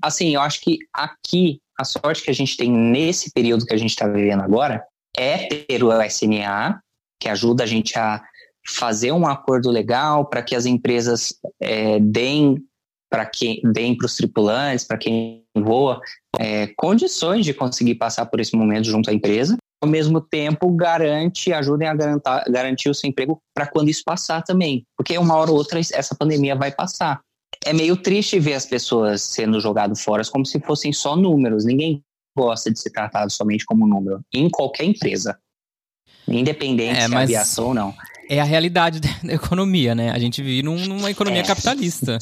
assim, 0.02 0.34
eu 0.34 0.40
acho 0.40 0.60
que 0.60 0.78
aqui 0.92 1.60
a 1.78 1.84
sorte 1.84 2.22
que 2.22 2.30
a 2.30 2.34
gente 2.34 2.56
tem 2.56 2.70
nesse 2.70 3.32
período 3.32 3.66
que 3.66 3.74
a 3.74 3.78
gente 3.78 3.90
está 3.90 4.06
vivendo 4.06 4.42
agora 4.42 4.84
é 5.16 5.46
ter 5.46 5.82
o 5.82 5.90
SNA, 6.02 6.80
que 7.20 7.28
ajuda 7.28 7.64
a 7.64 7.66
gente 7.66 7.98
a 7.98 8.22
fazer 8.66 9.12
um 9.12 9.26
acordo 9.26 9.70
legal 9.70 10.24
para 10.26 10.42
que 10.42 10.54
as 10.54 10.66
empresas 10.66 11.34
é, 11.60 11.98
deem 12.00 12.62
para 13.10 13.26
quem 13.26 13.60
deem 13.72 13.96
para 13.96 14.06
os 14.06 14.16
tripulantes, 14.16 14.84
para 14.84 14.98
quem 14.98 15.44
voa, 15.56 16.00
é, 16.36 16.66
condições 16.76 17.44
de 17.44 17.54
conseguir 17.54 17.94
passar 17.94 18.26
por 18.26 18.40
esse 18.40 18.56
momento 18.56 18.86
junto 18.86 19.08
à 19.08 19.12
empresa. 19.12 19.56
Ao 19.80 19.88
mesmo 19.88 20.20
tempo, 20.20 20.74
garante, 20.74 21.52
ajudem 21.52 21.86
a 21.86 21.94
garantar, 21.94 22.44
garantir 22.48 22.88
o 22.88 22.94
seu 22.94 23.08
emprego 23.08 23.38
para 23.54 23.66
quando 23.66 23.88
isso 23.88 24.02
passar 24.04 24.42
também. 24.42 24.82
Porque 24.96 25.16
uma 25.16 25.36
hora 25.36 25.50
ou 25.50 25.58
outra 25.58 25.78
essa 25.78 26.14
pandemia 26.14 26.56
vai 26.56 26.72
passar 26.72 27.20
é 27.64 27.72
meio 27.72 27.96
triste 27.96 28.38
ver 28.38 28.54
as 28.54 28.66
pessoas 28.66 29.22
sendo 29.22 29.60
jogadas 29.60 30.02
fora 30.02 30.22
como 30.30 30.44
se 30.46 30.60
fossem 30.60 30.92
só 30.92 31.16
números. 31.16 31.64
Ninguém 31.64 32.02
gosta 32.36 32.70
de 32.70 32.78
ser 32.78 32.90
tratado 32.90 33.30
somente 33.30 33.64
como 33.64 33.86
número, 33.86 34.20
em 34.32 34.48
qualquer 34.50 34.84
empresa. 34.84 35.38
Independente 36.26 36.98
É, 36.98 37.06
se 37.08 37.14
é 37.14 37.16
aviação 37.18 37.66
ou 37.68 37.74
não. 37.74 37.94
É 38.28 38.40
a 38.40 38.44
realidade 38.44 39.00
da 39.22 39.32
economia, 39.34 39.94
né? 39.94 40.10
A 40.10 40.18
gente 40.18 40.42
vive 40.42 40.62
num- 40.62 40.86
numa 40.86 41.10
economia 41.10 41.42
É. 41.42 41.44
capitalista. 41.44 42.18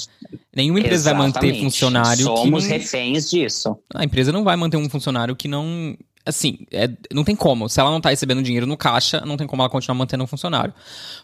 Nenhuma 0.55 0.81
empresa 0.81 1.11
vai 1.11 1.18
manter 1.18 1.38
Exatamente. 1.46 1.64
funcionário 1.64 2.24
Somos 2.24 2.64
que 2.64 2.70
não... 2.70 2.78
reféns 2.78 3.31
disso. 3.31 3.78
A 3.94 4.05
empresa 4.05 4.33
não 4.33 4.42
vai 4.42 4.57
manter 4.57 4.76
um 4.76 4.88
funcionário 4.90 5.37
que 5.37 5.46
não. 5.48 5.96
Assim, 6.24 6.58
é- 6.70 6.88
não 7.12 7.24
tem 7.24 7.35
como. 7.35 7.68
Se 7.68 7.80
ela 7.80 7.90
não 7.90 8.00
tá 8.00 8.11
recebendo 8.11 8.42
dinheiro 8.42 8.66
no 8.66 8.76
caixa, 8.76 9.22
não 9.26 9.37
tem 9.37 9.46
como 9.46 9.62
ela 9.62 9.68
continuar 9.68 9.96
mantendo 9.96 10.22
um 10.22 10.26
funcionário. 10.26 10.72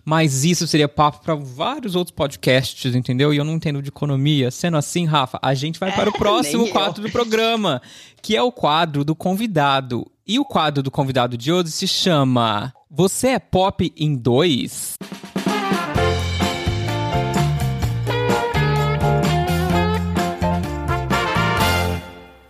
Mas 0.04 0.44
isso 0.44 0.66
seria 0.66 0.88
papo 0.88 1.20
para 1.22 1.34
vários 1.37 1.94
outros 1.94 2.14
podcasts, 2.14 2.94
entendeu? 2.94 3.32
E 3.32 3.37
eu 3.37 3.44
não 3.44 3.52
entendo 3.52 3.80
de 3.80 3.88
economia. 3.88 4.50
Sendo 4.50 4.76
assim, 4.76 5.04
Rafa, 5.06 5.38
a 5.40 5.54
gente 5.54 5.78
vai 5.78 5.92
para 5.92 6.11
o 6.11 6.12
próximo 6.18 6.68
quadro 6.68 7.02
do 7.02 7.11
programa, 7.11 7.80
que 8.20 8.37
é 8.37 8.42
o 8.42 8.50
quadro 8.50 9.04
do 9.04 9.14
convidado. 9.14 10.11
E 10.26 10.38
o 10.38 10.44
quadro 10.44 10.82
do 10.82 10.90
convidado 10.90 11.37
de 11.37 11.52
hoje 11.52 11.70
se 11.70 11.87
chama 11.87 12.74
Você 12.90 13.28
é 13.28 13.38
Pop 13.38 13.92
em 13.96 14.14
Dois? 14.16 14.98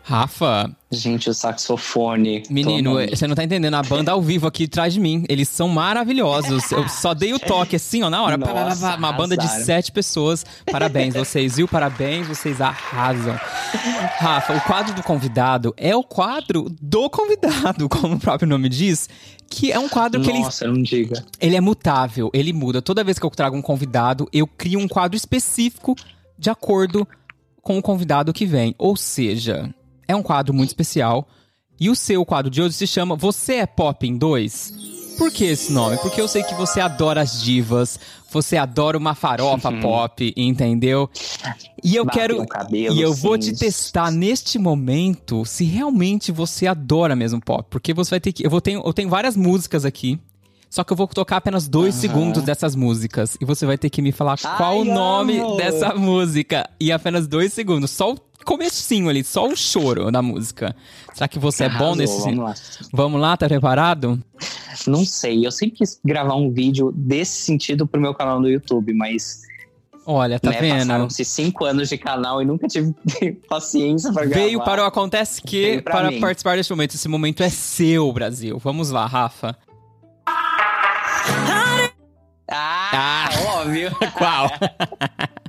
Rafa, 0.08 0.74
Gente, 0.90 1.28
o 1.28 1.34
saxofone. 1.34 2.42
Menino, 2.48 2.94
você 3.10 3.26
não 3.26 3.34
tá 3.34 3.44
entendendo. 3.44 3.74
A 3.74 3.82
banda 3.82 4.12
ao 4.12 4.22
vivo 4.22 4.46
aqui 4.46 4.64
atrás 4.64 4.94
de 4.94 5.00
mim, 5.00 5.22
eles 5.28 5.50
são 5.50 5.68
maravilhosos. 5.68 6.72
Eu 6.72 6.88
só 6.88 7.12
dei 7.12 7.34
o 7.34 7.38
toque 7.38 7.76
assim, 7.76 8.02
ó, 8.02 8.08
na 8.08 8.22
hora. 8.22 8.38
Nossa, 8.38 8.96
Uma 8.96 9.12
banda 9.12 9.36
de 9.36 9.46
sete 9.46 9.92
pessoas. 9.92 10.46
Parabéns, 10.72 11.12
vocês, 11.12 11.56
viu? 11.56 11.68
Parabéns, 11.68 12.26
vocês 12.26 12.58
arrasam. 12.58 13.38
Rafa, 14.18 14.56
o 14.56 14.60
quadro 14.62 14.94
do 14.94 15.02
convidado 15.02 15.74
é 15.76 15.94
o 15.94 16.02
quadro 16.02 16.74
do 16.80 17.10
convidado, 17.10 17.86
como 17.86 18.14
o 18.14 18.18
próprio 18.18 18.48
nome 18.48 18.70
diz. 18.70 19.10
Que 19.46 19.70
é 19.70 19.78
um 19.78 19.90
quadro 19.90 20.22
que 20.22 20.30
ele 20.30 20.38
Nossa, 20.40 20.66
não 20.66 20.82
diga. 20.82 21.22
ele 21.38 21.54
é 21.54 21.60
mutável, 21.60 22.30
ele 22.32 22.54
muda. 22.54 22.80
Toda 22.80 23.04
vez 23.04 23.18
que 23.18 23.26
eu 23.26 23.30
trago 23.30 23.54
um 23.54 23.62
convidado, 23.62 24.26
eu 24.32 24.46
crio 24.46 24.80
um 24.80 24.88
quadro 24.88 25.18
específico 25.18 25.94
de 26.38 26.48
acordo 26.48 27.06
com 27.62 27.76
o 27.76 27.82
convidado 27.82 28.32
que 28.32 28.46
vem. 28.46 28.74
Ou 28.78 28.96
seja, 28.96 29.68
é 30.08 30.16
um 30.16 30.22
quadro 30.22 30.52
muito 30.54 30.70
especial. 30.70 31.28
E 31.80 31.88
o 31.88 31.94
seu 31.94 32.24
quadro 32.24 32.50
de 32.50 32.60
hoje 32.60 32.74
se 32.74 32.86
chama 32.86 33.14
Você 33.14 33.54
é 33.56 33.66
Pop 33.66 34.04
em 34.04 34.16
2? 34.16 34.96
Por 35.16 35.30
que 35.32 35.44
esse 35.44 35.72
nome? 35.72 35.96
Porque 35.98 36.20
eu 36.20 36.28
sei 36.28 36.42
que 36.44 36.54
você 36.54 36.80
adora 36.80 37.20
as 37.22 37.42
divas, 37.42 37.98
você 38.30 38.56
adora 38.56 38.96
uma 38.96 39.16
farofa 39.16 39.70
pop, 39.72 40.32
entendeu? 40.36 41.10
E 41.82 41.96
eu 41.96 42.04
Bater 42.04 42.20
quero. 42.20 42.46
cabelo, 42.46 42.94
E 42.94 43.00
eu 43.02 43.12
vou 43.12 43.34
sim. 43.40 43.52
te 43.52 43.58
testar 43.58 44.12
neste 44.12 44.58
momento 44.60 45.44
se 45.44 45.64
realmente 45.64 46.30
você 46.30 46.68
adora 46.68 47.16
mesmo 47.16 47.40
pop. 47.40 47.66
Porque 47.68 47.92
você 47.92 48.10
vai 48.10 48.20
ter 48.20 48.32
que. 48.32 48.46
Eu, 48.46 48.50
vou 48.50 48.60
ter, 48.60 48.74
eu 48.74 48.92
tenho 48.92 49.08
várias 49.08 49.36
músicas 49.36 49.84
aqui. 49.84 50.20
Só 50.70 50.84
que 50.84 50.92
eu 50.92 50.96
vou 50.96 51.06
tocar 51.08 51.38
apenas 51.38 51.66
dois 51.66 51.94
Aham. 51.94 52.00
segundos 52.00 52.42
dessas 52.44 52.76
músicas. 52.76 53.36
E 53.40 53.44
você 53.44 53.66
vai 53.66 53.76
ter 53.78 53.88
que 53.90 54.00
me 54.02 54.12
falar 54.12 54.38
qual 54.38 54.78
o 54.78 54.82
Ai, 54.82 54.88
nome 54.88 55.38
amo! 55.38 55.56
dessa 55.56 55.94
música. 55.94 56.68
E 56.78 56.92
apenas 56.92 57.26
dois 57.26 57.52
segundos. 57.54 57.90
Só 57.90 58.12
o 58.12 58.18
comecinho 58.48 59.10
ali, 59.10 59.22
só 59.22 59.46
o 59.46 59.54
choro 59.54 60.10
da 60.10 60.22
música. 60.22 60.74
Será 61.12 61.28
que 61.28 61.38
você 61.38 61.64
é 61.64 61.68
bom 61.68 61.92
Arrasou, 61.92 61.96
nesse. 61.96 62.20
Vamos 62.22 62.38
lá. 62.38 62.54
Vamos 62.92 63.20
lá, 63.20 63.36
tá 63.36 63.46
preparado? 63.46 64.22
Não 64.86 65.04
sei, 65.04 65.46
eu 65.46 65.52
sempre 65.52 65.76
quis 65.76 66.00
gravar 66.02 66.34
um 66.34 66.50
vídeo 66.50 66.90
desse 66.96 67.42
sentido 67.42 67.86
pro 67.86 68.00
meu 68.00 68.14
canal 68.14 68.40
no 68.40 68.48
YouTube, 68.48 68.94
mas 68.94 69.42
Olha, 70.06 70.40
tá 70.40 70.48
né, 70.50 70.60
vendo? 70.60 70.78
passaram-se 70.78 71.24
cinco 71.26 71.66
anos 71.66 71.90
de 71.90 71.98
canal 71.98 72.40
e 72.40 72.44
nunca 72.46 72.66
tive 72.66 72.94
paciência 73.46 74.10
pra 74.10 74.24
gravar. 74.24 74.42
Veio 74.42 74.64
para 74.64 74.82
o 74.82 74.86
Acontece 74.86 75.42
Que 75.42 75.82
para 75.82 76.10
mim. 76.10 76.18
participar 76.18 76.56
deste 76.56 76.70
momento. 76.72 76.94
Esse 76.94 77.08
momento 77.08 77.42
é 77.42 77.50
seu, 77.50 78.10
Brasil. 78.10 78.58
Vamos 78.58 78.90
lá, 78.90 79.04
Rafa. 79.04 79.54
Ah, 82.50 83.28
óbvio. 83.58 83.90
Qual? 84.16 84.50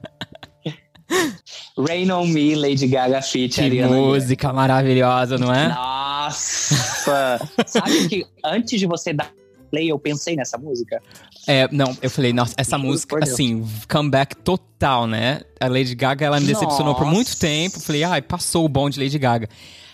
Rain 1.80 2.12
on 2.12 2.28
Me, 2.28 2.56
Lady 2.56 2.88
Gaga 2.88 3.22
feat. 3.22 3.56
que 3.56 3.62
Ariana 3.62 3.90
Grande. 3.90 4.08
música 4.08 4.52
maravilhosa, 4.52 5.38
não 5.38 5.54
é? 5.54 5.70
Nossa! 5.70 7.40
Sabe 7.66 8.08
que 8.10 8.26
antes 8.44 8.80
de 8.80 8.86
você 8.86 9.14
dar 9.14 9.32
play, 9.72 9.90
eu 9.90 9.98
pensei 9.98 10.36
nessa 10.36 10.58
música? 10.58 11.02
É, 11.48 11.68
não, 11.72 11.98
eu 12.02 12.10
falei, 12.10 12.34
nossa, 12.34 12.54
essa 12.58 12.78
Juro 12.78 12.90
música, 12.90 13.20
assim, 13.24 13.66
comeback 13.90 14.36
total, 14.36 15.08
né? 15.08 15.42
A 15.60 15.68
Lady 15.68 15.96
Gaga, 15.96 16.26
ela 16.26 16.40
me 16.40 16.46
decepcionou 16.46 16.94
por 16.96 17.06
muito 17.06 17.30
Nossa. 17.30 17.40
tempo. 17.40 17.80
Falei, 17.80 18.04
ai, 18.04 18.22
passou 18.22 18.66
o 18.66 18.70
bom 18.70 18.90
de 18.90 19.00
Lady 19.02 19.18
Gaga. 19.18 19.48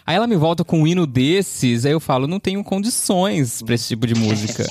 Aí 0.06 0.16
ela 0.16 0.28
me 0.28 0.36
volta 0.36 0.64
com 0.64 0.82
um 0.82 0.88
hino 0.88 1.08
desses, 1.08 1.86
aí 1.86 1.92
eu 1.92 2.00
falo, 2.00 2.28
não 2.28 2.40
tenho 2.40 2.64
condições 2.64 3.62
pra 3.62 3.74
esse 3.74 3.88
tipo 3.88 4.06
de 4.06 4.14
música. 4.16 4.66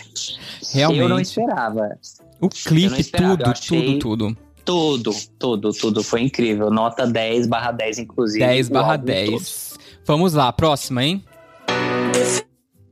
Realmente. 0.73 1.01
Eu 1.01 1.09
não 1.09 1.21
esperava. 1.21 1.99
O 2.41 2.49
clipe, 2.49 3.03
tudo, 3.05 3.53
tudo, 3.67 3.99
tudo. 3.99 4.37
Tudo, 4.65 5.13
tudo, 5.39 5.73
tudo 5.73 6.03
foi 6.03 6.23
incrível. 6.23 6.71
Nota 6.71 7.07
10 7.07 7.47
barra 7.47 7.73
10, 7.73 7.99
inclusive. 7.99 8.45
10 8.45 8.69
o 8.69 8.73
barra 8.73 8.93
álbum 8.93 9.05
10. 9.05 9.79
Vamos 10.07 10.33
lá, 10.33 10.53
próxima, 10.53 11.05
hein? 11.05 11.25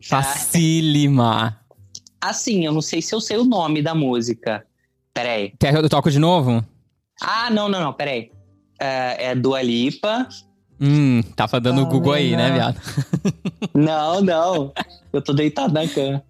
Facílima. 0.02 1.58
Assim, 2.20 2.64
eu 2.66 2.72
não 2.72 2.82
sei 2.82 3.00
se 3.00 3.14
eu 3.14 3.20
sei 3.20 3.38
o 3.38 3.44
nome 3.44 3.82
da 3.82 3.94
música. 3.94 4.64
Peraí. 5.14 5.52
Quer 5.58 5.72
que 5.72 5.78
eu 5.78 5.88
toco 5.88 6.10
de 6.10 6.18
novo? 6.18 6.64
Ah, 7.20 7.50
não, 7.50 7.68
não, 7.68 7.80
não, 7.80 7.92
peraí. 7.92 8.30
É, 8.80 9.30
é 9.30 9.34
Dua 9.34 9.62
Lipa, 9.62 10.28
Hum, 10.84 11.22
tava 11.36 11.60
dando 11.60 11.82
o 11.82 11.86
Google 11.86 12.12
aí, 12.12 12.34
né, 12.34 12.50
viado? 12.50 12.76
Não, 13.72 14.20
não. 14.20 14.72
Eu 15.12 15.22
tô 15.22 15.32
deitado 15.32 15.72
na 15.72 15.86
cama. 15.86 16.24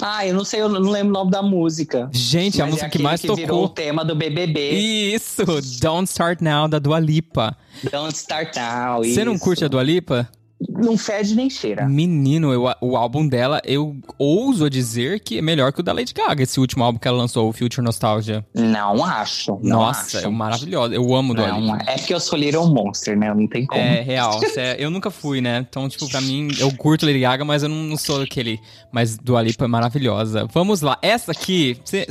Ah, 0.00 0.26
eu 0.26 0.34
não 0.34 0.44
sei, 0.44 0.60
eu 0.60 0.68
não 0.68 0.80
lembro 0.90 1.10
o 1.10 1.12
nome 1.12 1.30
da 1.30 1.42
música. 1.42 2.08
Gente, 2.12 2.60
a 2.60 2.64
Mas 2.64 2.72
música 2.74 2.86
é 2.86 2.90
que 2.90 2.98
mais 2.98 3.20
que 3.20 3.32
virou 3.34 3.58
o 3.64 3.68
tocou. 3.68 3.68
tema 3.68 4.04
do 4.04 4.14
BBB. 4.14 4.70
Isso! 4.72 5.44
Don't 5.80 6.08
Start 6.10 6.40
Now, 6.40 6.68
da 6.68 6.78
Dua 6.78 6.98
Lipa. 6.98 7.56
Don't 7.90 8.14
Start 8.14 8.56
Now. 8.56 9.04
Você 9.04 9.24
não 9.24 9.34
isso. 9.34 9.44
curte 9.44 9.64
a 9.64 9.68
Dua 9.68 9.82
Lipa? 9.82 10.28
Não 10.68 10.96
fede 10.96 11.34
nem 11.34 11.48
cheira. 11.50 11.88
Menino, 11.88 12.52
eu- 12.52 12.64
o 12.80 12.96
álbum 12.96 13.26
dela, 13.26 13.60
eu 13.64 13.96
ouso 14.18 14.68
dizer 14.70 15.20
que 15.20 15.38
é 15.38 15.42
melhor 15.42 15.72
que 15.72 15.80
o 15.80 15.82
da 15.82 15.92
Lady 15.92 16.12
Gaga, 16.14 16.42
esse 16.42 16.58
último 16.60 16.84
álbum 16.84 16.98
que 16.98 17.08
ela 17.08 17.16
lançou, 17.18 17.48
o 17.48 17.52
Future 17.52 17.84
Nostalgia. 17.84 18.44
Não 18.54 19.04
acho. 19.04 19.58
Não 19.62 19.80
Nossa, 19.80 20.18
acho. 20.18 20.26
é 20.26 20.30
maravilhosa. 20.30 20.94
Eu 20.94 21.14
amo 21.14 21.34
Dua 21.34 21.50
Lipa. 21.58 21.78
é 21.90 21.96
porque 21.96 22.14
eu 22.14 22.20
sou 22.20 22.38
Little 22.38 22.66
Monster, 22.68 23.16
né? 23.18 23.32
Não 23.34 23.46
tem 23.48 23.66
como. 23.66 23.80
É 23.80 24.00
real. 24.02 24.38
Cê- 24.40 24.76
eu 24.78 24.90
nunca 24.90 25.10
fui, 25.10 25.40
né? 25.40 25.64
Então, 25.68 25.88
tipo, 25.88 26.08
pra 26.08 26.20
mim, 26.20 26.48
eu 26.58 26.70
curto 26.76 27.06
Lady 27.06 27.20
Gaga, 27.20 27.44
mas 27.44 27.62
eu 27.62 27.68
não, 27.68 27.76
não 27.84 27.96
sou 27.96 28.22
aquele. 28.22 28.60
Mas 28.92 29.16
Dua 29.18 29.42
Lipa 29.42 29.64
é 29.64 29.68
maravilhosa. 29.68 30.46
Vamos 30.52 30.80
lá. 30.80 30.98
Essa 31.02 31.32
aqui, 31.32 31.78
cê- 31.84 32.06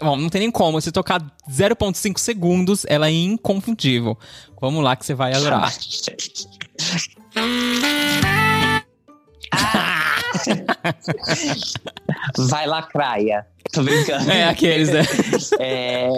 bom, 0.00 0.16
não 0.16 0.28
tem 0.28 0.40
nem 0.40 0.50
como. 0.50 0.80
Se 0.80 0.90
tocar 0.90 1.20
0,5 1.50 2.18
segundos, 2.18 2.84
ela 2.88 3.08
é 3.08 3.12
inconfundível. 3.12 4.18
Vamos 4.60 4.82
lá 4.82 4.96
que 4.96 5.04
você 5.06 5.14
vai 5.14 5.32
adorar. 5.34 5.72
Vai 12.48 12.66
lacraia. 12.66 13.46
Tô 13.72 13.82
brincando. 13.82 14.30
É 14.30 14.48
aqueles, 14.48 14.90
né? 14.90 15.02
É... 15.58 16.08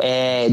é... 0.00 0.48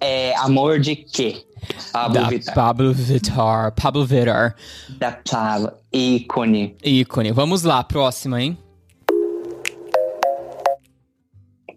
é 0.00 0.34
amor 0.36 0.80
de 0.80 0.96
quê? 0.96 1.44
Pablo 1.92 2.14
Da 2.14 2.28
Vittar. 2.28 2.54
Pablo 2.54 2.94
Vittar. 2.94 3.72
Pablo 3.72 4.06
Vittar. 4.06 4.54
Da 4.98 5.12
Pablo. 5.12 5.72
Ícone. 5.92 6.74
Ícone. 6.82 7.32
Vamos 7.32 7.62
lá, 7.62 7.84
próxima, 7.84 8.40
hein? 8.40 8.56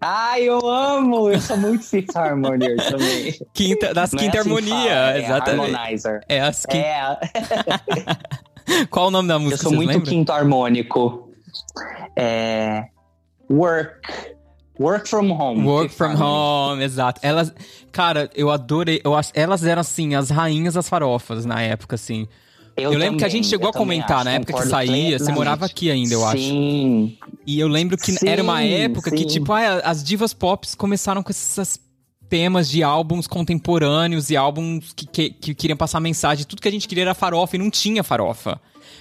Ai, 0.04 0.42
eu 0.42 0.58
amo! 0.68 1.30
Eu 1.30 1.40
sou 1.40 1.56
muito 1.56 1.84
Fifth 1.84 2.16
Harmony 2.16 2.74
também. 2.90 3.38
Quinta, 3.54 3.94
das 3.94 4.12
Não 4.12 4.18
é 4.18 4.22
Quinta 4.24 4.40
assim 4.40 4.48
que 4.48 4.54
Harmonia, 4.56 4.74
fala, 4.90 5.12
é 5.12 5.18
exatamente. 5.24 5.74
Harmonizer. 5.76 6.20
É 6.28 6.40
as 6.40 6.66
quin- 6.66 6.78
É, 6.78 7.16
Qual 8.90 9.06
o 9.08 9.10
nome 9.10 9.28
da 9.28 9.34
eu 9.34 9.40
música? 9.40 9.62
sou 9.62 9.70
vocês 9.70 9.76
muito 9.76 9.90
lembram? 9.90 10.10
quinto 10.12 10.32
harmônico. 10.32 11.30
É... 12.16 12.84
Work. 13.50 14.32
Work 14.80 15.08
from 15.08 15.30
home. 15.30 15.64
Work 15.66 15.94
from 15.94 16.14
home, 16.20 16.82
exato. 16.82 17.20
Elas, 17.22 17.52
cara, 17.92 18.30
eu 18.34 18.50
adorei. 18.50 19.00
Eu 19.04 19.14
acho, 19.14 19.30
elas 19.34 19.64
eram 19.64 19.80
assim, 19.80 20.14
as 20.14 20.30
rainhas 20.30 20.74
das 20.74 20.88
farofas 20.88 21.44
na 21.44 21.60
época, 21.62 21.94
assim. 21.94 22.26
Eu, 22.76 22.90
lembro 22.92 23.18
que 23.18 23.24
a 23.24 23.28
gente 23.28 23.46
chegou 23.46 23.66
eu 23.66 23.70
a 23.70 23.72
comentar 23.72 24.18
também 24.18 24.24
na 24.24 24.30
acho, 24.30 24.36
época 24.42 24.62
que 24.62 24.68
saía. 24.68 25.18
Você 25.18 25.32
morava 25.32 25.66
aqui 25.66 25.90
ainda, 25.90 26.14
eu 26.14 26.26
acho. 26.26 26.38
Sim. 26.42 27.16
E 27.46 27.58
eu 27.60 27.68
lembro 27.68 27.96
que 27.98 28.12
Sim, 28.12 28.28
era 28.28 28.42
uma 28.42 28.62
época 28.62 29.10
que, 29.10 29.18
sim. 29.18 29.26
tipo, 29.26 29.52
ah, 29.52 29.80
as 29.84 30.02
divas 30.02 30.32
pop 30.32 30.66
começaram 30.76 31.22
com 31.22 31.30
esses 31.30 31.78
temas 32.28 32.70
de 32.70 32.82
álbuns 32.82 33.26
contemporâneos 33.26 34.30
e 34.30 34.36
álbuns 34.36 34.92
que, 34.94 35.06
que, 35.06 35.30
que 35.30 35.54
queriam 35.54 35.76
passar 35.76 36.00
mensagem. 36.00 36.46
Tudo 36.46 36.62
que 36.62 36.68
a 36.68 36.70
gente 36.72 36.88
queria 36.88 37.04
era 37.04 37.14
farofa 37.14 37.56
e 37.56 37.58
não 37.58 37.70
tinha 37.70 38.02
farofa. 38.02 38.58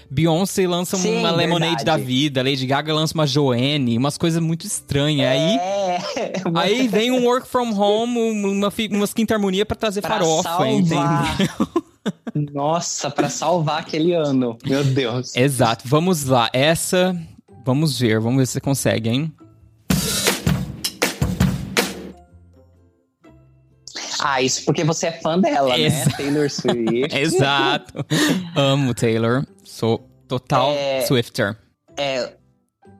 Beyoncé 0.09 0.67
lança 0.67 0.97
Sim, 0.97 1.19
uma 1.19 1.31
Lemonade 1.31 1.77
verdade. 1.77 1.85
da 1.85 1.95
vida, 2.05 2.43
Lady 2.43 2.65
Gaga 2.67 2.93
lança 2.93 3.13
uma 3.13 3.25
Joanne, 3.25 3.97
umas 3.97 4.17
coisas 4.17 4.43
muito 4.43 4.67
estranhas. 4.67 5.29
Aí, 5.29 5.55
É. 5.57 6.33
aí 6.55 6.87
vem 6.89 7.11
um 7.11 7.23
work 7.25 7.47
from 7.47 7.71
home, 7.79 8.19
uma, 8.19 8.69
umas 8.91 9.13
quinta 9.13 9.33
harmonia 9.33 9.65
pra 9.65 9.77
trazer 9.77 10.01
Pra 10.01 10.09
farofa, 10.17 10.49
salvar. 10.49 10.67
entendeu? 10.69 11.83
Nossa, 12.53 13.09
pra 13.11 13.29
salvar 13.29 13.79
aquele 13.81 14.13
ano. 14.13 14.57
Meu 14.65 14.83
Deus. 14.83 15.35
Exato, 15.35 15.87
vamos 15.87 16.25
lá. 16.25 16.49
Essa, 16.53 17.15
vamos 17.65 17.99
ver, 17.99 18.19
vamos 18.19 18.39
ver 18.39 18.45
se 18.47 18.53
você 18.53 18.61
consegue, 18.61 19.09
hein? 19.09 19.33
Ah, 24.23 24.41
isso 24.41 24.63
porque 24.65 24.83
você 24.83 25.07
é 25.07 25.11
fã 25.13 25.39
dela, 25.39 25.75
né? 25.77 26.05
Taylor 26.15 26.49
Swift. 26.49 27.09
Exato. 27.17 28.05
Amo 28.55 28.93
Taylor. 28.93 29.43
Sou 29.63 29.99
total 30.27 30.71
É- 30.71 31.01
Swifter. 31.01 31.57
É. 31.97 32.33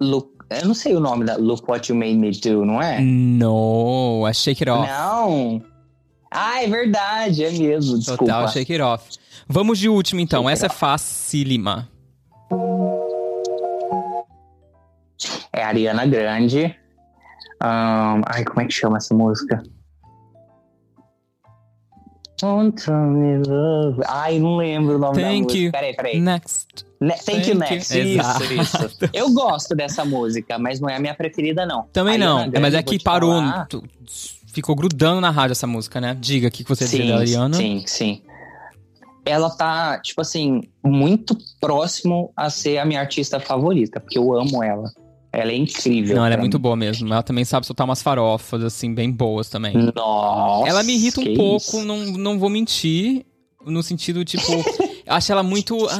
Look, 0.01 0.31
eu 0.49 0.65
não 0.65 0.73
sei 0.73 0.95
o 0.95 0.99
nome 0.99 1.23
da 1.23 1.35
Look 1.37 1.69
What 1.69 1.91
You 1.91 1.95
Made 1.97 2.15
Me 2.15 2.31
Do, 2.31 2.65
não 2.65 2.81
é? 2.81 2.99
No, 2.99 4.25
é 4.27 4.33
Shake 4.33 4.63
It 4.63 4.69
Off. 4.71 4.89
Não. 4.89 5.61
Ah, 6.31 6.63
é 6.63 6.67
verdade, 6.67 7.43
é 7.43 7.51
mesmo. 7.51 7.97
Desculpa. 7.97 8.23
Total 8.25 8.47
Shake 8.47 8.71
It 8.71 8.81
Off. 8.81 9.09
Vamos 9.47 9.77
de 9.77 9.89
último, 9.89 10.21
então. 10.21 10.43
Shake 10.43 10.53
Essa 10.53 10.65
é 10.67 10.69
facílima. 10.69 11.89
É 15.53 15.63
Ariana 15.63 16.05
Grande. 16.05 16.75
Ahn, 17.61 18.21
ai, 18.25 18.43
como 18.45 18.61
é 18.61 18.65
que 18.65 18.73
chama 18.73 18.97
essa 18.97 19.13
música? 19.13 19.61
Don't 22.41 22.89
me 22.89 23.37
love. 23.47 24.01
Ai, 24.07 24.39
não 24.39 24.57
lembro 24.57 24.95
o 24.95 24.99
nome 24.99 25.17
da 25.21 25.27
Thank 25.27 25.43
música. 25.43 25.59
you. 25.63 25.71
Peraí, 25.71 25.95
peraí. 25.95 26.19
Next. 26.19 26.67
Ne- 26.99 27.13
Thank, 27.13 27.25
Thank 27.25 27.49
you, 27.49 27.55
next. 27.55 27.99
Isso, 27.99 28.53
isso. 28.53 29.09
Eu 29.13 29.31
gosto 29.31 29.75
dessa 29.75 30.03
música, 30.03 30.57
mas 30.57 30.79
não 30.79 30.89
é 30.89 30.95
a 30.95 30.99
minha 30.99 31.13
preferida, 31.13 31.65
não. 31.67 31.83
Também 31.93 32.15
Ariana 32.15 32.31
não. 32.33 32.37
Grande, 32.49 32.59
mas 32.59 32.73
é 32.73 32.81
que 32.81 32.97
parou. 32.99 33.39
falar. 33.41 33.67
Ficou 34.51 34.75
grudando 34.75 35.21
na 35.21 35.29
rádio 35.29 35.53
essa 35.53 35.67
música, 35.67 36.01
né? 36.01 36.15
Diga 36.19 36.47
o 36.47 36.51
que 36.51 36.63
você 36.63 36.83
dizia 36.83 37.07
da 37.07 37.19
Ariana. 37.19 37.55
Sim, 37.55 37.83
sim. 37.87 38.21
Ela 39.25 39.49
tá, 39.49 39.99
tipo 39.99 40.19
assim, 40.21 40.63
muito 40.83 41.37
próximo 41.59 42.33
a 42.35 42.49
ser 42.49 42.77
a 42.77 42.85
minha 42.85 42.99
artista 42.99 43.39
favorita, 43.39 43.99
porque 43.99 44.17
eu 44.17 44.33
amo 44.33 44.63
ela. 44.63 44.91
Ela 45.31 45.51
é 45.51 45.55
incrível. 45.55 46.17
Não, 46.17 46.25
ela 46.25 46.35
é 46.35 46.37
muito 46.37 46.57
mim. 46.57 46.61
eu 46.61 46.75
mesmo. 46.75 47.13
Ela 47.13 47.23
também 47.23 47.45
sabe 47.45 47.65
soltar 47.65 47.85
umas 47.85 48.01
farofas, 48.01 48.63
assim, 48.63 48.93
bem 48.93 49.09
boas 49.09 49.47
também. 49.49 49.73
Nossa. 49.95 50.67
ela 50.67 50.83
me 50.83 50.93
irrita 50.93 51.21
um 51.21 51.33
pouco, 51.33 51.77
isso. 51.77 51.85
não, 51.85 51.97
não 51.97 52.39
vou 52.39 52.49
mentir. 52.49 53.25
No 53.65 53.83
sentido, 53.83 54.25
tipo, 54.25 54.43
eu 55.11 55.15
acho 55.15 55.31
ela 55.31 55.43
muito 55.43 55.87
ah, 55.89 55.99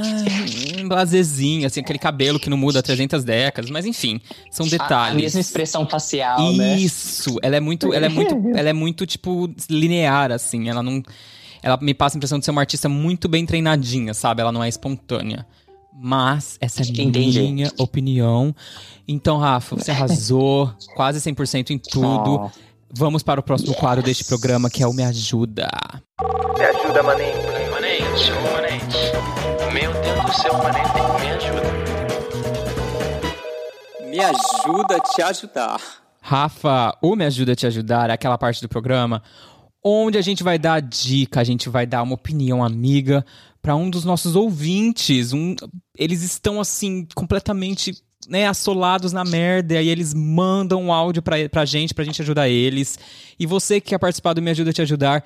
blazezinha, 0.87 1.67
assim, 1.67 1.81
aquele 1.81 1.99
cabelo 1.99 2.39
que 2.39 2.49
não 2.49 2.55
muda 2.55 2.79
há 2.79 2.81
300 2.81 3.23
décadas, 3.23 3.69
mas 3.69 3.85
enfim, 3.85 4.21
são 4.49 4.65
A, 4.65 4.67
a 4.67 4.71
detalhes. 4.71 5.21
mesma 5.21 5.39
expressão 5.41 5.85
facial, 5.85 6.53
né? 6.53 6.77
Isso, 6.77 7.37
ela 7.43 7.57
é 7.57 7.59
muito, 7.59 7.93
ela 7.93 8.05
é 8.05 8.09
muito, 8.09 8.35
ela 8.55 8.69
é 8.69 8.73
muito 8.73 9.05
tipo 9.05 9.53
linear 9.69 10.31
assim, 10.31 10.69
ela 10.69 10.81
não 10.81 11.03
ela 11.61 11.77
me 11.79 11.93
passa 11.93 12.15
a 12.15 12.17
impressão 12.17 12.39
de 12.39 12.45
ser 12.45 12.51
uma 12.51 12.61
artista 12.61 12.87
muito 12.89 13.27
bem 13.27 13.45
treinadinha, 13.45 14.13
sabe? 14.13 14.41
Ela 14.41 14.51
não 14.51 14.63
é 14.63 14.69
espontânea. 14.69 15.45
Mas 15.93 16.57
essa 16.59 16.81
é 16.81 16.85
Entendi. 16.85 17.39
minha 17.41 17.71
opinião. 17.77 18.55
Então, 19.07 19.37
Rafa, 19.37 19.75
você 19.75 19.91
arrasou 19.91 20.73
quase 20.95 21.19
100% 21.19 21.69
em 21.69 21.77
tudo. 21.77 22.35
Ó, 22.35 22.49
Vamos 22.93 23.23
para 23.23 23.39
o 23.39 23.43
próximo 23.43 23.73
quadro 23.73 24.03
deste 24.03 24.25
programa, 24.25 24.69
que 24.69 24.83
é 24.83 24.87
o 24.87 24.91
Me 24.91 25.03
Ajuda. 25.03 25.69
Me 26.57 26.65
ajuda, 26.65 27.03
maninho. 27.03 27.60
Manente, 28.01 28.31
ô 28.31 28.41
manente. 28.51 28.97
Meu 29.73 29.93
Deus 30.01 30.25
do 30.25 30.33
céu, 30.33 30.57
manente, 30.57 30.89
me 31.21 31.29
ajuda. 31.29 31.71
Me 34.09 34.19
ajuda 34.19 34.95
a 34.95 34.99
te 34.99 35.21
ajudar. 35.21 35.79
Rafa, 36.19 36.97
o 37.01 37.15
Me 37.15 37.25
Ajuda 37.25 37.51
a 37.51 37.55
Te 37.55 37.67
Ajudar 37.67 38.09
é 38.09 38.13
aquela 38.13 38.37
parte 38.37 38.61
do 38.61 38.69
programa 38.69 39.21
onde 39.83 40.17
a 40.17 40.21
gente 40.21 40.43
vai 40.43 40.59
dar 40.59 40.79
dica, 40.81 41.41
a 41.41 41.43
gente 41.43 41.67
vai 41.69 41.85
dar 41.85 42.03
uma 42.03 42.13
opinião 42.13 42.63
amiga 42.63 43.25
para 43.61 43.75
um 43.75 43.89
dos 43.89 44.05
nossos 44.05 44.35
ouvintes. 44.35 45.33
Um, 45.33 45.55
eles 45.97 46.23
estão 46.23 46.59
assim 46.59 47.07
completamente 47.15 47.95
né, 48.27 48.47
assolados 48.47 49.11
na 49.11 49.23
merda 49.23 49.73
e 49.73 49.77
aí 49.77 49.89
eles 49.89 50.13
mandam 50.13 50.81
um 50.81 50.93
áudio 50.93 51.21
pra, 51.21 51.35
pra 51.49 51.65
gente, 51.65 51.93
pra 51.93 52.03
gente 52.03 52.21
ajudar 52.21 52.49
eles. 52.49 52.97
E 53.39 53.45
você 53.45 53.81
que 53.81 53.89
quer 53.89 53.97
participar 53.97 54.33
do 54.33 54.41
Me 54.41 54.51
Ajuda 54.51 54.69
a 54.69 54.73
Te 54.73 54.81
Ajudar, 54.81 55.23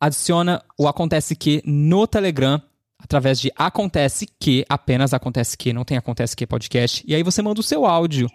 adiciona 0.00 0.62
o 0.78 0.86
Acontece 0.88 1.34
Que 1.36 1.62
no 1.64 2.06
Telegram 2.06 2.60
através 2.98 3.38
de 3.40 3.50
Acontece 3.56 4.26
Que, 4.40 4.64
apenas 4.68 5.12
Acontece 5.14 5.56
Que, 5.56 5.72
não 5.72 5.84
tem 5.84 5.96
Acontece 5.96 6.34
Que 6.36 6.46
podcast. 6.46 7.04
E 7.06 7.14
aí 7.14 7.22
você 7.22 7.42
manda 7.42 7.60
o 7.60 7.62
seu 7.62 7.84
áudio. 7.86 8.28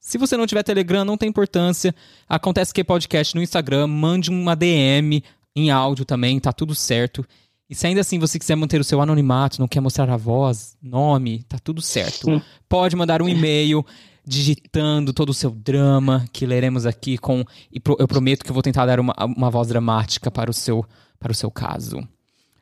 Se 0.00 0.18
você 0.18 0.36
não 0.36 0.46
tiver 0.46 0.62
Telegram, 0.62 1.04
não 1.04 1.16
tem 1.16 1.28
importância. 1.28 1.94
Acontece 2.28 2.72
que 2.72 2.84
podcast 2.84 3.34
no 3.34 3.42
Instagram, 3.42 3.86
mande 3.88 4.30
uma 4.30 4.54
DM 4.54 5.22
em 5.54 5.70
áudio 5.70 6.04
também, 6.04 6.38
tá 6.38 6.52
tudo 6.52 6.74
certo. 6.74 7.24
E 7.68 7.74
se 7.74 7.86
ainda 7.86 8.02
assim 8.02 8.18
você 8.18 8.38
quiser 8.38 8.54
manter 8.54 8.80
o 8.80 8.84
seu 8.84 9.00
anonimato, 9.00 9.58
não 9.58 9.66
quer 9.66 9.80
mostrar 9.80 10.08
a 10.08 10.16
voz, 10.16 10.76
nome, 10.80 11.42
tá 11.48 11.58
tudo 11.58 11.82
certo. 11.82 12.30
Pode 12.68 12.94
mandar 12.94 13.20
um 13.20 13.28
e-mail 13.28 13.84
digitando 14.24 15.12
todo 15.12 15.30
o 15.30 15.34
seu 15.34 15.50
drama, 15.50 16.24
que 16.32 16.46
leremos 16.46 16.84
aqui 16.86 17.16
com. 17.18 17.44
E 17.72 17.80
pro- 17.80 17.96
eu 17.98 18.06
prometo 18.06 18.44
que 18.44 18.50
eu 18.50 18.54
vou 18.54 18.62
tentar 18.62 18.86
dar 18.86 19.00
uma, 19.00 19.14
uma 19.36 19.50
voz 19.50 19.68
dramática 19.68 20.30
para 20.30 20.50
o 20.50 20.54
seu, 20.54 20.84
para 21.26 21.32
o 21.32 21.34
seu 21.34 21.50
caso. 21.50 22.06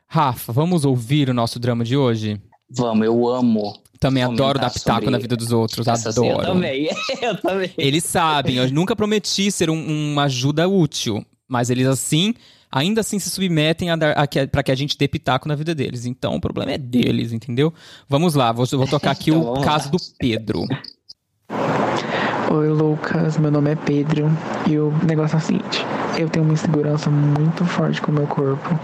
Rafa, 0.07 0.51
vamos 0.51 0.85
ouvir 0.85 1.29
o 1.29 1.33
nosso 1.33 1.59
drama 1.59 1.83
de 1.83 1.95
hoje? 1.95 2.41
Vamos, 2.69 3.05
eu 3.05 3.27
amo. 3.27 3.79
Também 3.99 4.23
adoro 4.23 4.57
dar 4.59 4.71
pitaco 4.71 5.09
na 5.11 5.19
vida 5.19 5.35
dos 5.37 5.51
outros, 5.51 5.87
adoro. 5.87 6.41
Eu 6.41 6.45
também. 6.53 6.89
eu 7.21 7.37
também. 7.37 7.71
Eles 7.77 8.03
sabem, 8.03 8.55
eu 8.55 8.69
nunca 8.71 8.95
prometi 8.95 9.51
ser 9.51 9.69
um- 9.69 10.11
uma 10.13 10.23
ajuda 10.23 10.67
útil. 10.67 11.23
Mas 11.47 11.69
eles 11.69 11.85
assim, 11.85 12.33
ainda 12.71 13.01
assim 13.01 13.19
se 13.19 13.29
submetem 13.29 13.91
a 13.91 13.93
a 14.15 14.25
que, 14.27 14.47
para 14.47 14.63
que 14.63 14.71
a 14.71 14.75
gente 14.75 14.97
dê 14.97 15.07
pitaco 15.07 15.47
na 15.47 15.53
vida 15.55 15.75
deles. 15.75 16.05
Então 16.07 16.35
o 16.35 16.41
problema 16.41 16.71
é 16.71 16.77
deles, 16.77 17.31
entendeu? 17.31 17.71
Vamos 18.09 18.33
lá, 18.33 18.51
vou, 18.51 18.65
vou 18.65 18.87
tocar 18.87 19.11
aqui 19.11 19.29
Então, 19.31 19.53
o 19.53 19.61
caso 19.61 19.85
lá. 19.85 19.91
do 19.91 19.97
Pedro. 20.17 20.63
Oi, 22.51 22.69
Lucas. 22.69 23.37
Meu 23.37 23.51
nome 23.51 23.71
é 23.71 23.75
Pedro. 23.75 24.25
E 24.67 24.77
o 24.79 24.91
negócio 25.05 25.35
é 25.35 25.39
o 25.39 25.41
seguinte: 25.41 25.85
eu 26.17 26.29
tenho 26.29 26.45
uma 26.45 26.53
insegurança 26.53 27.09
muito 27.09 27.65
forte 27.65 28.01
com 28.01 28.11
o 28.11 28.15
meu 28.15 28.27
corpo. 28.27 28.79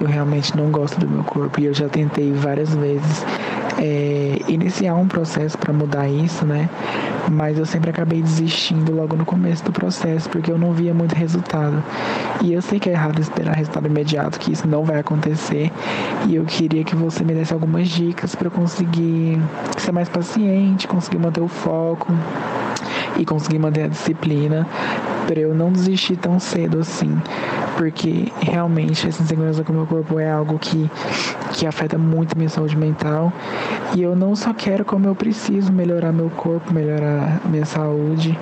Eu 0.00 0.06
realmente 0.06 0.56
não 0.56 0.70
gosto 0.70 0.98
do 0.98 1.08
meu 1.08 1.22
corpo. 1.24 1.60
E 1.60 1.66
eu 1.66 1.74
já 1.74 1.88
tentei 1.88 2.32
várias 2.32 2.74
vezes 2.74 3.24
é, 3.78 4.38
iniciar 4.48 4.94
um 4.94 5.06
processo 5.06 5.56
para 5.58 5.72
mudar 5.72 6.08
isso, 6.08 6.44
né? 6.44 6.68
Mas 7.30 7.58
eu 7.58 7.64
sempre 7.64 7.90
acabei 7.90 8.20
desistindo 8.20 8.92
logo 8.92 9.16
no 9.16 9.24
começo 9.24 9.64
do 9.64 9.72
processo, 9.72 10.28
porque 10.28 10.50
eu 10.50 10.58
não 10.58 10.72
via 10.72 10.92
muito 10.92 11.14
resultado. 11.14 11.82
E 12.42 12.52
eu 12.52 12.60
sei 12.60 12.80
que 12.80 12.88
é 12.88 12.92
errado 12.92 13.20
esperar 13.20 13.54
resultado 13.54 13.86
imediato, 13.86 14.38
que 14.38 14.52
isso 14.52 14.66
não 14.66 14.84
vai 14.84 14.98
acontecer. 14.98 15.70
E 16.28 16.34
eu 16.34 16.44
queria 16.44 16.84
que 16.84 16.96
você 16.96 17.22
me 17.24 17.32
desse 17.32 17.52
algumas 17.52 17.88
dicas 17.88 18.34
para 18.34 18.50
conseguir 18.50 19.40
ser 19.78 19.92
mais 19.92 20.08
paciente, 20.08 20.88
conseguir 20.88 21.18
manter 21.18 21.40
o 21.40 21.48
foco 21.48 22.12
e 23.18 23.24
conseguir 23.24 23.58
manter 23.58 23.84
a 23.84 23.88
disciplina 23.88 24.66
para 25.26 25.40
eu 25.40 25.54
não 25.54 25.72
desistir 25.72 26.16
tão 26.16 26.38
cedo 26.38 26.80
assim, 26.80 27.16
porque 27.76 28.30
realmente 28.40 29.06
essa 29.06 29.22
insegurança 29.22 29.64
com 29.64 29.72
o 29.72 29.76
meu 29.76 29.86
corpo 29.86 30.18
é 30.18 30.30
algo 30.30 30.58
que, 30.58 30.90
que 31.52 31.66
afeta 31.66 31.96
muito 31.98 32.36
minha 32.36 32.48
saúde 32.48 32.76
mental. 32.76 33.32
E 33.94 34.02
eu 34.02 34.16
não 34.16 34.34
só 34.34 34.52
quero 34.52 34.84
como 34.84 35.06
eu 35.06 35.14
preciso 35.14 35.72
melhorar 35.72 36.12
meu 36.12 36.30
corpo, 36.30 36.72
melhorar 36.72 37.40
minha 37.44 37.64
saúde 37.64 38.38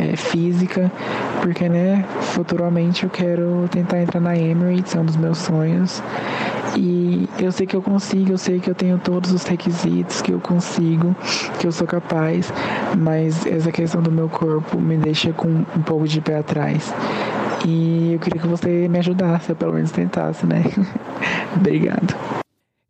é, 0.00 0.16
física, 0.16 0.90
porque 1.40 1.68
né, 1.68 2.04
futuramente 2.20 3.04
eu 3.04 3.10
quero 3.10 3.68
tentar 3.70 4.00
entrar 4.00 4.20
na 4.20 4.36
Emirates, 4.36 4.94
é 4.94 5.00
um 5.00 5.04
dos 5.04 5.16
meus 5.16 5.38
sonhos. 5.38 6.02
E 6.76 7.28
eu 7.38 7.52
sei 7.52 7.66
que 7.66 7.76
eu 7.76 7.82
consigo, 7.82 8.32
eu 8.32 8.38
sei 8.38 8.58
que 8.58 8.70
eu 8.70 8.74
tenho 8.74 8.98
todos 8.98 9.30
os 9.32 9.44
requisitos, 9.44 10.22
que 10.22 10.32
eu 10.32 10.40
consigo, 10.40 11.14
que 11.58 11.66
eu 11.66 11.72
sou 11.72 11.86
capaz, 11.86 12.50
mas 12.96 13.44
essa 13.46 13.70
questão 13.70 14.00
do 14.00 14.10
meu 14.10 14.28
corpo 14.28 14.80
me 14.80 14.96
deixa 14.96 15.32
com 15.32 15.48
um 15.48 15.82
pouco 15.84 16.08
de 16.08 16.20
pé 16.22 16.38
atrás. 16.38 16.92
E 17.66 18.14
eu 18.14 18.18
queria 18.18 18.40
que 18.40 18.46
você 18.46 18.88
me 18.88 18.98
ajudasse, 18.98 19.50
ou 19.50 19.56
pelo 19.56 19.74
menos 19.74 19.90
tentasse, 19.90 20.44
né? 20.46 20.62
Obrigado. 21.54 22.14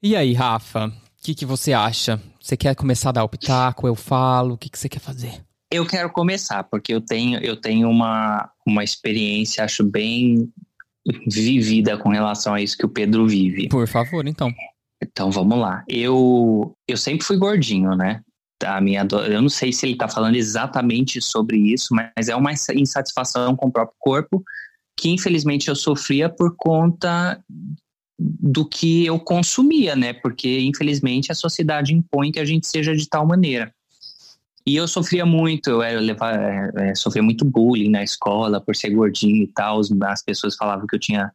E 0.03 0.17
aí, 0.17 0.33
Rafa, 0.33 0.87
o 0.87 0.93
que, 1.23 1.35
que 1.35 1.47
você 1.47 1.73
acha? 1.73 2.21
Você 2.41 2.57
quer 2.57 2.75
começar 2.75 3.11
a 3.11 3.13
dar 3.13 3.25
o 3.25 3.29
pitaco? 3.29 3.87
Eu 3.87 3.95
falo? 3.95 4.55
O 4.55 4.59
que, 4.59 4.69
que 4.69 4.79
você 4.79 4.89
quer 4.89 5.01
fazer? 5.01 5.43
Eu 5.71 5.87
quero 5.87 6.11
começar, 6.11 6.65
porque 6.65 6.93
eu 6.93 7.01
tenho, 7.01 7.39
eu 7.41 7.57
tenho 7.57 7.89
uma, 7.89 8.51
uma 8.67 8.85
experiência, 8.85 9.65
acho, 9.65 9.85
bem 9.85 10.53
vivida 11.27 11.97
com 11.97 12.11
relação 12.11 12.55
a 12.55 12.61
isso 12.61 12.77
que 12.77 12.87
o 12.87 12.89
Pedro 12.89 13.27
vive. 13.27 13.69
Por 13.69 13.89
favor, 13.89 14.27
então. 14.27 14.53
Então 15.03 15.31
vamos 15.31 15.59
lá. 15.59 15.85
Eu, 15.89 16.75
eu 16.87 16.97
sempre 16.97 17.25
fui 17.25 17.37
gordinho, 17.37 17.95
né? 17.97 18.23
A 18.65 18.81
minha, 18.81 19.07
eu 19.29 19.43
não 19.43 19.49
sei 19.49 19.73
se 19.73 19.87
ele 19.87 19.97
tá 19.97 20.09
falando 20.09 20.37
exatamente 20.37 21.21
sobre 21.21 21.57
isso, 21.57 21.95
mas 21.95 22.29
é 22.29 22.37
uma 22.37 22.53
insa- 22.53 22.75
insatisfação 22.75 23.57
com 23.57 23.69
o 23.69 23.73
próprio 23.73 23.97
corpo 23.99 24.43
que 24.97 25.09
infelizmente 25.11 25.69
eu 25.69 25.75
sofria 25.75 26.29
por 26.29 26.55
conta 26.57 27.43
do 28.19 28.65
que 28.65 29.05
eu 29.05 29.19
consumia, 29.19 29.97
né? 29.97 30.13
Porque 30.13 30.61
infelizmente 30.61 31.33
a 31.33 31.35
sociedade 31.35 31.95
impõe 31.95 32.31
que 32.31 32.39
a 32.39 32.45
gente 32.45 32.67
seja 32.67 32.95
de 32.95 33.09
tal 33.09 33.27
maneira. 33.27 33.75
E 34.65 34.77
eu 34.77 34.87
sofria 34.87 35.27
muito, 35.27 35.71
eu, 35.71 35.83
era, 35.83 35.95
eu 35.95 36.01
levava, 36.01 36.37
é, 36.41 36.91
é, 36.91 36.95
sofria 36.95 37.23
muito 37.23 37.45
bullying 37.45 37.91
na 37.91 38.05
escola 38.05 38.61
por 38.61 38.77
ser 38.77 38.91
gordinho 38.91 39.43
e 39.43 39.49
tal. 39.49 39.81
As 40.05 40.23
pessoas 40.23 40.55
falavam 40.55 40.87
que 40.87 40.95
eu 40.95 41.01
tinha 41.01 41.33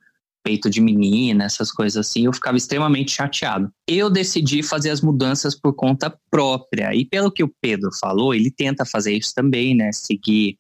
peito 0.48 0.70
de 0.70 0.80
menina, 0.80 1.44
essas 1.44 1.72
coisas 1.72 2.08
assim, 2.08 2.26
eu 2.26 2.32
ficava 2.32 2.56
extremamente 2.56 3.12
chateado. 3.12 3.70
Eu 3.86 4.10
decidi 4.10 4.64
fazer 4.64 4.92
as 4.92 5.02
mudanças 5.02 5.54
por 5.60 5.74
conta 5.74 6.18
própria. 6.32 6.96
E 6.96 7.04
pelo 7.04 7.30
que 7.30 7.44
o 7.44 7.54
Pedro 7.62 7.90
falou, 8.00 8.34
ele 8.34 8.50
tenta 8.50 8.86
fazer 8.86 9.14
isso 9.14 9.34
também, 9.36 9.76
né? 9.76 9.92
Seguir. 9.92 10.58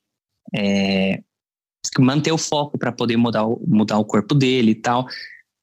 é, 0.54 1.21
manter 2.00 2.32
o 2.32 2.38
foco 2.38 2.78
para 2.78 2.91
poder 2.91 3.17
mudar, 3.17 3.45
o- 3.45 3.62
mudar 3.67 3.97
o 3.97 4.06
corpo 4.06 4.36
dele 4.36 4.71
e 4.71 4.76
tal. 4.76 5.06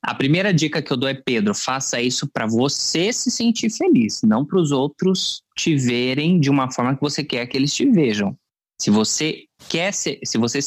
A 0.03 0.15
primeira 0.15 0.53
dica 0.53 0.83
que 0.83 0.93
eu 0.93 0.97
dou 0.97 1.09
é, 1.09 1.15
Pedro, 1.15 1.55
faça 1.55 2.01
isso 2.01 2.27
para 2.31 2.47
você 2.47 3.13
se 3.13 3.31
sentir 3.31 3.71
feliz, 3.71 4.21
não 4.23 4.45
para 4.45 4.59
os 4.59 4.71
outros 4.73 5.43
te 5.57 5.77
verem 5.77 6.39
de 6.41 6.51
uma 6.51 6.71
forma 6.71 6.95
que 6.95 7.01
você 7.01 7.23
quer 7.25 7.47
que 7.47 7.57
eles 7.57 7.75
te 7.75 7.85
vejam. 7.91 8.37
Se 8.81 8.91
você 8.91 9.45
quer 9.69 9.93
ser, 9.93 10.19
se 10.25 10.37
você 10.39 10.61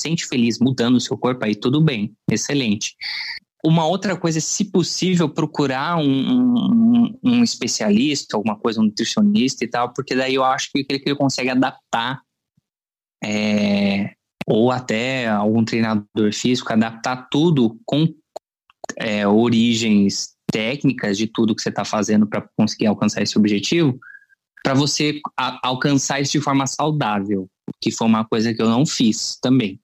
sente 0.00 0.26
feliz 0.26 0.58
mudando 0.58 0.96
o 0.96 1.00
seu 1.00 1.16
corpo, 1.16 1.44
aí 1.44 1.54
tudo 1.54 1.80
bem, 1.80 2.14
excelente. 2.30 2.94
Uma 3.64 3.86
outra 3.86 4.16
coisa 4.16 4.38
é, 4.38 4.40
se 4.40 4.66
possível, 4.66 5.28
procurar 5.28 5.96
um, 5.98 6.04
um, 6.04 7.18
um 7.22 7.42
especialista, 7.42 8.36
alguma 8.36 8.56
coisa, 8.56 8.80
um 8.80 8.84
nutricionista 8.84 9.64
e 9.64 9.68
tal, 9.68 9.92
porque 9.92 10.14
daí 10.14 10.34
eu 10.34 10.44
acho 10.44 10.70
que 10.72 10.86
ele, 10.88 10.98
que 10.98 11.08
ele 11.08 11.16
consegue 11.16 11.50
adaptar, 11.50 12.22
é, 13.22 14.12
ou 14.46 14.70
até 14.70 15.28
algum 15.28 15.64
treinador 15.64 16.32
físico, 16.32 16.72
adaptar 16.72 17.28
tudo 17.30 17.78
com 17.84 18.08
é, 18.96 19.26
origens 19.26 20.36
técnicas 20.50 21.18
de 21.18 21.26
tudo 21.26 21.54
que 21.54 21.60
você 21.60 21.68
está 21.68 21.84
fazendo 21.84 22.26
para 22.26 22.48
conseguir 22.56 22.86
alcançar 22.86 23.22
esse 23.22 23.36
objetivo, 23.36 23.98
para 24.62 24.74
você 24.74 25.20
a- 25.36 25.58
alcançar 25.62 26.20
isso 26.20 26.32
de 26.32 26.40
forma 26.40 26.66
saudável, 26.66 27.48
que 27.80 27.90
foi 27.90 28.06
uma 28.06 28.24
coisa 28.24 28.54
que 28.54 28.62
eu 28.62 28.68
não 28.68 28.86
fiz 28.86 29.36
também. 29.40 29.80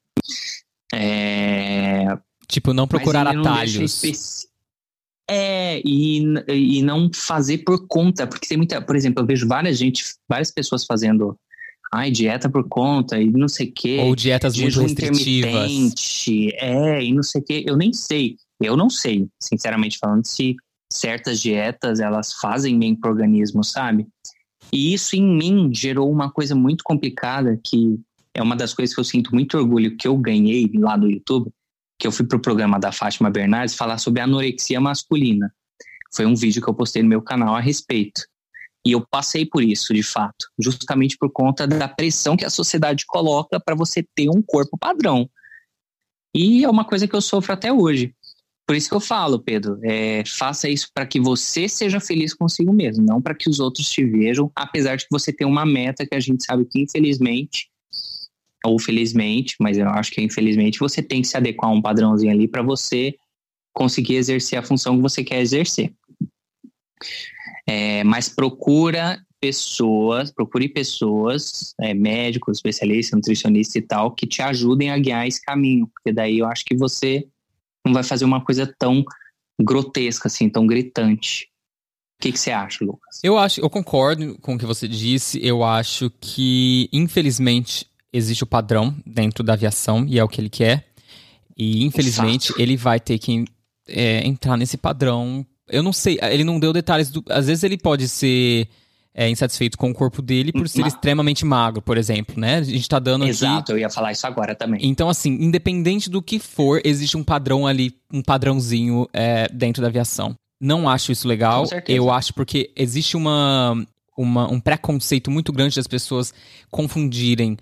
É, 0.94 2.18
Tipo, 2.48 2.72
não 2.72 2.86
procurar 2.86 3.32
não 3.32 3.40
atalhos. 3.40 4.46
É, 5.28 5.80
e, 5.84 6.22
e 6.48 6.82
não 6.82 7.10
fazer 7.14 7.58
por 7.58 7.86
conta, 7.86 8.26
porque 8.26 8.46
tem 8.46 8.58
muita, 8.58 8.82
por 8.82 8.94
exemplo, 8.94 9.22
eu 9.22 9.26
vejo 9.26 9.48
várias 9.48 9.78
gente, 9.78 10.04
várias 10.28 10.50
pessoas 10.50 10.84
fazendo 10.84 11.38
ai, 11.90 12.10
dieta 12.10 12.50
por 12.50 12.68
conta 12.68 13.18
e 13.18 13.30
não 13.30 13.48
sei 13.48 13.68
o 13.68 13.72
quê. 13.72 13.98
Ou 14.02 14.14
dietas 14.14 14.56
muito 14.56 14.80
restritivas. 14.80 15.70
é, 16.56 17.02
e 17.02 17.12
não 17.12 17.22
sei 17.22 17.40
o 17.40 17.44
quê. 17.44 17.64
Eu 17.66 17.76
nem 17.76 17.92
sei, 17.92 18.36
eu 18.60 18.76
não 18.76 18.90
sei, 18.90 19.26
sinceramente 19.40 19.98
falando, 19.98 20.26
se 20.26 20.56
certas 20.92 21.40
dietas 21.40 22.00
elas 22.00 22.34
fazem 22.34 22.78
bem 22.78 22.94
pro 22.94 23.10
organismo, 23.10 23.64
sabe? 23.64 24.06
E 24.72 24.92
isso 24.92 25.16
em 25.16 25.24
mim 25.24 25.70
gerou 25.72 26.10
uma 26.10 26.30
coisa 26.30 26.54
muito 26.54 26.84
complicada 26.84 27.58
que 27.64 27.98
é 28.34 28.42
uma 28.42 28.56
das 28.56 28.74
coisas 28.74 28.94
que 28.94 29.00
eu 29.00 29.04
sinto 29.04 29.32
muito 29.32 29.56
orgulho 29.56 29.96
que 29.96 30.08
eu 30.08 30.16
ganhei 30.16 30.70
lá 30.74 30.96
do 30.96 31.08
YouTube, 31.08 31.50
que 31.98 32.06
eu 32.06 32.12
fui 32.12 32.26
pro 32.26 32.40
programa 32.40 32.78
da 32.78 32.90
Fátima 32.90 33.30
Bernardes 33.30 33.76
falar 33.76 33.98
sobre 33.98 34.20
anorexia 34.20 34.80
masculina. 34.80 35.54
Foi 36.12 36.26
um 36.26 36.34
vídeo 36.34 36.60
que 36.60 36.68
eu 36.68 36.74
postei 36.74 37.02
no 37.02 37.08
meu 37.08 37.22
canal 37.22 37.54
a 37.54 37.60
respeito. 37.60 38.22
E 38.86 38.92
eu 38.92 39.06
passei 39.08 39.46
por 39.46 39.62
isso, 39.62 39.94
de 39.94 40.02
fato, 40.02 40.46
justamente 40.58 41.16
por 41.16 41.30
conta 41.30 41.66
da 41.66 41.88
pressão 41.88 42.36
que 42.36 42.44
a 42.44 42.50
sociedade 42.50 43.06
coloca 43.06 43.58
para 43.58 43.74
você 43.74 44.04
ter 44.14 44.28
um 44.28 44.42
corpo 44.42 44.76
padrão. 44.76 45.28
E 46.34 46.64
é 46.64 46.68
uma 46.68 46.84
coisa 46.84 47.08
que 47.08 47.14
eu 47.14 47.20
sofro 47.22 47.52
até 47.52 47.72
hoje. 47.72 48.14
Por 48.66 48.76
isso 48.76 48.88
que 48.88 48.94
eu 48.94 49.00
falo, 49.00 49.38
Pedro, 49.38 49.78
é, 49.82 50.22
faça 50.26 50.68
isso 50.68 50.88
para 50.92 51.06
que 51.06 51.20
você 51.20 51.68
seja 51.68 52.00
feliz 52.00 52.34
consigo 52.34 52.72
mesmo, 52.72 53.04
não 53.04 53.22
para 53.22 53.34
que 53.34 53.48
os 53.48 53.60
outros 53.60 53.88
te 53.88 54.04
vejam, 54.04 54.50
apesar 54.54 54.96
de 54.96 55.04
que 55.04 55.10
você 55.10 55.32
tem 55.32 55.46
uma 55.46 55.64
meta 55.64 56.06
que 56.06 56.14
a 56.14 56.20
gente 56.20 56.44
sabe 56.44 56.64
que, 56.64 56.80
infelizmente, 56.80 57.68
ou 58.64 58.78
felizmente, 58.78 59.56
mas 59.60 59.76
eu 59.76 59.88
acho 59.88 60.10
que 60.10 60.22
infelizmente, 60.22 60.78
você 60.78 61.02
tem 61.02 61.22
que 61.22 61.28
se 61.28 61.36
adequar 61.36 61.70
a 61.70 61.74
um 61.74 61.82
padrãozinho 61.82 62.32
ali 62.32 62.48
para 62.48 62.62
você 62.62 63.14
conseguir 63.72 64.16
exercer 64.16 64.58
a 64.58 64.62
função 64.62 64.96
que 64.96 65.02
você 65.02 65.22
quer 65.22 65.40
exercer. 65.40 65.92
É, 67.66 68.04
mas 68.04 68.28
procura 68.28 69.20
pessoas, 69.40 70.32
procure 70.32 70.68
pessoas, 70.68 71.74
é, 71.80 71.92
médicos, 71.92 72.58
especialistas, 72.58 73.16
nutricionistas 73.16 73.74
e 73.76 73.82
tal, 73.82 74.12
que 74.12 74.26
te 74.26 74.40
ajudem 74.40 74.90
a 74.90 74.98
guiar 74.98 75.26
esse 75.26 75.42
caminho, 75.42 75.86
porque 75.88 76.12
daí 76.12 76.38
eu 76.38 76.46
acho 76.46 76.64
que 76.64 76.74
você 76.74 77.26
não 77.84 77.92
vai 77.92 78.02
fazer 78.02 78.24
uma 78.24 78.42
coisa 78.42 78.72
tão 78.78 79.04
grotesca, 79.60 80.28
assim, 80.28 80.48
tão 80.48 80.66
gritante. 80.66 81.50
O 82.18 82.22
que, 82.22 82.32
que 82.32 82.38
você 82.38 82.52
acha, 82.52 82.84
Lucas? 82.84 83.20
Eu 83.22 83.36
acho, 83.36 83.60
eu 83.60 83.68
concordo 83.68 84.38
com 84.40 84.54
o 84.54 84.58
que 84.58 84.64
você 84.64 84.88
disse. 84.88 85.44
Eu 85.44 85.62
acho 85.62 86.10
que, 86.20 86.88
infelizmente, 86.92 87.86
existe 88.16 88.44
o 88.44 88.46
padrão 88.46 88.94
dentro 89.04 89.42
da 89.44 89.52
aviação 89.54 90.04
e 90.06 90.18
é 90.18 90.24
o 90.24 90.28
que 90.28 90.40
ele 90.40 90.48
quer. 90.50 90.86
E, 91.56 91.84
infelizmente, 91.84 92.48
Fato. 92.48 92.60
ele 92.60 92.76
vai 92.76 92.98
ter 93.00 93.18
que 93.18 93.44
é, 93.88 94.26
entrar 94.26 94.56
nesse 94.56 94.76
padrão. 94.76 95.44
Eu 95.68 95.82
não 95.82 95.92
sei, 95.92 96.18
ele 96.22 96.44
não 96.44 96.58
deu 96.58 96.72
detalhes. 96.72 97.10
Do, 97.10 97.22
às 97.28 97.46
vezes 97.46 97.62
ele 97.64 97.76
pode 97.78 98.08
ser 98.08 98.66
é, 99.14 99.28
insatisfeito 99.30 99.78
com 99.78 99.90
o 99.90 99.94
corpo 99.94 100.20
dele 100.20 100.50
por 100.52 100.68
ser 100.68 100.80
Ma- 100.82 100.88
extremamente 100.88 101.44
magro, 101.44 101.80
por 101.80 101.96
exemplo, 101.96 102.34
né? 102.38 102.56
A 102.58 102.62
gente 102.62 102.88
tá 102.88 102.98
dando 102.98 103.22
aqui 103.22 103.30
Exato, 103.30 103.72
eu 103.72 103.78
ia 103.78 103.88
falar 103.90 104.10
isso 104.12 104.26
agora 104.26 104.54
também. 104.54 104.80
então, 104.82 105.08
assim, 105.08 105.30
independente 105.40 106.10
do 106.10 106.20
que 106.20 106.38
for, 106.40 106.80
existe 106.84 107.16
um 107.16 107.22
padrão 107.22 107.66
ali, 107.66 107.94
um 108.12 108.20
padrãozinho 108.22 109.08
é, 109.12 109.46
dentro 109.52 109.80
da 109.80 109.88
aviação. 109.88 110.34
Não 110.60 110.88
acho 110.88 111.12
isso 111.12 111.28
legal. 111.28 111.60
Com 111.62 111.66
certeza. 111.66 111.96
Eu 111.96 112.10
acho 112.10 112.34
porque 112.34 112.72
existe 112.76 113.16
uma, 113.16 113.86
uma- 114.18 114.50
um 114.50 114.58
preconceito 114.58 115.30
muito 115.30 115.52
grande 115.52 115.76
das 115.76 115.86
pessoas 115.86 116.32
confundirem 116.70 117.56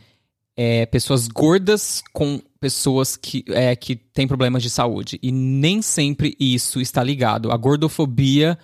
é, 0.56 0.86
pessoas 0.86 1.28
gordas 1.28 2.02
com 2.12 2.40
pessoas 2.60 3.16
que, 3.16 3.44
é, 3.48 3.74
que 3.74 3.96
têm 3.96 4.28
problemas 4.28 4.62
de 4.62 4.70
saúde. 4.70 5.18
E 5.22 5.32
nem 5.32 5.82
sempre 5.82 6.36
isso 6.38 6.80
está 6.80 7.02
ligado. 7.02 7.50
A 7.50 7.56
gordofobia 7.56 8.58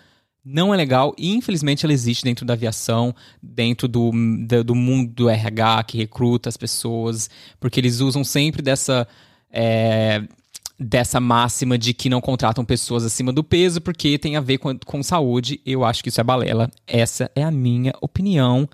não 0.45 0.72
é 0.72 0.76
legal 0.76 1.14
e 1.18 1.34
infelizmente 1.34 1.84
ela 1.84 1.93
existe 1.93 2.24
dentro 2.24 2.47
da 2.47 2.55
aviação, 2.55 3.14
dentro 3.43 3.89
do, 3.89 4.11
do, 4.47 4.64
do 4.64 4.74
mundo 4.74 5.12
do 5.12 5.28
RH 5.28 5.84
que 5.84 5.99
recruta 5.99 6.49
as 6.49 6.57
pessoas, 6.57 7.28
porque 7.61 7.80
eles 7.80 8.01
usam 8.01 8.24
sempre 8.24 8.62
dessa. 8.62 9.07
É, 9.51 10.22
dessa 10.80 11.18
máxima 11.18 11.76
de 11.76 11.93
que 11.93 12.09
não 12.09 12.20
contratam 12.20 12.64
pessoas 12.64 13.05
acima 13.05 13.32
do 13.32 13.43
peso 13.43 13.80
porque 13.80 14.16
tem 14.16 14.36
a 14.36 14.41
ver 14.41 14.59
com, 14.59 14.78
com 14.78 15.03
saúde. 15.03 15.61
Eu 15.66 15.84
acho 15.84 16.05
que 16.05 16.09
isso 16.09 16.20
é 16.20 16.24
balela. 16.24 16.70
Essa 16.86 17.28
é 17.34 17.43
a 17.43 17.51
minha 17.51 17.93
opinião. 18.01 18.68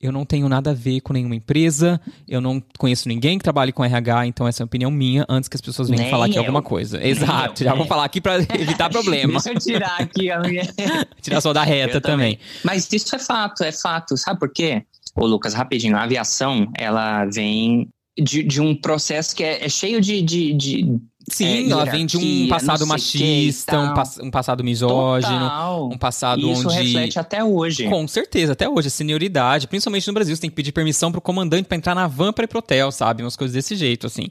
Eu 0.00 0.12
não 0.12 0.24
tenho 0.24 0.48
nada 0.48 0.70
a 0.70 0.74
ver 0.74 1.00
com 1.00 1.12
nenhuma 1.12 1.34
empresa, 1.34 2.00
eu 2.28 2.40
não 2.40 2.62
conheço 2.78 3.08
ninguém 3.08 3.36
que 3.36 3.42
trabalhe 3.42 3.72
com 3.72 3.84
RH, 3.84 4.26
então 4.26 4.46
essa 4.46 4.62
é 4.62 4.64
a 4.64 4.66
opinião 4.66 4.92
minha, 4.92 5.26
antes 5.28 5.48
que 5.48 5.56
as 5.56 5.60
pessoas 5.60 5.88
venham 5.88 6.02
Nem 6.02 6.10
falar 6.10 6.26
aqui 6.26 6.36
eu. 6.36 6.42
alguma 6.42 6.62
coisa. 6.62 6.98
Nem 6.98 7.10
Exato, 7.10 7.64
eu. 7.64 7.66
já 7.66 7.74
vou 7.74 7.84
falar 7.84 8.04
aqui 8.04 8.20
pra 8.20 8.36
evitar 8.36 8.88
problema. 8.90 9.32
Deixa 9.32 9.52
eu 9.52 9.58
tirar 9.58 10.00
aqui 10.00 10.30
a 10.30 10.38
minha. 10.40 10.62
Tirar 11.20 11.40
só 11.40 11.52
da 11.52 11.64
reta 11.64 11.96
Eu 11.96 12.00
também. 12.00 12.38
Mas 12.62 12.92
isso 12.92 13.16
é 13.16 13.18
fato, 13.18 13.64
é 13.64 13.72
fato. 13.72 14.16
Sabe 14.16 14.38
por 14.38 14.52
quê? 14.52 14.84
Ô, 15.16 15.26
Lucas, 15.26 15.52
rapidinho, 15.52 15.96
a 15.96 16.04
aviação, 16.04 16.70
ela 16.76 17.24
vem 17.24 17.88
de, 18.16 18.44
de 18.44 18.60
um 18.60 18.74
processo 18.74 19.34
que 19.34 19.42
é, 19.42 19.64
é 19.64 19.68
cheio 19.68 20.00
de. 20.00 20.22
de, 20.22 20.52
de 20.54 20.98
Sim, 21.30 21.68
é, 21.68 21.70
ela 21.70 21.84
vem 21.84 22.06
de 22.06 22.16
um 22.16 22.48
passado 22.48 22.86
machista, 22.86 23.78
um, 23.78 23.94
pass- 23.94 24.18
um 24.22 24.30
passado 24.30 24.64
misógino, 24.64 25.38
Total. 25.40 25.88
um 25.92 25.98
passado 25.98 26.50
isso 26.50 26.68
onde. 26.68 26.76
reflete 26.78 27.18
até 27.18 27.42
hoje. 27.44 27.84
Com 27.88 28.06
certeza, 28.08 28.52
até 28.52 28.68
hoje, 28.68 28.88
a 28.88 28.90
senioridade, 28.90 29.66
principalmente 29.68 30.06
no 30.06 30.12
Brasil, 30.14 30.34
você 30.34 30.40
tem 30.42 30.50
que 30.50 30.56
pedir 30.56 30.72
permissão 30.72 31.10
pro 31.12 31.20
comandante 31.20 31.66
pra 31.66 31.76
entrar 31.76 31.94
na 31.94 32.06
van 32.06 32.32
pra 32.32 32.44
ir 32.44 32.48
pro 32.48 32.58
hotel, 32.60 32.90
sabe? 32.92 33.22
Umas 33.22 33.36
coisas 33.36 33.54
desse 33.54 33.76
jeito, 33.76 34.06
assim. 34.06 34.28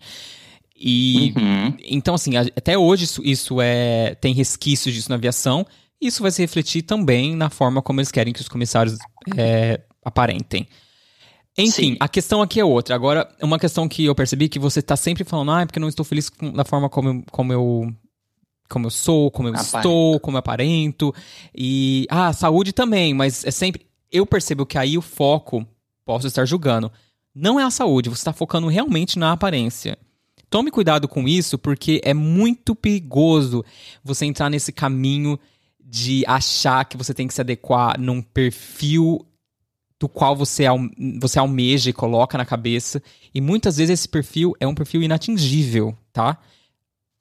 E 0.79 1.33
Uhum. 1.35 1.73
então, 1.87 2.13
assim, 2.15 2.37
até 2.37 2.77
hoje 2.77 3.05
isso, 3.05 3.21
isso 3.23 3.61
é 3.61 4.15
tem 4.21 4.33
resquícios 4.33 4.93
disso 4.93 5.09
na 5.09 5.15
aviação. 5.15 5.65
Isso 5.99 6.21
vai 6.21 6.29
se 6.29 6.41
refletir 6.41 6.83
também 6.83 7.35
na 7.35 7.49
forma 7.49 7.81
como 7.81 7.99
eles 7.99 8.11
querem 8.11 8.31
que 8.31 8.41
os 8.41 8.47
comissários 8.47 8.97
é, 9.35 9.81
aparentem. 10.05 10.67
Enfim, 11.57 11.91
Sim. 11.93 11.97
a 11.99 12.07
questão 12.07 12.41
aqui 12.41 12.59
é 12.59 12.65
outra. 12.65 12.93
Agora, 12.93 13.27
uma 13.41 13.57
questão 13.57 13.87
que 13.87 14.05
eu 14.05 14.13
percebi 14.13 14.47
que 14.47 14.59
você 14.59 14.81
tá 14.81 14.95
sempre 14.95 15.23
falando, 15.23 15.51
ah, 15.51 15.61
é 15.61 15.65
porque 15.65 15.79
não 15.79 15.87
estou 15.87 16.05
feliz 16.05 16.29
com, 16.29 16.51
da 16.51 16.63
forma 16.63 16.87
como 16.89 17.09
eu, 17.09 17.23
como 17.31 17.53
eu 17.53 17.93
como 18.69 18.85
eu 18.85 18.91
sou, 18.91 19.31
como 19.31 19.47
eu 19.47 19.53
Aparenta. 19.53 19.77
estou, 19.77 20.19
como 20.19 20.35
eu 20.35 20.39
aparento. 20.39 21.15
E 21.55 22.05
ah, 22.09 22.31
saúde 22.33 22.73
também, 22.73 23.13
mas 23.13 23.45
é 23.45 23.51
sempre 23.51 23.87
eu 24.11 24.25
percebo 24.25 24.65
que 24.65 24.77
aí 24.77 24.97
o 24.97 25.01
foco, 25.01 25.65
posso 26.05 26.27
estar 26.27 26.45
julgando, 26.45 26.91
não 27.33 27.59
é 27.59 27.63
a 27.63 27.71
saúde, 27.71 28.09
você 28.09 28.21
está 28.21 28.33
focando 28.33 28.67
realmente 28.67 29.19
na 29.19 29.31
aparência. 29.31 29.97
Tome 30.49 30.71
cuidado 30.71 31.07
com 31.07 31.27
isso, 31.27 31.57
porque 31.57 31.99
é 32.03 32.13
muito 32.13 32.73
perigoso 32.73 33.65
você 34.03 34.25
entrar 34.25 34.49
nesse 34.49 34.71
caminho 34.71 35.37
de 35.79 36.23
achar 36.25 36.85
que 36.85 36.97
você 36.97 37.13
tem 37.13 37.27
que 37.27 37.33
se 37.33 37.41
adequar 37.41 37.99
num 37.99 38.21
perfil 38.21 39.25
do 39.99 40.07
qual 40.07 40.35
você, 40.35 40.63
você 41.19 41.39
almeja 41.39 41.89
e 41.89 41.93
coloca 41.93 42.37
na 42.37 42.45
cabeça. 42.45 43.01
E 43.33 43.41
muitas 43.41 43.77
vezes 43.77 43.99
esse 43.99 44.07
perfil 44.07 44.53
é 44.59 44.67
um 44.67 44.75
perfil 44.75 45.01
inatingível, 45.01 45.95
tá? 46.13 46.37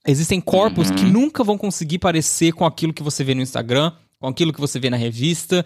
Existem 0.07 0.41
corpos 0.41 0.89
Uhum. 0.91 0.95
que 0.97 1.05
nunca 1.05 1.43
vão 1.43 1.59
conseguir 1.59 1.99
parecer 1.99 2.53
com 2.53 2.65
aquilo 2.65 2.93
que 2.93 3.03
você 3.03 3.25
vê 3.25 3.35
no 3.35 3.43
Instagram, 3.43 3.93
com 4.21 4.29
aquilo 4.29 4.53
que 4.53 4.61
você 4.61 4.79
vê 4.79 4.89
na 4.89 4.97
revista, 4.97 5.65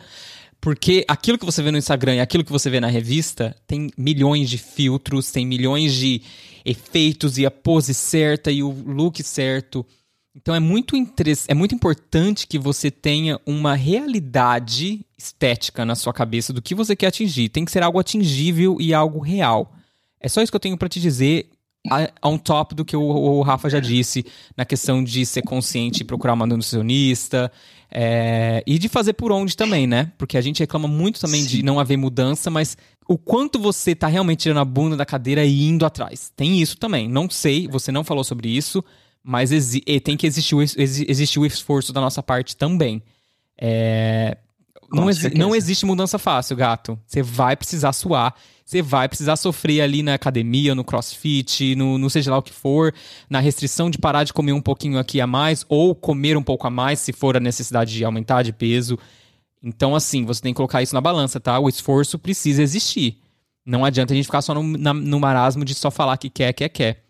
porque 0.61 1.05
aquilo 1.09 1.39
que 1.39 1.45
você 1.45 1.63
vê 1.63 1.71
no 1.71 1.79
Instagram 1.79 2.17
e 2.17 2.21
aquilo 2.21 2.45
que 2.45 2.53
você 2.53 2.71
vê 2.71 2.81
na 2.81 2.87
revista 2.87 3.57
tem 3.67 3.91
milhões 3.97 4.49
de 4.49 4.59
filtros, 4.59 5.31
tem 5.31 5.45
milhões 5.47 5.95
de 5.95 6.23
efeitos 6.65 7.39
e 7.39 7.47
a 7.47 7.51
pose 7.51 7.93
certa 7.95 8.51
e 8.51 8.63
o 8.63 8.71
look 8.71 9.23
certo. 9.23 9.85
Então 10.35 10.55
é 10.55 10.61
muito, 10.61 10.95
é 11.49 11.55
muito 11.55 11.75
importante 11.75 12.47
que 12.47 12.59
você 12.59 12.91
tenha 12.91 13.41
uma 13.45 13.75
realidade 13.75 15.05
estética 15.19 15.85
na 15.85 15.97
sua 15.97 16.13
cabeça 16.13 16.53
do 16.53 16.63
que 16.63 16.75
você 16.75 16.95
quer 16.95 17.09
atingir. 17.09 17.49
Tem 17.49 17.65
que 17.65 17.73
ser 17.73 17.83
algo 17.83 17.99
atingível 17.99 18.77
e 18.81 18.95
algo 18.95 19.19
real. 19.19 19.75
É 20.21 20.29
só 20.29 20.41
isso 20.41 20.53
que 20.53 20.57
eu 20.57 20.61
tenho 20.61 20.79
pra 20.79 20.89
te 20.89 21.01
dizer, 21.01 21.49
on 22.23 22.39
top 22.39 22.75
do 22.75 22.85
que 22.85 22.97
o, 22.97 23.03
o 23.03 23.43
Rafa 23.43 23.69
já 23.69 23.81
disse, 23.81 24.25
na 24.57 24.65
questão 24.65 25.03
de 25.03 25.25
ser 25.27 25.43
consciente 25.43 26.03
e 26.03 26.05
procurar 26.05 26.35
uma 26.35 26.47
nutricionista. 26.47 27.51
é, 27.91 28.63
e 28.67 28.79
de 28.79 28.89
fazer 28.89 29.15
por 29.15 29.33
onde 29.33 29.57
também, 29.57 29.87
né? 29.87 30.13
Porque 30.17 30.39
a 30.39 30.41
gente 30.41 30.61
reclama 30.61 30.87
muito 30.87 31.21
também 31.21 31.45
de 31.45 31.63
não 31.63 31.81
haver 31.81 31.97
mudança, 31.97 32.51
mas 32.51 32.77
o 33.09 33.19
quanto 33.19 33.59
você 33.59 33.95
tá 33.97 34.07
realmente 34.07 34.43
tirando 34.43 34.61
a 34.61 34.65
bunda 34.65 34.97
da 34.97 35.05
cadeira 35.05 35.45
e 35.45 35.67
indo 35.67 35.85
atrás. 35.85 36.31
Tem 36.37 36.61
isso 36.61 36.77
também. 36.77 37.09
Não 37.09 37.29
sei, 37.29 37.67
você 37.67 37.91
não 37.91 38.05
falou 38.05 38.23
sobre 38.23 38.49
isso, 38.49 38.85
mas 39.23 39.75
e 39.75 40.01
tem 40.01 40.17
que 40.17 40.27
existir 40.27 40.55
o, 40.55 40.63
existir 40.63 41.39
o 41.39 41.47
esforço 41.47 41.93
da 41.93 42.01
nossa 42.01 42.23
parte 42.23 42.57
também. 42.57 43.03
É, 43.59 44.39
não, 44.93 45.09
exi- 45.11 45.35
não 45.39 45.55
existe 45.55 45.85
mudança 45.87 46.19
fácil, 46.19 46.57
gato. 46.57 46.99
Você 47.07 47.23
vai 47.23 47.55
precisar 47.57 47.93
suar, 47.93 48.35
você 48.65 48.81
vai 48.83 49.09
precisar 49.09 49.37
sofrer 49.37 49.83
ali 49.83 50.03
na 50.03 50.15
academia, 50.15 50.75
no 50.75 50.83
crossfit, 50.85 51.75
no, 51.77 51.99
no 51.99 52.09
seja 52.09 52.31
lá 52.31 52.39
o 52.39 52.43
que 52.43 52.53
for, 52.53 52.95
na 53.29 53.39
restrição 53.41 53.91
de 53.91 53.99
parar 53.99 54.25
de 54.25 54.33
comer 54.33 54.53
um 54.53 54.61
pouquinho 54.63 54.99
aqui 54.99 55.21
a 55.21 55.27
mais, 55.27 55.65
ou 55.69 55.95
comer 55.95 56.37
um 56.37 56.43
pouco 56.43 56.67
a 56.67 56.71
mais, 56.71 56.99
se 57.01 57.13
for 57.13 57.37
a 57.37 57.41
necessidade 57.41 57.93
de 57.93 58.05
aumentar 58.05 58.43
de 58.43 58.53
peso. 58.53 58.99
Então, 59.63 59.95
assim, 59.95 60.25
você 60.25 60.41
tem 60.41 60.53
que 60.55 60.57
colocar 60.57 60.83
isso 60.83 60.95
na 60.95 61.01
balança, 61.03 61.39
tá? 61.39 61.59
O 61.59 61.69
esforço 61.69 62.19
precisa 62.19 62.63
existir. 62.63 63.19
Não 63.67 63.85
adianta 63.85 64.15
a 64.15 64.17
gente 64.17 64.25
ficar 64.25 64.41
só 64.41 64.55
no, 64.55 64.63
na- 64.63 64.95
no 64.95 65.21
marasmo 65.21 65.65
de 65.67 65.75
só 65.75 65.91
falar 65.91 66.17
que 66.17 66.31
quer, 66.31 66.53
quer, 66.55 66.71
quer. 66.71 67.05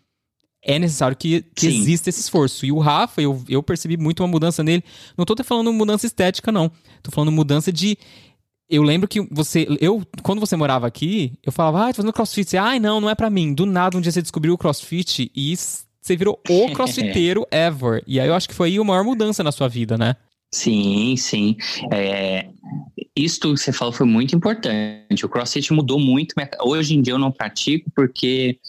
É 0.63 0.77
necessário 0.77 1.17
que, 1.17 1.43
que 1.55 1.71
Sim. 1.71 1.79
exista 1.79 2.09
esse 2.09 2.21
esforço. 2.21 2.65
E 2.65 2.71
o 2.71 2.77
Rafa, 2.77 3.21
eu, 3.21 3.43
eu 3.49 3.63
percebi 3.63 3.97
muito 3.97 4.21
uma 4.21 4.27
mudança 4.27 4.63
nele. 4.63 4.83
Não 5.17 5.25
tô 5.25 5.35
falando 5.43 5.73
mudança 5.73 6.05
estética, 6.05 6.51
não. 6.51 6.71
Tô 7.01 7.11
falando 7.11 7.31
mudança 7.31 7.71
de. 7.71 7.97
Eu 8.69 8.83
lembro 8.83 9.07
que 9.07 9.21
você. 9.31 9.67
Eu, 9.79 10.03
quando 10.21 10.39
você 10.39 10.55
morava 10.55 10.85
aqui, 10.85 11.33
eu 11.43 11.51
falava, 11.51 11.85
ah, 11.85 11.87
tô 11.87 11.97
fazendo 11.97 12.13
crossfit. 12.13 12.55
Ai, 12.57 12.79
não, 12.79 13.01
não 13.01 13.09
é 13.09 13.15
pra 13.15 13.29
mim. 13.29 13.53
Do 13.53 13.65
nada, 13.65 13.97
um 13.97 14.01
dia 14.01 14.11
você 14.11 14.21
descobriu 14.21 14.53
o 14.53 14.57
crossfit 14.57 15.31
e 15.35 15.55
você 15.55 16.15
virou 16.15 16.39
o 16.47 16.69
crossfiteiro 16.73 17.45
ever. 17.49 18.03
E 18.05 18.19
aí 18.19 18.27
eu 18.27 18.35
acho 18.35 18.47
que 18.47 18.55
foi 18.55 18.69
aí 18.69 18.77
a 18.77 18.83
maior 18.83 19.03
mudança 19.03 19.43
na 19.43 19.51
sua 19.51 19.67
vida, 19.67 19.97
né? 19.97 20.15
Sim, 20.53 21.15
sim. 21.15 21.55
É, 21.91 22.49
isso 23.15 23.39
tudo 23.39 23.55
que 23.55 23.61
você 23.61 23.71
falou 23.71 23.93
foi 23.93 24.05
muito 24.05 24.35
importante. 24.35 25.25
O 25.25 25.29
CrossFit 25.29 25.71
mudou 25.73 25.99
muito. 25.99 26.35
Hoje 26.61 26.95
em 26.95 27.01
dia 27.01 27.13
eu 27.13 27.17
não 27.17 27.31
pratico 27.31 27.89
porque 27.95 28.59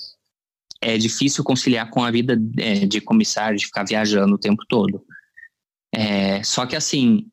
é 0.83 0.99
difícil 0.99 1.45
conciliar 1.45 1.89
com 1.89 2.03
a 2.05 2.11
vida 2.11 2.37
é, 2.59 2.85
de 2.87 3.01
comissário, 3.01 3.57
de 3.57 3.65
ficar 3.67 3.85
viajando 3.85 4.35
o 4.35 4.39
tempo 4.39 4.65
todo. 4.69 5.03
É, 5.95 6.43
só 6.43 6.67
que 6.67 6.77
assim. 6.77 7.27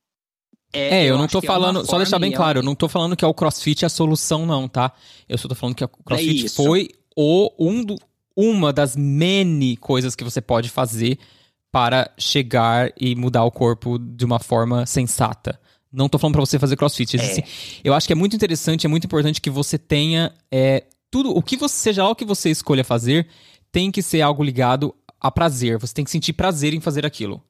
É, 0.71 1.05
eu, 1.05 1.17
não 1.17 1.25
acho 1.25 1.31
tô 1.31 1.39
é 1.39 1.47
falando, 1.47 1.83
só 1.83 1.97
deixar 1.97 2.19
bem 2.19 2.31
é 2.31 2.35
claro, 2.35 2.59
eu 2.59 2.63
não 2.63 2.75
tô 2.75 2.87
falando 2.87 3.15
que 3.15 3.25
é 3.25 3.27
o 3.27 3.33
CrossFit 3.33 3.85
a 3.85 3.89
solução, 3.89 4.45
não, 4.45 4.67
tá? 4.67 4.93
Eu 5.27 5.35
só 5.35 5.47
tô 5.47 5.55
falando 5.55 5.75
que 5.75 5.83
o 5.83 5.87
CrossFit 5.87 6.45
isso. 6.45 6.63
foi 6.63 6.89
o, 7.15 7.51
um 7.59 7.83
do- 7.83 7.97
uma 8.35 8.71
das 8.71 8.95
many 8.95 9.75
coisas 9.77 10.15
que 10.15 10.23
você 10.23 10.39
pode 10.39 10.69
fazer 10.69 11.17
para 11.71 12.11
chegar 12.19 12.91
e 12.99 13.15
mudar 13.15 13.43
o 13.45 13.51
corpo 13.51 13.97
de 13.97 14.23
uma 14.23 14.37
forma 14.39 14.85
sensata. 14.85 15.59
Não 15.91 16.07
tô 16.07 16.19
falando 16.19 16.33
pra 16.33 16.41
você 16.45 16.59
fazer 16.59 16.75
CrossFit. 16.75 17.15
Existe- 17.17 17.81
Eu 17.83 17.95
acho 17.95 18.05
que 18.05 18.13
é 18.13 18.15
muito 18.15 18.35
interessante, 18.35 18.85
é 18.85 18.89
muito 18.89 19.05
importante 19.05 19.41
que 19.41 19.49
você 19.49 19.75
tenha 19.77 20.31
é, 20.51 20.83
tudo, 21.11 21.31
o 21.31 21.41
que 21.41 21.57
você 21.57 21.75
seja 21.75 22.03
lá 22.03 22.09
o 22.09 22.15
que 22.15 22.25
você 22.25 22.49
escolha 22.49 22.83
fazer, 22.83 23.27
tem 23.71 23.91
que 23.91 24.01
ser 24.01 24.21
algo 24.21 24.43
ligado 24.43 24.93
a 25.19 25.31
prazer. 25.31 25.77
Você 25.77 25.93
tem 25.93 26.05
que 26.05 26.11
sentir 26.11 26.33
prazer 26.33 26.73
em 26.73 26.79
fazer 26.79 27.05
aquilo. 27.05 27.43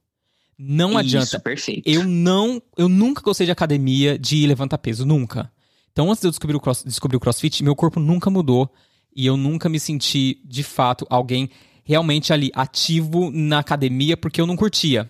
Não 0.57 0.97
adianta. 0.97 1.25
Isso, 1.25 1.39
perfeito. 1.39 1.89
Eu 1.89 2.03
não, 2.03 2.61
eu 2.77 2.89
nunca 2.89 3.21
gostei 3.21 3.45
de 3.45 3.51
academia 3.51 4.19
de 4.19 4.45
levantar 4.45 4.77
peso, 4.77 5.05
nunca. 5.05 5.51
Então, 5.91 6.09
antes 6.09 6.21
de 6.21 6.27
eu 6.27 6.31
descobrir 6.31 6.55
o, 6.55 6.59
cross, 6.59 6.83
descobrir 6.83 7.17
o 7.17 7.19
CrossFit, 7.19 7.63
meu 7.63 7.75
corpo 7.75 7.99
nunca 7.99 8.29
mudou 8.29 8.69
e 9.15 9.25
eu 9.25 9.37
nunca 9.37 9.69
me 9.69 9.79
senti, 9.79 10.41
de 10.45 10.63
fato, 10.63 11.05
alguém 11.09 11.49
realmente 11.83 12.31
ali 12.31 12.51
ativo 12.53 13.31
na 13.31 13.59
academia 13.59 14.15
porque 14.15 14.39
eu 14.39 14.45
não 14.45 14.55
curtia. 14.55 15.09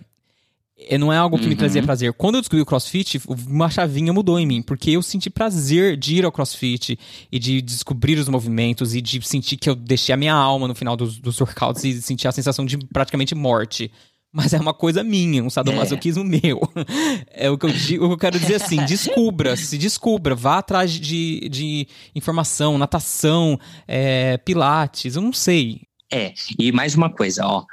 E 0.88 0.98
Não 0.98 1.12
é 1.12 1.18
algo 1.18 1.38
que 1.38 1.44
me 1.46 1.52
Uhum. 1.52 1.58
trazia 1.58 1.84
prazer. 1.84 2.14
Quando 2.14 2.36
eu 2.36 2.42
descobri 2.42 2.62
o 2.62 2.66
CrossFit, 2.66 3.22
uma 3.48 3.70
chavinha 3.70 4.14
mudou 4.14 4.40
em 4.40 4.46
mim, 4.46 4.62
porque 4.62 4.92
eu 4.92 5.02
senti 5.02 5.30
prazer 5.30 5.98
de 5.98 6.16
ir 6.16 6.26
ao 6.26 6.32
CrossFit 6.32 6.98
e 7.30 7.38
de 7.38 7.62
descobrir 7.62 8.18
os 8.18 8.30
movimentos 8.30 8.96
e 8.96 9.02
de 9.02 9.22
sentir 9.22 9.58
que 9.58 9.70
eu 9.70 9.76
deixei 9.76 10.14
a 10.14 10.18
minha 10.18 10.34
alma 10.34 10.68
no 10.68 10.74
final 10.76 10.96
dos, 10.96 11.20
dos 11.20 11.40
workouts 11.42 11.84
e 11.84 12.02
sentir 12.02 12.28
a 12.28 12.32
sensação 12.32 12.66
de 12.66 12.78
praticamente 12.94 13.36
morte. 13.36 13.92
Mas 14.32 14.54
é 14.54 14.60
uma 14.60 14.74
coisa 14.76 15.04
minha, 15.04 15.44
um 15.44 15.50
sadomasoquismo 15.50 16.24
meu. 16.24 16.62
É 17.34 17.50
o 17.50 17.58
que 17.58 17.66
eu, 17.66 17.72
digo, 17.72 18.06
o 18.06 18.08
que 18.10 18.14
eu 18.14 18.18
quero 18.18 18.40
dizer 18.40 18.56
assim: 18.56 18.78
descubra, 18.86 19.58
se 19.58 19.78
descubra, 19.78 20.34
vá 20.36 20.60
atrás 20.60 20.92
de, 20.92 21.50
de 21.50 21.88
informação, 22.16 22.78
natação, 22.78 23.60
é, 23.88 24.38
pilates, 24.38 25.16
eu 25.16 25.22
não 25.22 25.34
sei. 25.34 25.82
É, 26.12 26.34
e 26.58 26.72
mais 26.72 26.96
uma 26.96 27.10
coisa, 27.10 27.46
ó. 27.46 27.64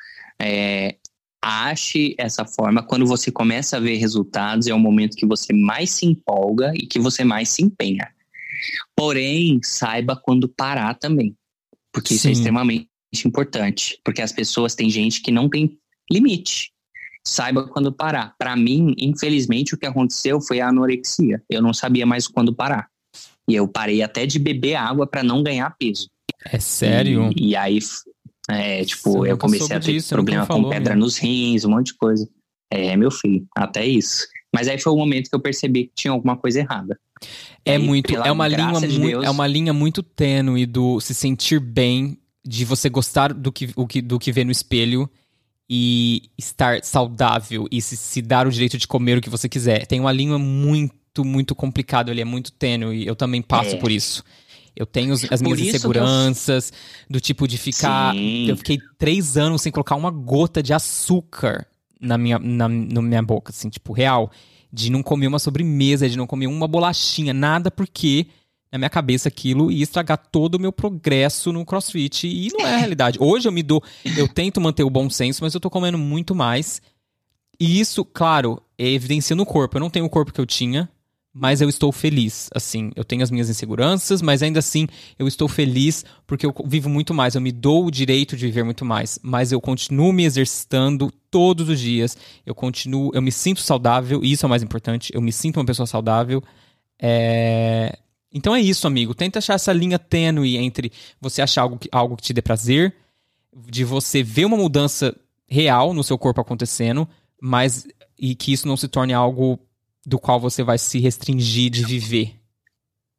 é, 0.41 0.97
ache 1.43 2.14
essa 2.18 2.45
forma. 2.45 2.82
Quando 2.82 3.07
você 3.07 3.30
começa 3.30 3.76
a 3.76 3.80
ver 3.80 3.97
resultados, 3.97 4.66
é 4.66 4.74
o 4.74 4.78
momento 4.78 5.16
que 5.16 5.26
você 5.26 5.53
mais 5.53 5.91
se 5.91 6.07
empolga 6.07 6.72
e 6.74 6.87
que 6.87 6.99
você 6.99 7.24
mais 7.24 7.49
se 7.51 7.62
empenha. 7.62 8.09
Porém, 8.95 9.61
saiba 9.62 10.16
quando 10.16 10.49
parar 10.49 10.95
também. 10.95 11.37
Porque 11.93 12.14
isso 12.14 12.26
é 12.26 12.34
Sim. 12.34 12.41
extremamente 12.41 12.89
importante, 13.24 13.99
porque 14.05 14.20
as 14.20 14.32
pessoas 14.32 14.74
têm 14.74 14.91
gente 14.91 15.22
que 15.22 15.30
não 15.30 15.49
tem 15.49 15.78
limite. 16.11 16.72
Saiba 17.24 17.66
quando 17.66 17.93
parar. 17.93 18.34
Para 18.39 18.55
mim, 18.55 18.95
infelizmente, 18.99 19.74
o 19.74 19.78
que 19.78 19.87
aconteceu 19.87 20.41
foi 20.41 20.61
a 20.61 20.68
anorexia. 20.68 21.43
Eu 21.51 21.61
não 21.61 21.74
sabia 21.74 22.07
mais 22.07 22.28
quando 22.28 22.55
parar. 22.55 22.89
E 23.49 23.55
eu 23.55 23.66
parei 23.66 24.03
até 24.03 24.26
de 24.26 24.39
beber 24.39 24.74
água 24.74 25.07
para 25.07 25.22
não 25.22 25.43
ganhar 25.43 25.74
peso. 25.76 26.09
É 26.45 26.59
sério? 26.61 27.30
E, 27.37 27.51
e 27.51 27.57
aí, 27.57 27.78
é, 28.51 28.85
tipo, 28.85 29.27
eu 29.27 29.37
comecei 29.37 29.77
a 29.77 29.81
ter 29.81 29.93
disso, 29.93 30.11
problema 30.11 30.47
com 30.47 30.69
pedra 30.69 30.93
amigo. 30.93 31.05
nos 31.05 31.19
rins, 31.19 31.65
um 31.65 31.71
monte 31.71 31.87
de 31.89 31.95
coisa. 31.95 32.29
É, 32.71 32.97
meu 32.97 33.11
filho, 33.11 33.47
até 33.57 33.85
isso. 33.85 34.27
Mas 34.55 34.69
aí 34.69 34.79
foi 34.79 34.93
o 34.93 34.97
momento 34.97 35.29
que 35.29 35.35
eu 35.35 35.41
percebi 35.41 35.85
que 35.85 35.93
tinha 35.95 36.13
alguma 36.13 36.37
coisa 36.37 36.61
errada. 36.61 36.99
É 37.65 37.73
aí, 37.73 37.79
muito, 37.79 38.13
pela 38.13 38.27
é 38.27 38.33
uma 38.33 38.47
linha 38.47 38.81
de 38.81 38.99
muito, 38.99 39.23
é 39.23 39.31
uma 39.31 39.47
linha 39.47 39.73
muito 39.73 40.03
tênue 40.03 40.67
do 40.67 41.01
se 41.01 41.15
sentir 41.15 41.59
bem, 41.61 42.19
de 42.45 42.65
você 42.65 42.89
gostar 42.89 43.33
do 43.33 43.51
que, 43.51 43.71
o 43.75 43.87
que, 43.87 44.01
do 44.01 44.19
que 44.19 44.31
vê 44.31 44.45
no 44.45 44.53
espelho 44.53 45.11
e 45.69 46.31
estar 46.39 46.85
saudável 46.85 47.67
e 47.73 47.83
se, 47.83 47.97
se 47.97 48.23
dar 48.23 48.47
o 48.47 48.51
direito 48.51 48.79
de 48.79 48.87
comer 48.87 49.19
o 49.19 49.21
que 49.21 49.31
você 49.31 49.49
quiser. 49.49 49.87
Tem 49.87 49.99
uma 49.99 50.13
linha 50.13 50.39
muito, 50.39 51.25
muito 51.25 51.55
complicada 51.55 52.13
ali, 52.13 52.21
é 52.21 52.25
muito 52.25 52.53
tênue 52.53 53.03
e 53.03 53.07
eu 53.07 53.17
também 53.17 53.43
passo 53.43 53.75
É. 53.75 53.79
por 53.79 53.91
isso. 53.91 54.23
Eu 54.77 54.85
tenho 54.87 55.14
as 55.14 55.22
Por 55.22 55.41
minhas 55.43 55.59
que 55.61 55.64
eu- 55.64 55.68
inseguranças, 55.70 56.72
do 57.09 57.18
tipo 57.20 57.49
de 57.49 57.57
ficar. 57.57 58.12
Sim. 58.14 58.47
Eu 58.49 58.57
fiquei 58.59 58.79
três 58.99 59.37
anos 59.37 59.62
sem 59.62 59.72
colocar 59.72 59.97
uma 59.97 60.11
gota 60.11 60.62
de 60.62 60.72
açúcar 60.72 61.66
na 62.01 62.18
minha, 62.18 62.39
na, 62.39 62.68
na 62.68 63.01
minha 63.03 63.22
boca, 63.22 63.51
assim, 63.51 63.70
tipo, 63.70 63.93
real. 63.93 64.31
De 64.72 64.91
não 64.91 65.03
comer 65.03 65.27
uma 65.29 65.39
sobremesa, 65.39 66.09
de 66.09 66.18
não 66.18 66.27
comer 66.27 66.47
uma 66.47 66.68
bolachinha, 66.68 67.33
nada, 67.33 67.70
porque 67.70 68.27
na 68.70 68.77
minha 68.79 68.91
cabeça 68.91 69.29
aquilo 69.29 69.70
ia 69.70 69.83
estragar 69.83 70.18
todo 70.31 70.57
o 70.57 70.61
meu 70.61 70.72
progresso 70.72 71.53
no 71.53 71.64
crossfit. 71.64 72.27
E 72.27 72.49
não 72.53 72.66
é 72.66 72.74
a 72.74 72.77
realidade. 72.77 73.16
Hoje 73.18 73.49
eu 73.49 73.53
me 73.53 73.62
dou. 73.62 73.83
Eu 74.16 74.29
tento 74.29 74.61
manter 74.61 74.83
o 74.85 74.91
bom 74.91 75.09
senso, 75.09 75.43
mas 75.43 75.55
eu 75.55 75.61
tô 75.61 75.70
comendo 75.70 75.97
muito 75.97 76.35
mais. 76.35 76.83
E 77.59 77.81
isso, 77.81 78.05
claro, 78.05 78.61
é 78.77 78.87
evidencia 78.91 79.35
no 79.35 79.47
corpo. 79.47 79.77
Eu 79.79 79.81
não 79.81 79.89
tenho 79.89 80.05
o 80.05 80.11
corpo 80.11 80.31
que 80.33 80.41
eu 80.41 80.45
tinha, 80.45 80.91
mas 81.39 81.61
eu 81.61 81.68
estou 81.68 81.93
feliz. 81.93 82.49
Assim, 82.55 82.91
eu 82.97 83.05
tenho 83.05 83.22
as 83.22 83.30
minhas 83.30 83.51
inseguranças, 83.51 84.22
mas 84.22 84.43
ainda 84.43 84.59
assim 84.59 84.89
eu 85.18 85.28
estou 85.28 85.47
feliz 85.47 86.03
porque 86.26 86.47
eu 86.47 86.55
vivo 86.64 86.89
muito 86.89 87.12
mais. 87.12 87.34
Eu 87.34 87.43
me 87.43 87.53
dou 87.53 87.84
o 87.84 87.91
direito 87.91 88.34
de 88.39 88.47
viver 88.47 88.64
muito 88.64 88.87
mais. 88.87 89.18
Mas 89.22 89.53
eu 89.53 89.61
continuo 89.61 90.14
me 90.14 90.24
exercitando 90.24 91.12
todos 91.30 91.68
os 91.68 91.78
dias. 91.78 92.16
Eu 92.47 92.55
continuo, 92.55 93.11
eu 93.12 93.20
me 93.20 93.30
sinto 93.30 93.61
saudável, 93.61 94.24
e 94.24 94.32
isso 94.32 94.47
é 94.47 94.49
o 94.49 94.51
mais 94.51 94.62
importante. 94.62 95.12
Eu 95.14 95.20
me 95.20 95.30
sinto 95.30 95.59
uma 95.59 95.66
pessoa 95.66 95.87
saudável. 95.87 96.43
É, 96.99 97.99
Então 98.32 98.55
é 98.55 98.61
isso, 98.62 98.87
amigo. 98.87 99.14
Tenta 99.14 99.39
achar 99.39 99.55
essa 99.57 99.74
linha 99.74 99.99
tênue 99.99 100.57
entre 100.57 100.91
você 101.20 101.43
achar 101.43 101.62
algo 101.62 101.76
que, 101.78 101.89
algo 101.93 102.16
que 102.16 102.22
te 102.22 102.32
dê 102.32 102.41
prazer, 102.41 102.95
de 103.68 103.84
você 103.84 104.22
ver 104.22 104.47
uma 104.47 104.57
mudança 104.57 105.14
real 105.47 105.93
no 105.93 106.03
seu 106.03 106.16
corpo 106.16 106.41
acontecendo, 106.41 107.07
mas 107.39 107.87
e 108.18 108.34
que 108.34 108.55
isso 108.55 108.66
não 108.66 108.76
se 108.76 108.89
torne 108.89 109.12
algo 109.12 109.61
do 110.07 110.19
qual 110.21 110.39
você 110.39 110.63
vai 110.63 110.79
se 110.79 111.01
restringir 111.01 111.69
de 111.71 111.85
viver. 111.85 112.37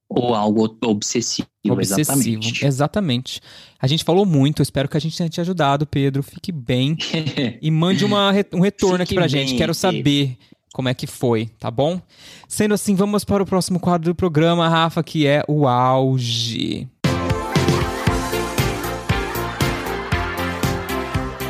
Ou 0.09 0.33
algo 0.33 0.77
obsessivo, 0.85 1.49
Obsessivo. 1.67 1.99
exatamente. 1.99 2.65
Exatamente. 2.65 3.41
A 3.77 3.87
gente 3.87 4.05
falou 4.05 4.25
muito, 4.25 4.61
espero 4.61 4.87
que 4.87 4.95
a 4.95 5.01
gente 5.01 5.17
tenha 5.17 5.27
te 5.27 5.41
ajudado, 5.41 5.85
Pedro. 5.85 6.23
Fique 6.23 6.49
bem 6.49 6.95
e 7.61 7.69
mande 7.69 8.05
uma 8.05 8.31
um 8.53 8.61
retorno 8.61 8.95
aqui 9.03 9.09
Fique 9.09 9.15
pra 9.15 9.27
gente. 9.27 9.49
bem, 9.49 9.57
Quero 9.57 9.73
saber 9.73 10.37
como 10.73 10.87
é 10.87 10.93
que 10.93 11.05
foi, 11.05 11.47
tá 11.59 11.69
bom? 11.69 12.01
Sendo 12.47 12.73
assim, 12.73 12.95
vamos 12.95 13.25
para 13.25 13.43
o 13.43 13.45
próximo 13.45 13.81
quadro 13.81 14.11
do 14.11 14.15
programa, 14.15 14.69
Rafa, 14.69 15.03
que 15.03 15.27
é 15.27 15.43
o 15.45 15.67
auge. 15.67 16.87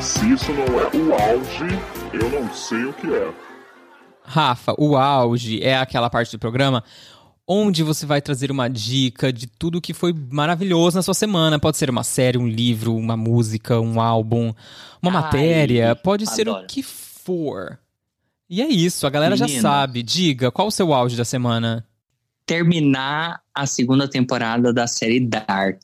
Se 0.02 0.32
isso 0.34 0.52
não 0.54 0.80
é 0.80 0.90
o 0.96 1.14
auge, 1.14 1.80
eu 2.14 2.42
não 2.42 2.52
sei 2.54 2.86
o 2.86 2.94
que 2.94 3.08
é. 3.14 3.47
Rafa, 4.28 4.76
o 4.78 4.96
auge 4.98 5.62
é 5.64 5.78
aquela 5.78 6.10
parte 6.10 6.32
do 6.32 6.40
programa 6.40 6.84
onde 7.50 7.82
você 7.82 8.06
vai 8.06 8.22
trazer 8.22 8.52
uma 8.52 8.68
dica 8.68 9.32
de 9.32 9.48
tudo 9.48 9.80
que 9.80 9.94
foi 9.94 10.14
maravilhoso 10.32 10.98
na 10.98 11.02
sua 11.02 11.14
semana. 11.14 11.58
Pode 11.58 11.78
ser 11.78 11.90
uma 11.90 12.04
série, 12.04 12.38
um 12.38 12.46
livro, 12.48 12.94
uma 12.94 13.16
música, 13.16 13.80
um 13.80 14.02
álbum, 14.02 14.54
uma 15.02 15.12
Ai, 15.12 15.22
matéria, 15.22 15.96
pode 15.96 16.28
ser 16.28 16.50
o 16.50 16.52
adoro. 16.52 16.68
que 16.68 16.84
for. 16.84 17.80
E 18.50 18.62
é 18.62 18.68
isso, 18.68 19.08
a 19.08 19.10
galera 19.10 19.38
já 19.38 19.48
sabe. 19.48 20.04
Diga, 20.04 20.52
qual 20.52 20.68
o 20.68 20.72
seu 20.72 20.94
auge 20.94 21.16
da 21.16 21.24
semana? 21.24 21.86
Terminar 22.46 23.42
a 23.54 23.66
segunda 23.66 24.08
temporada 24.10 24.74
da 24.74 24.88
série 24.88 25.20
Dark. 25.20 25.82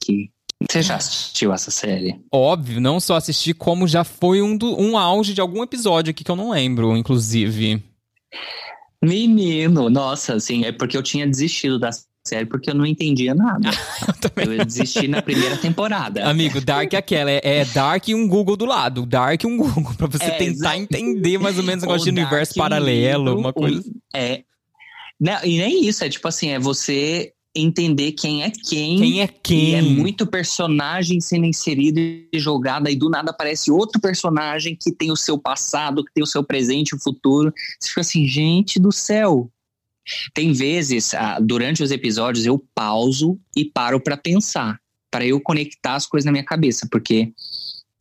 Você 0.70 0.82
já 0.82 0.96
assistiu 0.96 1.54
essa 1.54 1.70
série? 1.72 2.22
Óbvio, 2.32 2.80
não 2.80 3.00
só 3.00 3.16
assistir, 3.18 3.54
como 3.54 3.86
já 3.88 4.04
foi 4.06 4.42
um, 4.42 4.56
do- 4.58 4.80
um 4.80 4.98
auge 4.98 5.34
de 5.34 5.42
algum 5.42 5.62
episódio 5.62 6.12
aqui 6.12 6.24
que 6.24 6.32
eu 6.32 6.38
não 6.38 6.52
lembro, 6.52 6.96
inclusive. 6.96 7.84
Menino, 9.04 9.90
nossa, 9.90 10.36
assim, 10.36 10.64
é 10.64 10.72
porque 10.72 10.96
eu 10.96 11.04
tinha 11.04 11.28
desistido 11.28 11.78
da 11.78 11.90
série 12.26 12.46
porque 12.46 12.70
eu 12.70 12.76
não 12.76 12.86
entendia 12.86 13.36
nada. 13.36 13.70
Eu. 14.38 14.54
Eu 14.54 14.66
desisti 14.66 15.08
na 15.08 15.22
primeira 15.22 15.58
temporada. 15.58 16.28
Amigo, 16.28 16.60
Dark 16.62 16.94
é 16.94 16.98
aquela, 16.98 17.30
é, 17.30 17.42
é 17.44 17.66
Dark 17.66 18.08
e 18.08 18.16
um 18.16 18.28
Google 18.28 18.56
do 18.56 18.66
lado. 18.66 19.06
Dark 19.06 19.44
e 19.44 19.48
um 19.48 19.58
Google, 19.58 19.94
pra 19.96 20.08
você 20.08 20.24
É, 20.24 20.32
tentar 20.32 20.78
entender 20.78 21.38
mais 21.38 21.58
ou 21.58 21.64
menos 21.64 21.84
o 21.84 21.86
negócio 21.88 22.06
de 22.06 22.10
universo 22.20 22.56
paralelo, 22.56 23.38
uma 23.38 23.50
um- 23.50 23.54
coisa. 23.54 23.84
É. 24.16 24.44
Não, 25.20 25.38
e 25.44 25.58
nem 25.58 25.86
isso, 25.86 26.04
é 26.04 26.10
tipo 26.10 26.28
assim, 26.28 26.50
é 26.50 26.60
você 26.60 27.34
entender 27.56 28.14
quem 28.14 28.44
é 28.44 28.50
quem. 28.50 28.98
Quem 28.98 29.22
é 29.22 29.26
E 29.26 29.28
quem? 29.28 29.76
é 29.76 29.82
muito 29.82 30.26
personagem 30.26 31.20
sendo 31.22 31.46
inserido 31.46 32.00
e 32.00 32.28
jogado, 32.36 32.88
aí 32.88 32.96
do 32.96 33.10
nada 33.10 33.32
aparece 33.32 33.70
outro 33.72 34.02
personagem 34.02 34.76
que 34.76 34.92
tem 34.92 35.12
o 35.12 35.16
seu 35.16 35.38
passado, 35.38 36.04
que 36.04 36.12
tem 36.14 36.24
o 36.24 36.28
seu 36.28 36.44
presente 36.44 36.90
e 36.90 36.96
o 36.96 37.00
futuro. 37.00 37.54
Você 37.80 37.90
fica 37.90 38.02
assim, 38.02 38.26
gente 38.28 38.80
do 38.80 38.92
céu. 38.92 39.50
Tem 40.34 40.52
vezes, 40.52 41.14
ah, 41.14 41.40
durante 41.40 41.82
os 41.82 41.92
episódios, 41.92 42.46
eu 42.46 42.62
pauso 42.76 43.40
e 43.56 43.64
paro 43.64 44.02
pra 44.02 44.18
pensar, 44.18 44.78
para 45.10 45.26
eu 45.26 45.40
conectar 45.40 45.96
as 45.96 46.06
coisas 46.06 46.26
na 46.26 46.32
minha 46.32 46.44
cabeça, 46.44 46.88
porque 46.92 47.32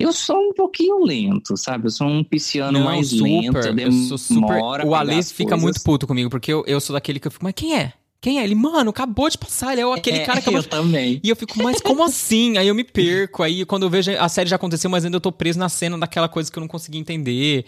eu 0.00 0.12
sou 0.12 0.36
um 0.36 0.52
pouquinho 0.52 1.04
lento, 1.04 1.56
sabe? 1.56 1.86
Eu 1.86 1.90
sou 1.90 2.08
um 2.08 2.24
pisciano 2.24 2.78
Não, 2.80 2.86
mais 2.86 3.08
super. 3.10 3.22
lento, 3.22 3.56
eu 3.80 3.92
sou 3.92 4.18
super. 4.18 4.84
O 4.84 4.94
as 4.96 5.30
fica 5.30 5.50
coisas. 5.50 5.62
muito 5.62 5.82
puto 5.84 6.06
comigo, 6.08 6.28
porque 6.28 6.52
eu, 6.52 6.64
eu 6.66 6.80
sou 6.80 6.94
daquele 6.94 7.20
que 7.20 7.28
eu 7.28 7.30
fico, 7.30 7.44
mas 7.44 7.54
quem 7.54 7.76
é? 7.76 7.92
Quem 8.22 8.38
é? 8.40 8.44
Ele, 8.44 8.54
mano, 8.54 8.90
acabou 8.90 9.28
de 9.28 9.36
passar, 9.36 9.72
ele 9.72 9.82
é 9.82 9.84
aquele 9.92 10.18
É, 10.18 10.24
cara 10.24 10.40
que 10.40 10.48
acabou 10.48 10.60
eu 10.60 10.64
também. 10.64 11.20
E 11.22 11.28
eu 11.28 11.36
fico, 11.36 11.62
mas 11.62 11.80
como 11.82 12.02
assim? 12.04 12.56
Aí 12.56 12.68
eu 12.68 12.74
me 12.74 12.84
perco. 12.84 13.42
Aí 13.42 13.64
quando 13.66 13.82
eu 13.82 13.90
vejo 13.90 14.12
a 14.12 14.28
série 14.28 14.48
já 14.48 14.56
aconteceu, 14.56 14.88
mas 14.88 15.04
ainda 15.04 15.16
eu 15.16 15.20
tô 15.20 15.32
preso 15.32 15.58
na 15.58 15.68
cena 15.68 15.98
daquela 15.98 16.28
coisa 16.28 16.50
que 16.50 16.58
eu 16.58 16.60
não 16.60 16.68
consegui 16.68 16.98
entender. 16.98 17.66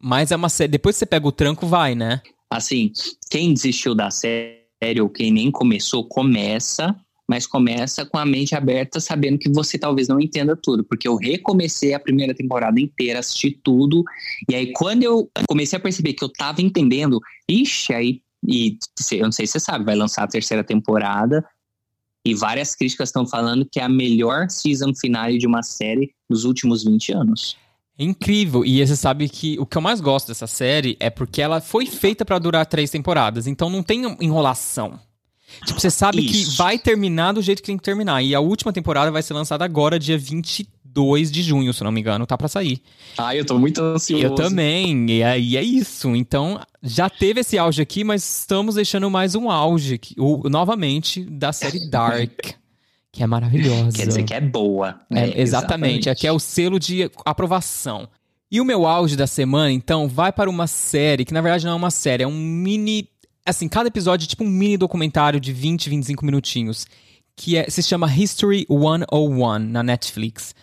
Mas 0.00 0.30
é 0.30 0.36
uma 0.36 0.48
série. 0.48 0.68
Depois 0.70 0.94
que 0.94 1.00
você 1.00 1.06
pega 1.06 1.26
o 1.26 1.32
tranco, 1.32 1.66
vai, 1.66 1.94
né? 1.94 2.22
assim, 2.50 2.92
quem 3.30 3.52
desistiu 3.52 3.94
da 3.94 4.10
série 4.10 5.00
ou 5.00 5.08
quem 5.08 5.32
nem 5.32 5.50
começou, 5.50 6.04
começa, 6.04 6.94
mas 7.28 7.46
começa 7.46 8.06
com 8.06 8.18
a 8.18 8.24
mente 8.24 8.54
aberta, 8.54 9.00
sabendo 9.00 9.38
que 9.38 9.50
você 9.50 9.76
talvez 9.78 10.06
não 10.06 10.20
entenda 10.20 10.56
tudo, 10.56 10.84
porque 10.84 11.08
eu 11.08 11.16
recomecei 11.16 11.92
a 11.92 11.98
primeira 12.00 12.34
temporada 12.34 12.80
inteira, 12.80 13.18
assisti 13.18 13.50
tudo, 13.50 14.04
e 14.48 14.54
aí 14.54 14.72
quando 14.72 15.02
eu 15.02 15.28
comecei 15.48 15.76
a 15.76 15.80
perceber 15.80 16.12
que 16.12 16.22
eu 16.22 16.28
tava 16.28 16.62
entendendo, 16.62 17.20
ixi, 17.48 17.92
aí, 17.92 18.20
e 18.46 18.78
eu 19.12 19.24
não 19.24 19.32
sei 19.32 19.46
se 19.46 19.54
você 19.54 19.60
sabe, 19.60 19.84
vai 19.84 19.96
lançar 19.96 20.24
a 20.24 20.28
terceira 20.28 20.62
temporada, 20.64 21.44
e 22.24 22.34
várias 22.34 22.74
críticas 22.74 23.08
estão 23.08 23.26
falando 23.26 23.66
que 23.70 23.78
é 23.78 23.84
a 23.84 23.88
melhor 23.88 24.50
season 24.50 24.92
finale 24.94 25.38
de 25.38 25.46
uma 25.46 25.62
série 25.62 26.12
dos 26.28 26.44
últimos 26.44 26.82
20 26.82 27.12
anos. 27.12 27.56
É 27.98 28.04
incrível. 28.04 28.64
E 28.64 28.84
você 28.84 28.96
sabe 28.96 29.28
que 29.28 29.58
o 29.58 29.64
que 29.64 29.78
eu 29.78 29.82
mais 29.82 30.00
gosto 30.00 30.28
dessa 30.28 30.46
série 30.46 30.96
é 30.98 31.08
porque 31.08 31.40
ela 31.40 31.60
foi 31.60 31.86
feita 31.86 32.24
pra 32.24 32.38
durar 32.38 32.66
três 32.66 32.90
temporadas. 32.90 33.46
Então 33.46 33.70
não 33.70 33.82
tem 33.82 34.02
enrolação. 34.20 34.98
Tipo, 35.64 35.80
você 35.80 35.90
sabe 35.90 36.18
que 36.26 36.42
Isso. 36.42 36.56
vai 36.56 36.78
terminar 36.78 37.32
do 37.32 37.40
jeito 37.40 37.62
que 37.62 37.66
tem 37.66 37.76
que 37.76 37.84
terminar. 37.84 38.22
E 38.22 38.34
a 38.34 38.40
última 38.40 38.72
temporada 38.72 39.10
vai 39.10 39.22
ser 39.22 39.32
lançada 39.32 39.64
agora, 39.64 39.98
dia 39.98 40.18
22 40.96 41.30
de 41.30 41.42
junho, 41.42 41.72
se 41.74 41.84
não 41.84 41.92
me 41.92 42.00
engano. 42.00 42.26
Tá 42.26 42.36
pra 42.38 42.48
sair. 42.48 42.80
Ah, 43.18 43.36
eu 43.36 43.44
tô 43.44 43.58
muito 43.58 43.82
ansioso. 43.82 44.24
Eu 44.24 44.34
também. 44.34 45.10
E 45.10 45.22
aí 45.22 45.56
é 45.56 45.62
isso. 45.62 46.14
Então, 46.16 46.60
já 46.82 47.10
teve 47.10 47.40
esse 47.40 47.58
auge 47.58 47.82
aqui, 47.82 48.02
mas 48.02 48.40
estamos 48.40 48.76
deixando 48.76 49.10
mais 49.10 49.34
um 49.34 49.50
auge, 49.50 49.94
aqui, 49.94 50.14
o, 50.18 50.48
novamente, 50.48 51.22
da 51.24 51.52
série 51.52 51.86
Dark. 51.90 52.54
que 53.12 53.22
é 53.22 53.26
maravilhosa. 53.26 53.96
Quer 53.96 54.06
dizer 54.06 54.22
que 54.24 54.34
é 54.34 54.40
boa. 54.40 55.00
É, 55.10 55.14
né? 55.26 55.32
exatamente. 55.36 56.08
Aqui 56.08 56.26
é 56.26 56.32
o 56.32 56.38
selo 56.38 56.78
de 56.80 57.10
aprovação. 57.24 58.08
E 58.50 58.60
o 58.60 58.64
meu 58.64 58.86
auge 58.86 59.16
da 59.16 59.26
semana, 59.26 59.72
então, 59.72 60.08
vai 60.08 60.32
para 60.32 60.48
uma 60.48 60.66
série, 60.66 61.24
que 61.24 61.34
na 61.34 61.40
verdade 61.40 61.66
não 61.66 61.72
é 61.72 61.76
uma 61.76 61.90
série, 61.90 62.22
é 62.22 62.26
um 62.26 62.38
mini. 62.38 63.08
Assim, 63.44 63.68
cada 63.68 63.88
episódio 63.88 64.24
é 64.24 64.28
tipo 64.28 64.44
um 64.44 64.48
mini 64.48 64.76
documentário 64.76 65.38
de 65.38 65.52
20, 65.52 65.90
25 65.90 66.24
minutinhos. 66.24 66.86
Que 67.38 67.58
é, 67.58 67.68
se 67.68 67.82
chama 67.82 68.10
History 68.10 68.66
101 68.70 69.58
na 69.58 69.82
Netflix. 69.82 70.54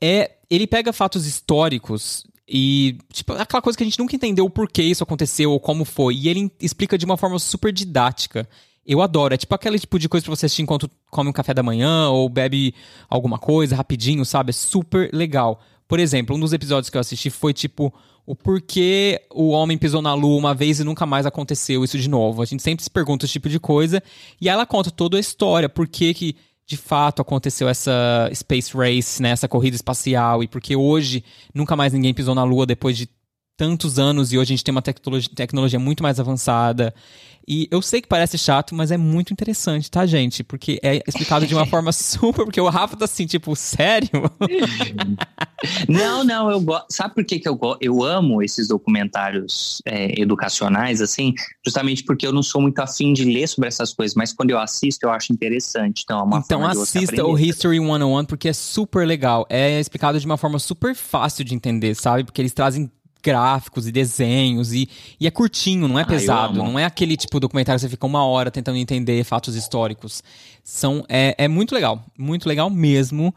É, 0.00 0.32
ele 0.48 0.66
pega 0.66 0.92
fatos 0.92 1.26
históricos 1.26 2.24
e, 2.48 2.98
tipo, 3.12 3.32
aquela 3.34 3.62
coisa 3.62 3.76
que 3.76 3.84
a 3.84 3.86
gente 3.86 3.98
nunca 3.98 4.16
entendeu 4.16 4.44
o 4.44 4.50
porquê 4.50 4.82
isso 4.82 5.04
aconteceu 5.04 5.52
ou 5.52 5.60
como 5.60 5.84
foi. 5.84 6.16
E 6.16 6.28
ele 6.28 6.50
explica 6.60 6.98
de 6.98 7.04
uma 7.04 7.16
forma 7.16 7.38
super 7.38 7.72
didática. 7.72 8.48
Eu 8.84 9.00
adoro. 9.00 9.34
É 9.34 9.36
tipo 9.36 9.54
aquele 9.54 9.78
tipo 9.78 9.98
de 9.98 10.08
coisa 10.08 10.24
pra 10.24 10.34
você 10.34 10.46
assistir 10.46 10.62
enquanto 10.62 10.90
come 11.10 11.30
um 11.30 11.32
café 11.32 11.54
da 11.54 11.62
manhã 11.62 12.08
ou 12.08 12.28
bebe 12.28 12.74
alguma 13.08 13.38
coisa 13.38 13.76
rapidinho, 13.76 14.24
sabe? 14.24 14.50
É 14.50 14.52
super 14.52 15.10
legal. 15.12 15.60
Por 15.86 16.00
exemplo, 16.00 16.34
um 16.34 16.40
dos 16.40 16.52
episódios 16.52 16.90
que 16.90 16.96
eu 16.96 17.00
assisti 17.00 17.30
foi 17.30 17.52
tipo 17.52 17.94
o 18.26 18.34
porquê 18.34 19.22
o 19.32 19.50
homem 19.50 19.78
pisou 19.78 20.02
na 20.02 20.14
lua 20.14 20.38
uma 20.38 20.54
vez 20.54 20.80
e 20.80 20.84
nunca 20.84 21.06
mais 21.06 21.26
aconteceu 21.26 21.84
isso 21.84 21.98
de 21.98 22.08
novo. 22.08 22.42
A 22.42 22.44
gente 22.44 22.62
sempre 22.62 22.82
se 22.82 22.90
pergunta 22.90 23.26
esse 23.26 23.32
tipo 23.32 23.48
de 23.48 23.60
coisa 23.60 24.02
e 24.40 24.48
ela 24.48 24.66
conta 24.66 24.90
toda 24.90 25.16
a 25.16 25.20
história, 25.20 25.68
por 25.68 25.86
que 25.86 26.14
que 26.14 26.36
de 26.70 26.76
fato 26.76 27.20
aconteceu 27.20 27.68
essa 27.68 28.30
space 28.32 28.76
race, 28.76 29.20
né, 29.20 29.30
essa 29.30 29.48
corrida 29.48 29.74
espacial 29.74 30.40
e 30.40 30.46
porque 30.46 30.76
hoje 30.76 31.24
nunca 31.52 31.74
mais 31.74 31.92
ninguém 31.92 32.14
pisou 32.14 32.32
na 32.32 32.44
lua 32.44 32.64
depois 32.64 32.96
de 32.96 33.08
tantos 33.60 33.98
anos 33.98 34.32
e 34.32 34.38
hoje 34.38 34.54
a 34.54 34.56
gente 34.56 34.64
tem 34.64 34.72
uma 34.72 34.80
tecnologia, 34.80 35.30
tecnologia 35.34 35.78
muito 35.78 36.02
mais 36.02 36.18
avançada. 36.18 36.94
E 37.46 37.68
eu 37.70 37.82
sei 37.82 38.00
que 38.00 38.08
parece 38.08 38.38
chato, 38.38 38.74
mas 38.74 38.90
é 38.90 38.96
muito 38.96 39.34
interessante, 39.34 39.90
tá, 39.90 40.06
gente? 40.06 40.42
Porque 40.42 40.78
é 40.82 41.02
explicado 41.06 41.46
de 41.46 41.54
uma 41.54 41.66
forma 41.68 41.92
super. 41.92 42.44
Porque 42.44 42.60
o 42.60 42.68
Rafa 42.70 42.96
tá 42.96 43.04
assim, 43.04 43.26
tipo, 43.26 43.54
sério? 43.54 44.08
Não, 45.86 46.24
não, 46.24 46.50
eu 46.50 46.58
gosto. 46.58 46.86
Sabe 46.88 47.14
por 47.14 47.22
que, 47.22 47.38
que 47.38 47.46
eu 47.46 47.54
gosto? 47.54 47.82
Eu 47.82 48.02
amo 48.02 48.42
esses 48.42 48.68
documentários 48.68 49.82
é, 49.84 50.18
educacionais, 50.18 51.02
assim, 51.02 51.34
justamente 51.62 52.02
porque 52.02 52.26
eu 52.26 52.32
não 52.32 52.42
sou 52.42 52.62
muito 52.62 52.78
afim 52.78 53.12
de 53.12 53.26
ler 53.26 53.46
sobre 53.46 53.68
essas 53.68 53.92
coisas, 53.92 54.14
mas 54.14 54.32
quando 54.32 54.50
eu 54.52 54.58
assisto, 54.58 55.04
eu 55.04 55.10
acho 55.10 55.34
interessante. 55.34 56.00
Então, 56.02 56.18
é 56.18 56.22
uma 56.22 56.38
então 56.38 56.60
forma 56.60 56.72
de 56.72 56.78
você 56.78 56.98
assista 57.00 57.26
o. 57.26 57.38
History 57.38 57.78
101 57.78 58.24
porque 58.24 58.48
é 58.48 58.54
super 58.54 59.06
legal. 59.06 59.46
É 59.50 59.78
explicado 59.78 60.18
de 60.18 60.24
uma 60.24 60.38
forma 60.38 60.58
super 60.58 60.94
fácil 60.94 61.44
de 61.44 61.54
entender, 61.54 61.94
sabe? 61.94 62.24
Porque 62.24 62.40
eles 62.40 62.54
trazem 62.54 62.90
gráficos 63.22 63.86
e 63.86 63.92
desenhos 63.92 64.72
e, 64.72 64.88
e 65.18 65.26
é 65.26 65.30
curtinho, 65.30 65.86
não 65.86 65.98
é 65.98 66.02
eu 66.02 66.06
pesado, 66.06 66.60
amo. 66.60 66.72
não 66.72 66.78
é 66.78 66.84
aquele 66.84 67.16
tipo 67.16 67.36
de 67.36 67.40
documentário 67.40 67.78
que 67.78 67.82
você 67.82 67.88
fica 67.88 68.06
uma 68.06 68.24
hora 68.24 68.50
tentando 68.50 68.78
entender 68.78 69.22
fatos 69.24 69.54
históricos. 69.54 70.22
São, 70.62 71.04
é, 71.08 71.34
é 71.38 71.48
muito 71.48 71.74
legal, 71.74 72.04
muito 72.18 72.48
legal 72.48 72.70
mesmo. 72.70 73.34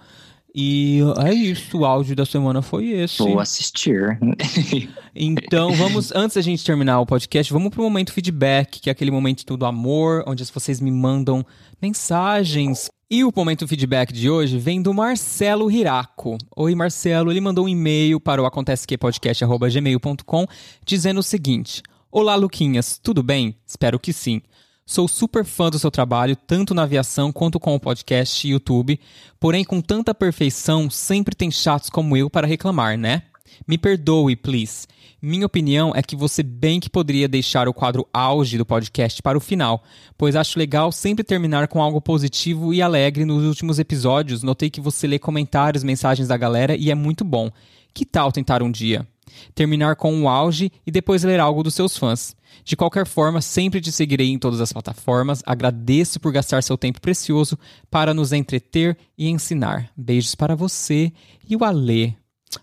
E 0.56 1.00
é 1.26 1.34
isso, 1.34 1.80
o 1.80 1.86
áudio 1.86 2.16
da 2.16 2.26
semana 2.28 2.62
foi 2.62 2.90
esse. 2.90 3.18
Vou 3.18 3.40
assistir. 3.40 4.20
Então, 5.16 5.72
vamos, 5.76 6.12
antes 6.16 6.34
da 6.34 6.42
gente 6.42 6.66
terminar 6.66 7.00
o 7.00 7.06
podcast, 7.06 7.54
vamos 7.54 7.70
pro 7.70 7.84
momento 7.84 8.12
feedback, 8.12 8.82
que 8.82 8.90
é 8.90 8.92
aquele 8.92 9.12
momento 9.12 9.56
do 9.56 9.64
amor, 9.64 10.24
onde 10.26 10.44
vocês 10.46 10.82
me 10.82 10.90
mandam 10.90 11.46
mensagens. 11.80 12.90
E 13.16 13.24
o 13.24 13.32
momento 13.36 13.68
feedback 13.68 14.12
de 14.12 14.28
hoje 14.28 14.58
vem 14.58 14.82
do 14.82 14.92
Marcelo 14.92 15.70
Hiraco. 15.70 16.36
Oi, 16.56 16.74
Marcelo. 16.74 17.32
Ele 17.32 17.40
mandou 17.40 17.66
um 17.66 17.70
e-mail 17.70 18.20
para 18.20 18.42
o 18.42 18.46
acontecequepodcast.gmail.com 18.48 20.48
dizendo 20.84 21.20
o 21.20 21.24
seguinte: 21.24 21.84
Olá, 22.12 22.34
Luquinhas, 22.34 22.98
tudo 22.98 23.22
bem? 23.22 23.56
Espero 23.68 24.00
que 24.00 24.12
sim. 24.12 24.42
Sou 24.84 25.08
super 25.08 25.46
fã 25.46 25.70
do 25.70 25.78
seu 25.78 25.92
trabalho, 25.92 26.36
tanto 26.36 26.74
na 26.74 26.82
aviação 26.82 27.32
quanto 27.32 27.60
com 27.60 27.76
o 27.76 27.80
podcast 27.80 28.48
e 28.48 28.50
YouTube. 28.50 29.00
Porém, 29.40 29.64
com 29.64 29.80
tanta 29.80 30.16
perfeição, 30.16 30.90
sempre 30.90 31.36
tem 31.36 31.52
chatos 31.52 31.92
como 31.92 32.18
eu 32.18 32.32
para 32.32 32.48
reclamar, 32.48 32.98
né? 32.98 33.22
Me 33.68 33.78
perdoe, 33.78 34.36
please. 34.36 34.88
Minha 35.26 35.46
opinião 35.46 35.94
é 35.96 36.02
que 36.02 36.18
você 36.18 36.44
bem 36.44 36.82
que 36.82 36.90
poderia 36.90 37.30
deixar 37.30 37.70
o 37.70 37.74
quadro 37.74 38.06
auge 38.14 38.58
do 38.58 38.66
podcast 38.66 39.22
para 39.22 39.38
o 39.38 39.40
final, 39.40 39.82
pois 40.18 40.36
acho 40.36 40.60
legal 40.60 40.92
sempre 40.92 41.24
terminar 41.24 41.70
com 41.70 41.82
algo 41.82 42.02
positivo 42.02 42.74
e 42.74 42.82
alegre. 42.82 43.24
Nos 43.24 43.46
últimos 43.46 43.80
episódios, 43.80 44.44
notei 44.44 44.70
que 44.70 44.82
você 44.82 45.08
lê 45.08 45.18
comentários, 45.18 45.82
mensagens 45.82 46.28
da 46.28 46.36
galera 46.36 46.76
e 46.76 46.92
é 46.92 46.96
muito 46.96 47.24
bom. 47.24 47.50
Que 47.94 48.04
tal 48.06 48.34
tentar 48.34 48.62
um 48.62 48.70
dia? 48.70 49.08
Terminar 49.56 49.96
com 49.96 50.22
o 50.22 50.28
auge 50.28 50.70
e 50.86 50.92
depois 50.92 51.24
ler 51.24 51.40
algo 51.40 51.64
dos 51.64 51.74
seus 51.74 51.98
fãs. 51.98 52.36
De 52.66 52.76
qualquer 52.76 53.08
forma, 53.08 53.40
sempre 53.40 53.80
te 53.80 53.94
seguirei 53.94 54.28
em 54.28 54.38
todas 54.38 54.60
as 54.60 54.74
plataformas. 54.74 55.42
Agradeço 55.46 56.20
por 56.20 56.34
gastar 56.34 56.62
seu 56.62 56.78
tempo 56.78 57.00
precioso 57.00 57.58
para 57.90 58.14
nos 58.14 58.34
entreter 58.34 58.98
e 59.18 59.30
ensinar. 59.30 59.90
Beijos 59.96 60.36
para 60.36 60.54
você 60.54 61.14
e 61.48 61.56
o 61.56 61.64
Alê. 61.64 62.12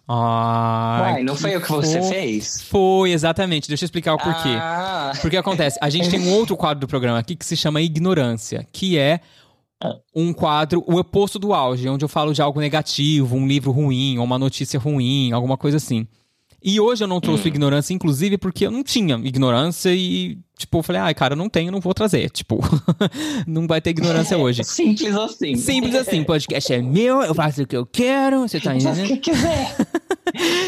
Ai, 0.09 1.13
Uai, 1.15 1.23
não 1.23 1.37
foi 1.37 1.57
o 1.57 1.61
que 1.61 1.71
você 1.71 2.03
fez? 2.03 2.63
Foi, 2.63 3.13
exatamente. 3.13 3.69
Deixa 3.69 3.85
eu 3.85 3.87
explicar 3.87 4.15
o 4.15 4.19
porquê. 4.19 4.49
Ah, 4.51 5.13
Porque 5.21 5.37
acontece, 5.37 5.79
a 5.81 5.91
gente 5.91 6.09
tem 6.11 6.21
um 6.21 6.33
outro 6.33 6.57
quadro 6.57 6.81
do 6.81 6.89
programa 6.89 7.19
aqui 7.19 7.37
que 7.37 7.45
se 7.45 7.57
chama 7.57 7.81
Ignorância, 7.81 8.67
que 8.73 8.99
é 8.99 9.21
um 10.15 10.33
quadro, 10.33 10.85
o 10.87 10.97
oposto 10.99 11.39
do 11.39 11.55
auge, 11.55 11.89
onde 11.89 12.05
eu 12.05 12.09
falo 12.09 12.35
de 12.35 12.43
algo 12.43 12.61
negativo, 12.61 13.37
um 13.37 13.47
livro 13.47 13.71
ruim, 13.71 14.19
ou 14.19 14.25
uma 14.25 14.39
notícia 14.39 14.79
ruim, 14.79 15.33
alguma 15.33 15.57
coisa 15.57 15.79
assim. 15.79 16.07
E 16.63 16.79
hoje 16.79 17.03
eu 17.05 17.09
não 17.09 17.21
trouxe 17.21 17.49
ignorância, 17.49 17.95
inclusive, 17.95 18.37
porque 18.37 18.67
eu 18.67 18.71
não 18.71 18.83
tinha 18.83 19.17
ignorância 19.17 19.95
e, 19.95 20.39
tipo, 20.59 20.79
eu 20.79 20.83
falei, 20.83 21.01
ai, 21.01 21.15
cara, 21.15 21.33
eu 21.33 21.37
não 21.39 21.49
tenho, 21.49 21.73
não 21.73 21.81
vou 21.81 21.95
trazer. 21.95 22.31
Tipo, 22.41 22.61
não 23.47 23.67
vai 23.67 23.81
ter 23.81 23.91
ignorância 23.91 24.37
hoje. 24.37 24.65
simples 24.65 25.15
assim. 25.15 25.55
Simples 25.57 25.95
assim, 25.95 26.25
podcast 26.25 26.73
é 26.73 26.83
meu, 26.83 27.23
eu 27.23 27.35
faço 27.35 27.63
o 27.63 27.67
que 27.67 27.77
eu 27.77 27.87
quero, 27.87 28.41
você 28.41 28.61
tá 28.61 28.79
Faz 28.79 28.99
o 28.99 29.05
que 29.05 29.17
quiser. 29.17 29.77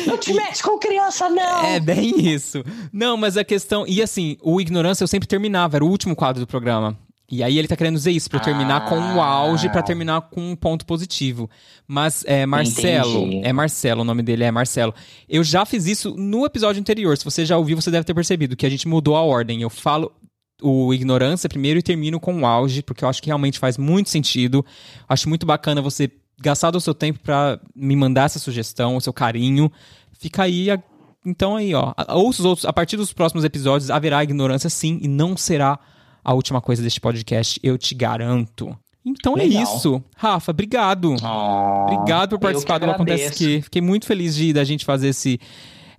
Não 0.07 0.18
te 0.18 0.32
mete 0.32 0.62
com 0.62 0.78
criança, 0.78 1.28
não. 1.28 1.64
É 1.64 1.78
bem 1.78 2.28
isso. 2.28 2.64
Não, 2.93 3.16
mas 3.16 3.36
a 3.36 3.45
questão. 3.45 3.86
E 3.86 4.03
assim, 4.03 4.36
o 4.43 4.61
Ignorância 4.61 5.05
eu 5.05 5.09
sempre 5.09 5.28
terminava, 5.28 5.76
era 5.76 5.84
o 5.84 5.88
último 5.88 6.16
quadro 6.16 6.40
do 6.40 6.47
programa. 6.47 6.99
E 7.35 7.43
aí 7.43 7.59
ele 7.59 7.66
tá 7.66 7.74
querendo 7.74 7.95
dizer 7.95 8.11
isso, 8.11 8.28
pra 8.28 8.39
eu 8.39 8.43
terminar 8.43 8.85
com 8.91 8.95
um 8.99 9.22
auge, 9.22 9.70
pra 9.70 9.80
terminar 9.83 10.20
com 10.20 10.51
um 10.53 10.55
ponto 10.55 10.85
positivo. 10.85 11.49
Mas 11.89 12.22
é 12.26 12.45
Marcelo, 12.45 13.20
Entendi. 13.26 13.41
é 13.47 13.53
Marcelo, 13.55 14.03
o 14.03 14.05
nome 14.05 14.22
dele 14.22 14.45
é 14.45 14.51
Marcelo. 14.51 14.95
Eu 15.26 15.43
já 15.43 15.64
fiz 15.64 15.87
isso 15.87 16.14
no 16.14 16.45
episódio 16.45 16.78
anterior. 16.78 17.16
Se 17.16 17.24
você 17.24 17.47
já 17.47 17.57
ouviu, 17.57 17.74
você 17.80 17.91
deve 17.91 18.05
ter 18.05 18.12
percebido 18.12 18.55
que 18.55 18.66
a 18.66 18.70
gente 18.70 18.87
mudou 18.87 19.16
a 19.16 19.22
ordem. 19.22 19.62
Eu 19.62 19.70
falo 19.70 20.12
o 20.61 20.93
ignorância 20.93 21.49
primeiro 21.49 21.78
e 21.78 21.83
termino 21.83 22.20
com 22.20 22.43
o 22.43 22.47
auge, 22.47 22.83
porque 22.83 23.03
eu 23.03 23.09
acho 23.09 23.22
que 23.22 23.28
realmente 23.28 23.59
faz 23.59 23.78
muito 23.78 24.11
sentido. 24.11 24.62
Acho 25.09 25.26
muito 25.26 25.47
bacana 25.47 25.80
você 25.80 26.11
gastar 26.39 26.70
do 26.70 26.83
seu 26.83 26.93
tempo 26.95 27.18
pra 27.20 27.59
me 27.74 27.97
mandar 27.97 28.24
essa 28.26 28.39
sugestão, 28.39 28.95
o 28.97 29.01
seu 29.01 29.12
carinho. 29.12 29.72
Fica 30.12 30.43
aí 30.43 30.70
a- 30.70 30.78
então 31.24 31.57
aí, 31.57 31.72
ó, 31.74 31.95
ouça 32.11 32.43
os 32.43 32.45
outros, 32.47 32.66
a 32.66 32.72
partir 32.74 32.99
dos 32.99 33.11
próximos 33.12 33.43
episódios 33.43 33.91
haverá 33.91 34.22
ignorância 34.22 34.68
sim 34.68 34.99
e 35.01 35.09
não 35.09 35.35
será 35.35 35.78
a 36.24 36.32
última 36.34 36.60
coisa 36.60 36.82
deste 36.82 37.00
podcast, 37.00 37.58
eu 37.62 37.76
te 37.78 37.94
garanto. 37.94 38.76
Então 39.04 39.34
é 39.36 39.42
Legal. 39.44 39.62
isso. 39.62 40.02
Rafa, 40.16 40.52
obrigado. 40.52 41.16
Oh, 41.22 41.92
Obrigado 41.92 42.30
por 42.30 42.38
participar 42.38 42.78
do 42.78 42.88
Acontece. 42.90 43.32
Que. 43.32 43.62
Fiquei 43.62 43.82
muito 43.82 44.06
feliz 44.06 44.34
de 44.36 44.52
da 44.52 44.62
gente 44.62 44.84
fazer 44.84 45.08
esse, 45.08 45.40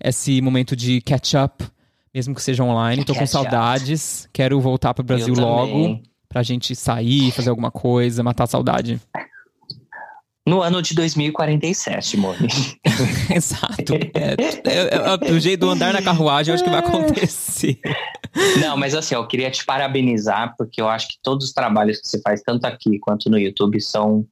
esse 0.02 0.42
momento 0.42 0.74
de 0.76 1.02
catch 1.02 1.34
up, 1.34 1.66
mesmo 2.14 2.34
que 2.34 2.42
seja 2.42 2.64
online. 2.64 3.04
Tô 3.04 3.14
com 3.14 3.26
saudades. 3.28 4.30
Quero 4.32 4.60
voltar 4.62 4.94
pro 4.94 5.04
Brasil 5.04 5.34
Eu 5.36 5.42
logo 5.42 5.68
também. 5.72 6.04
pra 6.30 6.44
gente 6.44 6.74
sair, 6.76 7.32
fazer 7.32 7.50
alguma 7.50 7.72
coisa, 7.72 8.24
matar 8.24 8.46
a 8.46 8.48
saudade. 8.48 9.02
No 10.46 10.62
ano 10.62 10.82
de 10.82 10.94
2047, 10.94 12.18
Moni. 12.18 12.48
Exato. 13.34 13.94
É, 14.14 14.36
é- 14.70 15.28
é- 15.30 15.32
o 15.32 15.40
jeito 15.40 15.62
do 15.62 15.70
andar 15.70 15.94
na 15.94 16.02
carruagem 16.02 16.52
eu 16.52 16.56
acho 16.56 16.64
que 16.64 16.70
vai 16.70 16.80
acontecer. 16.80 17.80
Não, 18.60 18.76
mas 18.76 18.94
assim, 18.94 19.16
eu 19.16 19.26
queria 19.26 19.50
te 19.50 19.64
parabenizar, 19.66 20.54
porque 20.58 20.82
eu 20.82 20.90
acho 20.90 21.08
que 21.08 21.16
todos 21.24 21.48
os 21.48 21.54
trabalhos 21.54 22.02
que 22.02 22.08
você 22.08 22.20
faz, 22.22 22.42
tanto 22.42 22.66
aqui 22.66 23.00
quanto 23.00 23.30
no 23.30 23.38
YouTube, 23.38 23.80
são 23.80 24.26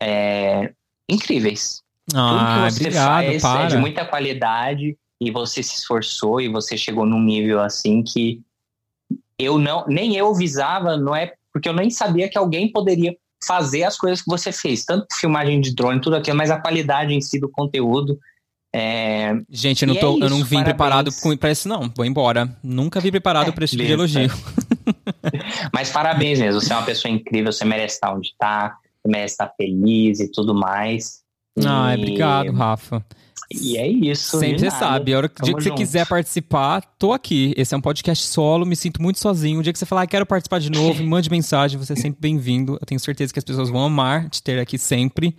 é, 0.00 0.72
incríveis. 1.08 1.82
Ah, 2.14 2.28
Tudo 2.28 2.46
que 2.46 2.72
você 2.72 2.80
obrigado, 2.86 3.24
faz 3.24 3.42
para. 3.42 3.64
é 3.64 3.66
de 3.66 3.76
muita 3.78 4.04
qualidade 4.04 4.96
e 5.20 5.30
você 5.30 5.62
se 5.62 5.74
esforçou 5.76 6.40
e 6.40 6.48
você 6.48 6.76
chegou 6.76 7.06
num 7.06 7.20
nível 7.22 7.60
assim 7.60 8.02
que 8.02 8.40
eu 9.38 9.58
não, 9.58 9.84
nem 9.88 10.16
eu 10.16 10.32
visava, 10.34 10.96
não 10.96 11.14
é 11.16 11.32
porque 11.52 11.68
eu 11.68 11.72
nem 11.72 11.90
sabia 11.90 12.28
que 12.28 12.38
alguém 12.38 12.70
poderia 12.70 13.16
fazer 13.46 13.84
as 13.84 13.96
coisas 13.96 14.20
que 14.22 14.30
você 14.30 14.52
fez, 14.52 14.84
tanto 14.84 15.06
filmagem 15.18 15.60
de 15.60 15.74
drone, 15.74 16.00
tudo 16.00 16.16
aquilo, 16.16 16.36
mas 16.36 16.50
a 16.50 16.60
qualidade 16.60 17.12
em 17.12 17.20
si 17.20 17.38
do 17.40 17.48
conteúdo. 17.48 18.18
É, 18.74 19.34
Gente, 19.50 19.82
eu 19.82 19.88
não, 19.88 19.94
E 19.94 19.98
é 19.98 20.00
tô, 20.00 20.18
eu 20.18 20.30
não 20.30 20.38
vim 20.38 20.62
parabéns. 20.62 20.64
preparado 20.64 21.38
pra 21.38 21.50
isso, 21.50 21.68
não. 21.68 21.92
Vou 21.94 22.06
embora. 22.06 22.56
Nunca 22.62 23.00
vim 23.00 23.10
preparado 23.10 23.48
É, 23.48 23.52
pra 23.52 23.64
esse 23.64 23.76
tipo 23.76 23.86
de 23.86 23.92
elogio. 23.92 24.30
Mas 25.72 25.90
parabéns 25.90 26.38
mesmo, 26.40 26.60
você 26.60 26.72
é 26.72 26.76
uma 26.76 26.84
pessoa 26.84 27.12
incrível, 27.12 27.52
você 27.52 27.64
merece 27.64 27.96
estar 27.96 28.14
onde 28.14 28.28
está, 28.28 28.76
você 29.02 29.10
merece 29.10 29.34
estar 29.34 29.52
feliz 29.56 30.20
e 30.20 30.28
tudo 30.30 30.54
mais. 30.54 31.20
Ai, 31.64 31.96
E- 31.96 31.98
obrigado, 31.98 32.52
Rafa. 32.52 33.04
E 33.50 33.76
é 33.76 33.86
isso. 33.86 34.38
Sempre 34.38 34.58
você 34.60 34.70
sabe. 34.70 35.12
A 35.12 35.18
hora 35.18 35.30
dia 35.42 35.54
que 35.54 35.62
você 35.62 35.70
quiser 35.72 36.06
participar, 36.06 36.80
tô 36.98 37.12
aqui. 37.12 37.54
Esse 37.56 37.74
é 37.74 37.76
um 37.76 37.80
podcast 37.80 38.26
solo, 38.26 38.64
me 38.64 38.76
sinto 38.76 39.00
muito 39.02 39.18
sozinho. 39.18 39.60
O 39.60 39.62
dia 39.62 39.72
que 39.72 39.78
você 39.78 39.86
falar, 39.86 40.02
ah, 40.02 40.06
quero 40.06 40.24
participar 40.24 40.58
de 40.58 40.70
novo, 40.70 41.02
me 41.02 41.08
mande 41.08 41.30
mensagem, 41.30 41.78
você 41.78 41.92
é 41.92 41.96
sempre 41.96 42.20
bem-vindo. 42.20 42.78
Eu 42.80 42.86
tenho 42.86 43.00
certeza 43.00 43.32
que 43.32 43.38
as 43.38 43.44
pessoas 43.44 43.68
vão 43.68 43.84
amar 43.84 44.28
te 44.30 44.42
ter 44.42 44.58
aqui 44.58 44.78
sempre. 44.78 45.36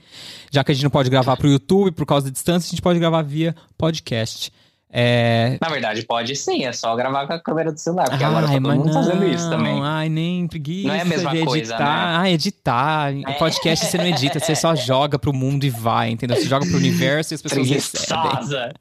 Já 0.51 0.63
que 0.63 0.71
a 0.71 0.75
gente 0.75 0.83
não 0.83 0.91
pode 0.91 1.09
gravar 1.09 1.37
pro 1.37 1.49
YouTube 1.49 1.91
por 1.91 2.05
causa 2.05 2.25
da 2.25 2.31
distância, 2.31 2.67
a 2.67 2.71
gente 2.71 2.81
pode 2.81 2.99
gravar 2.99 3.21
via 3.21 3.55
podcast. 3.77 4.51
É... 4.95 5.57
Na 5.59 5.69
verdade, 5.69 6.05
pode 6.05 6.35
sim, 6.35 6.65
é 6.65 6.71
só 6.71 6.95
gravar 6.95 7.25
com 7.25 7.33
a 7.33 7.39
câmera 7.39 7.71
do 7.71 7.79
celular, 7.79 8.07
porque 8.07 8.23
agora 8.23 8.45
tá 8.45 8.53
Ai, 8.53 8.61
todo 8.61 8.75
mundo 8.75 8.93
fazendo 8.93 9.27
isso 9.27 9.49
não. 9.49 9.57
também. 9.57 9.81
Ai, 9.81 10.07
nem 10.07 10.47
preguiça 10.47 10.87
Não 10.87 10.93
é 10.93 11.01
a 11.01 11.05
mesma 11.05 11.31
de 11.31 11.37
editar. 11.37 11.49
coisa, 11.49 11.77
né? 11.79 11.85
Ah, 11.87 12.29
editar. 12.29 13.11
É. 13.11 13.33
Podcast 13.33 13.85
você 13.87 13.97
não 13.97 14.05
edita, 14.05 14.39
você 14.39 14.55
só 14.55 14.75
joga 14.75 15.17
pro 15.17 15.33
mundo 15.33 15.63
e 15.63 15.69
vai, 15.71 16.11
entendeu? 16.11 16.37
Você 16.37 16.45
joga 16.45 16.67
pro 16.67 16.77
universo 16.77 17.33
e 17.33 17.35
as 17.35 17.41
pessoas 17.41 17.67
recebem. 17.67 18.19
Preguiçosa. 18.19 18.73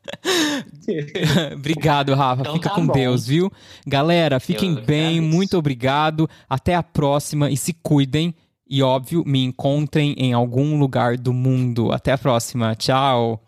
obrigado, 1.57 2.13
Rafa. 2.13 2.43
Então 2.43 2.53
Fica 2.53 2.69
tá 2.69 2.75
com 2.75 2.87
bom. 2.87 2.93
Deus, 2.93 3.27
viu? 3.27 3.51
Galera, 3.87 4.39
fiquem 4.39 4.75
Eu 4.77 4.83
bem, 4.83 5.19
muito 5.19 5.57
obrigado. 5.57 6.29
Até 6.47 6.75
a 6.75 6.83
próxima 6.83 7.51
e 7.51 7.57
se 7.57 7.73
cuidem. 7.73 8.35
E 8.69 8.83
óbvio, 8.83 9.25
me 9.27 9.43
encontrem 9.43 10.15
em 10.19 10.35
algum 10.35 10.79
lugar 10.79 11.17
do 11.17 11.33
mundo. 11.33 11.91
Até 11.91 12.13
a 12.13 12.19
próxima. 12.19 12.75
Tchau. 12.75 13.42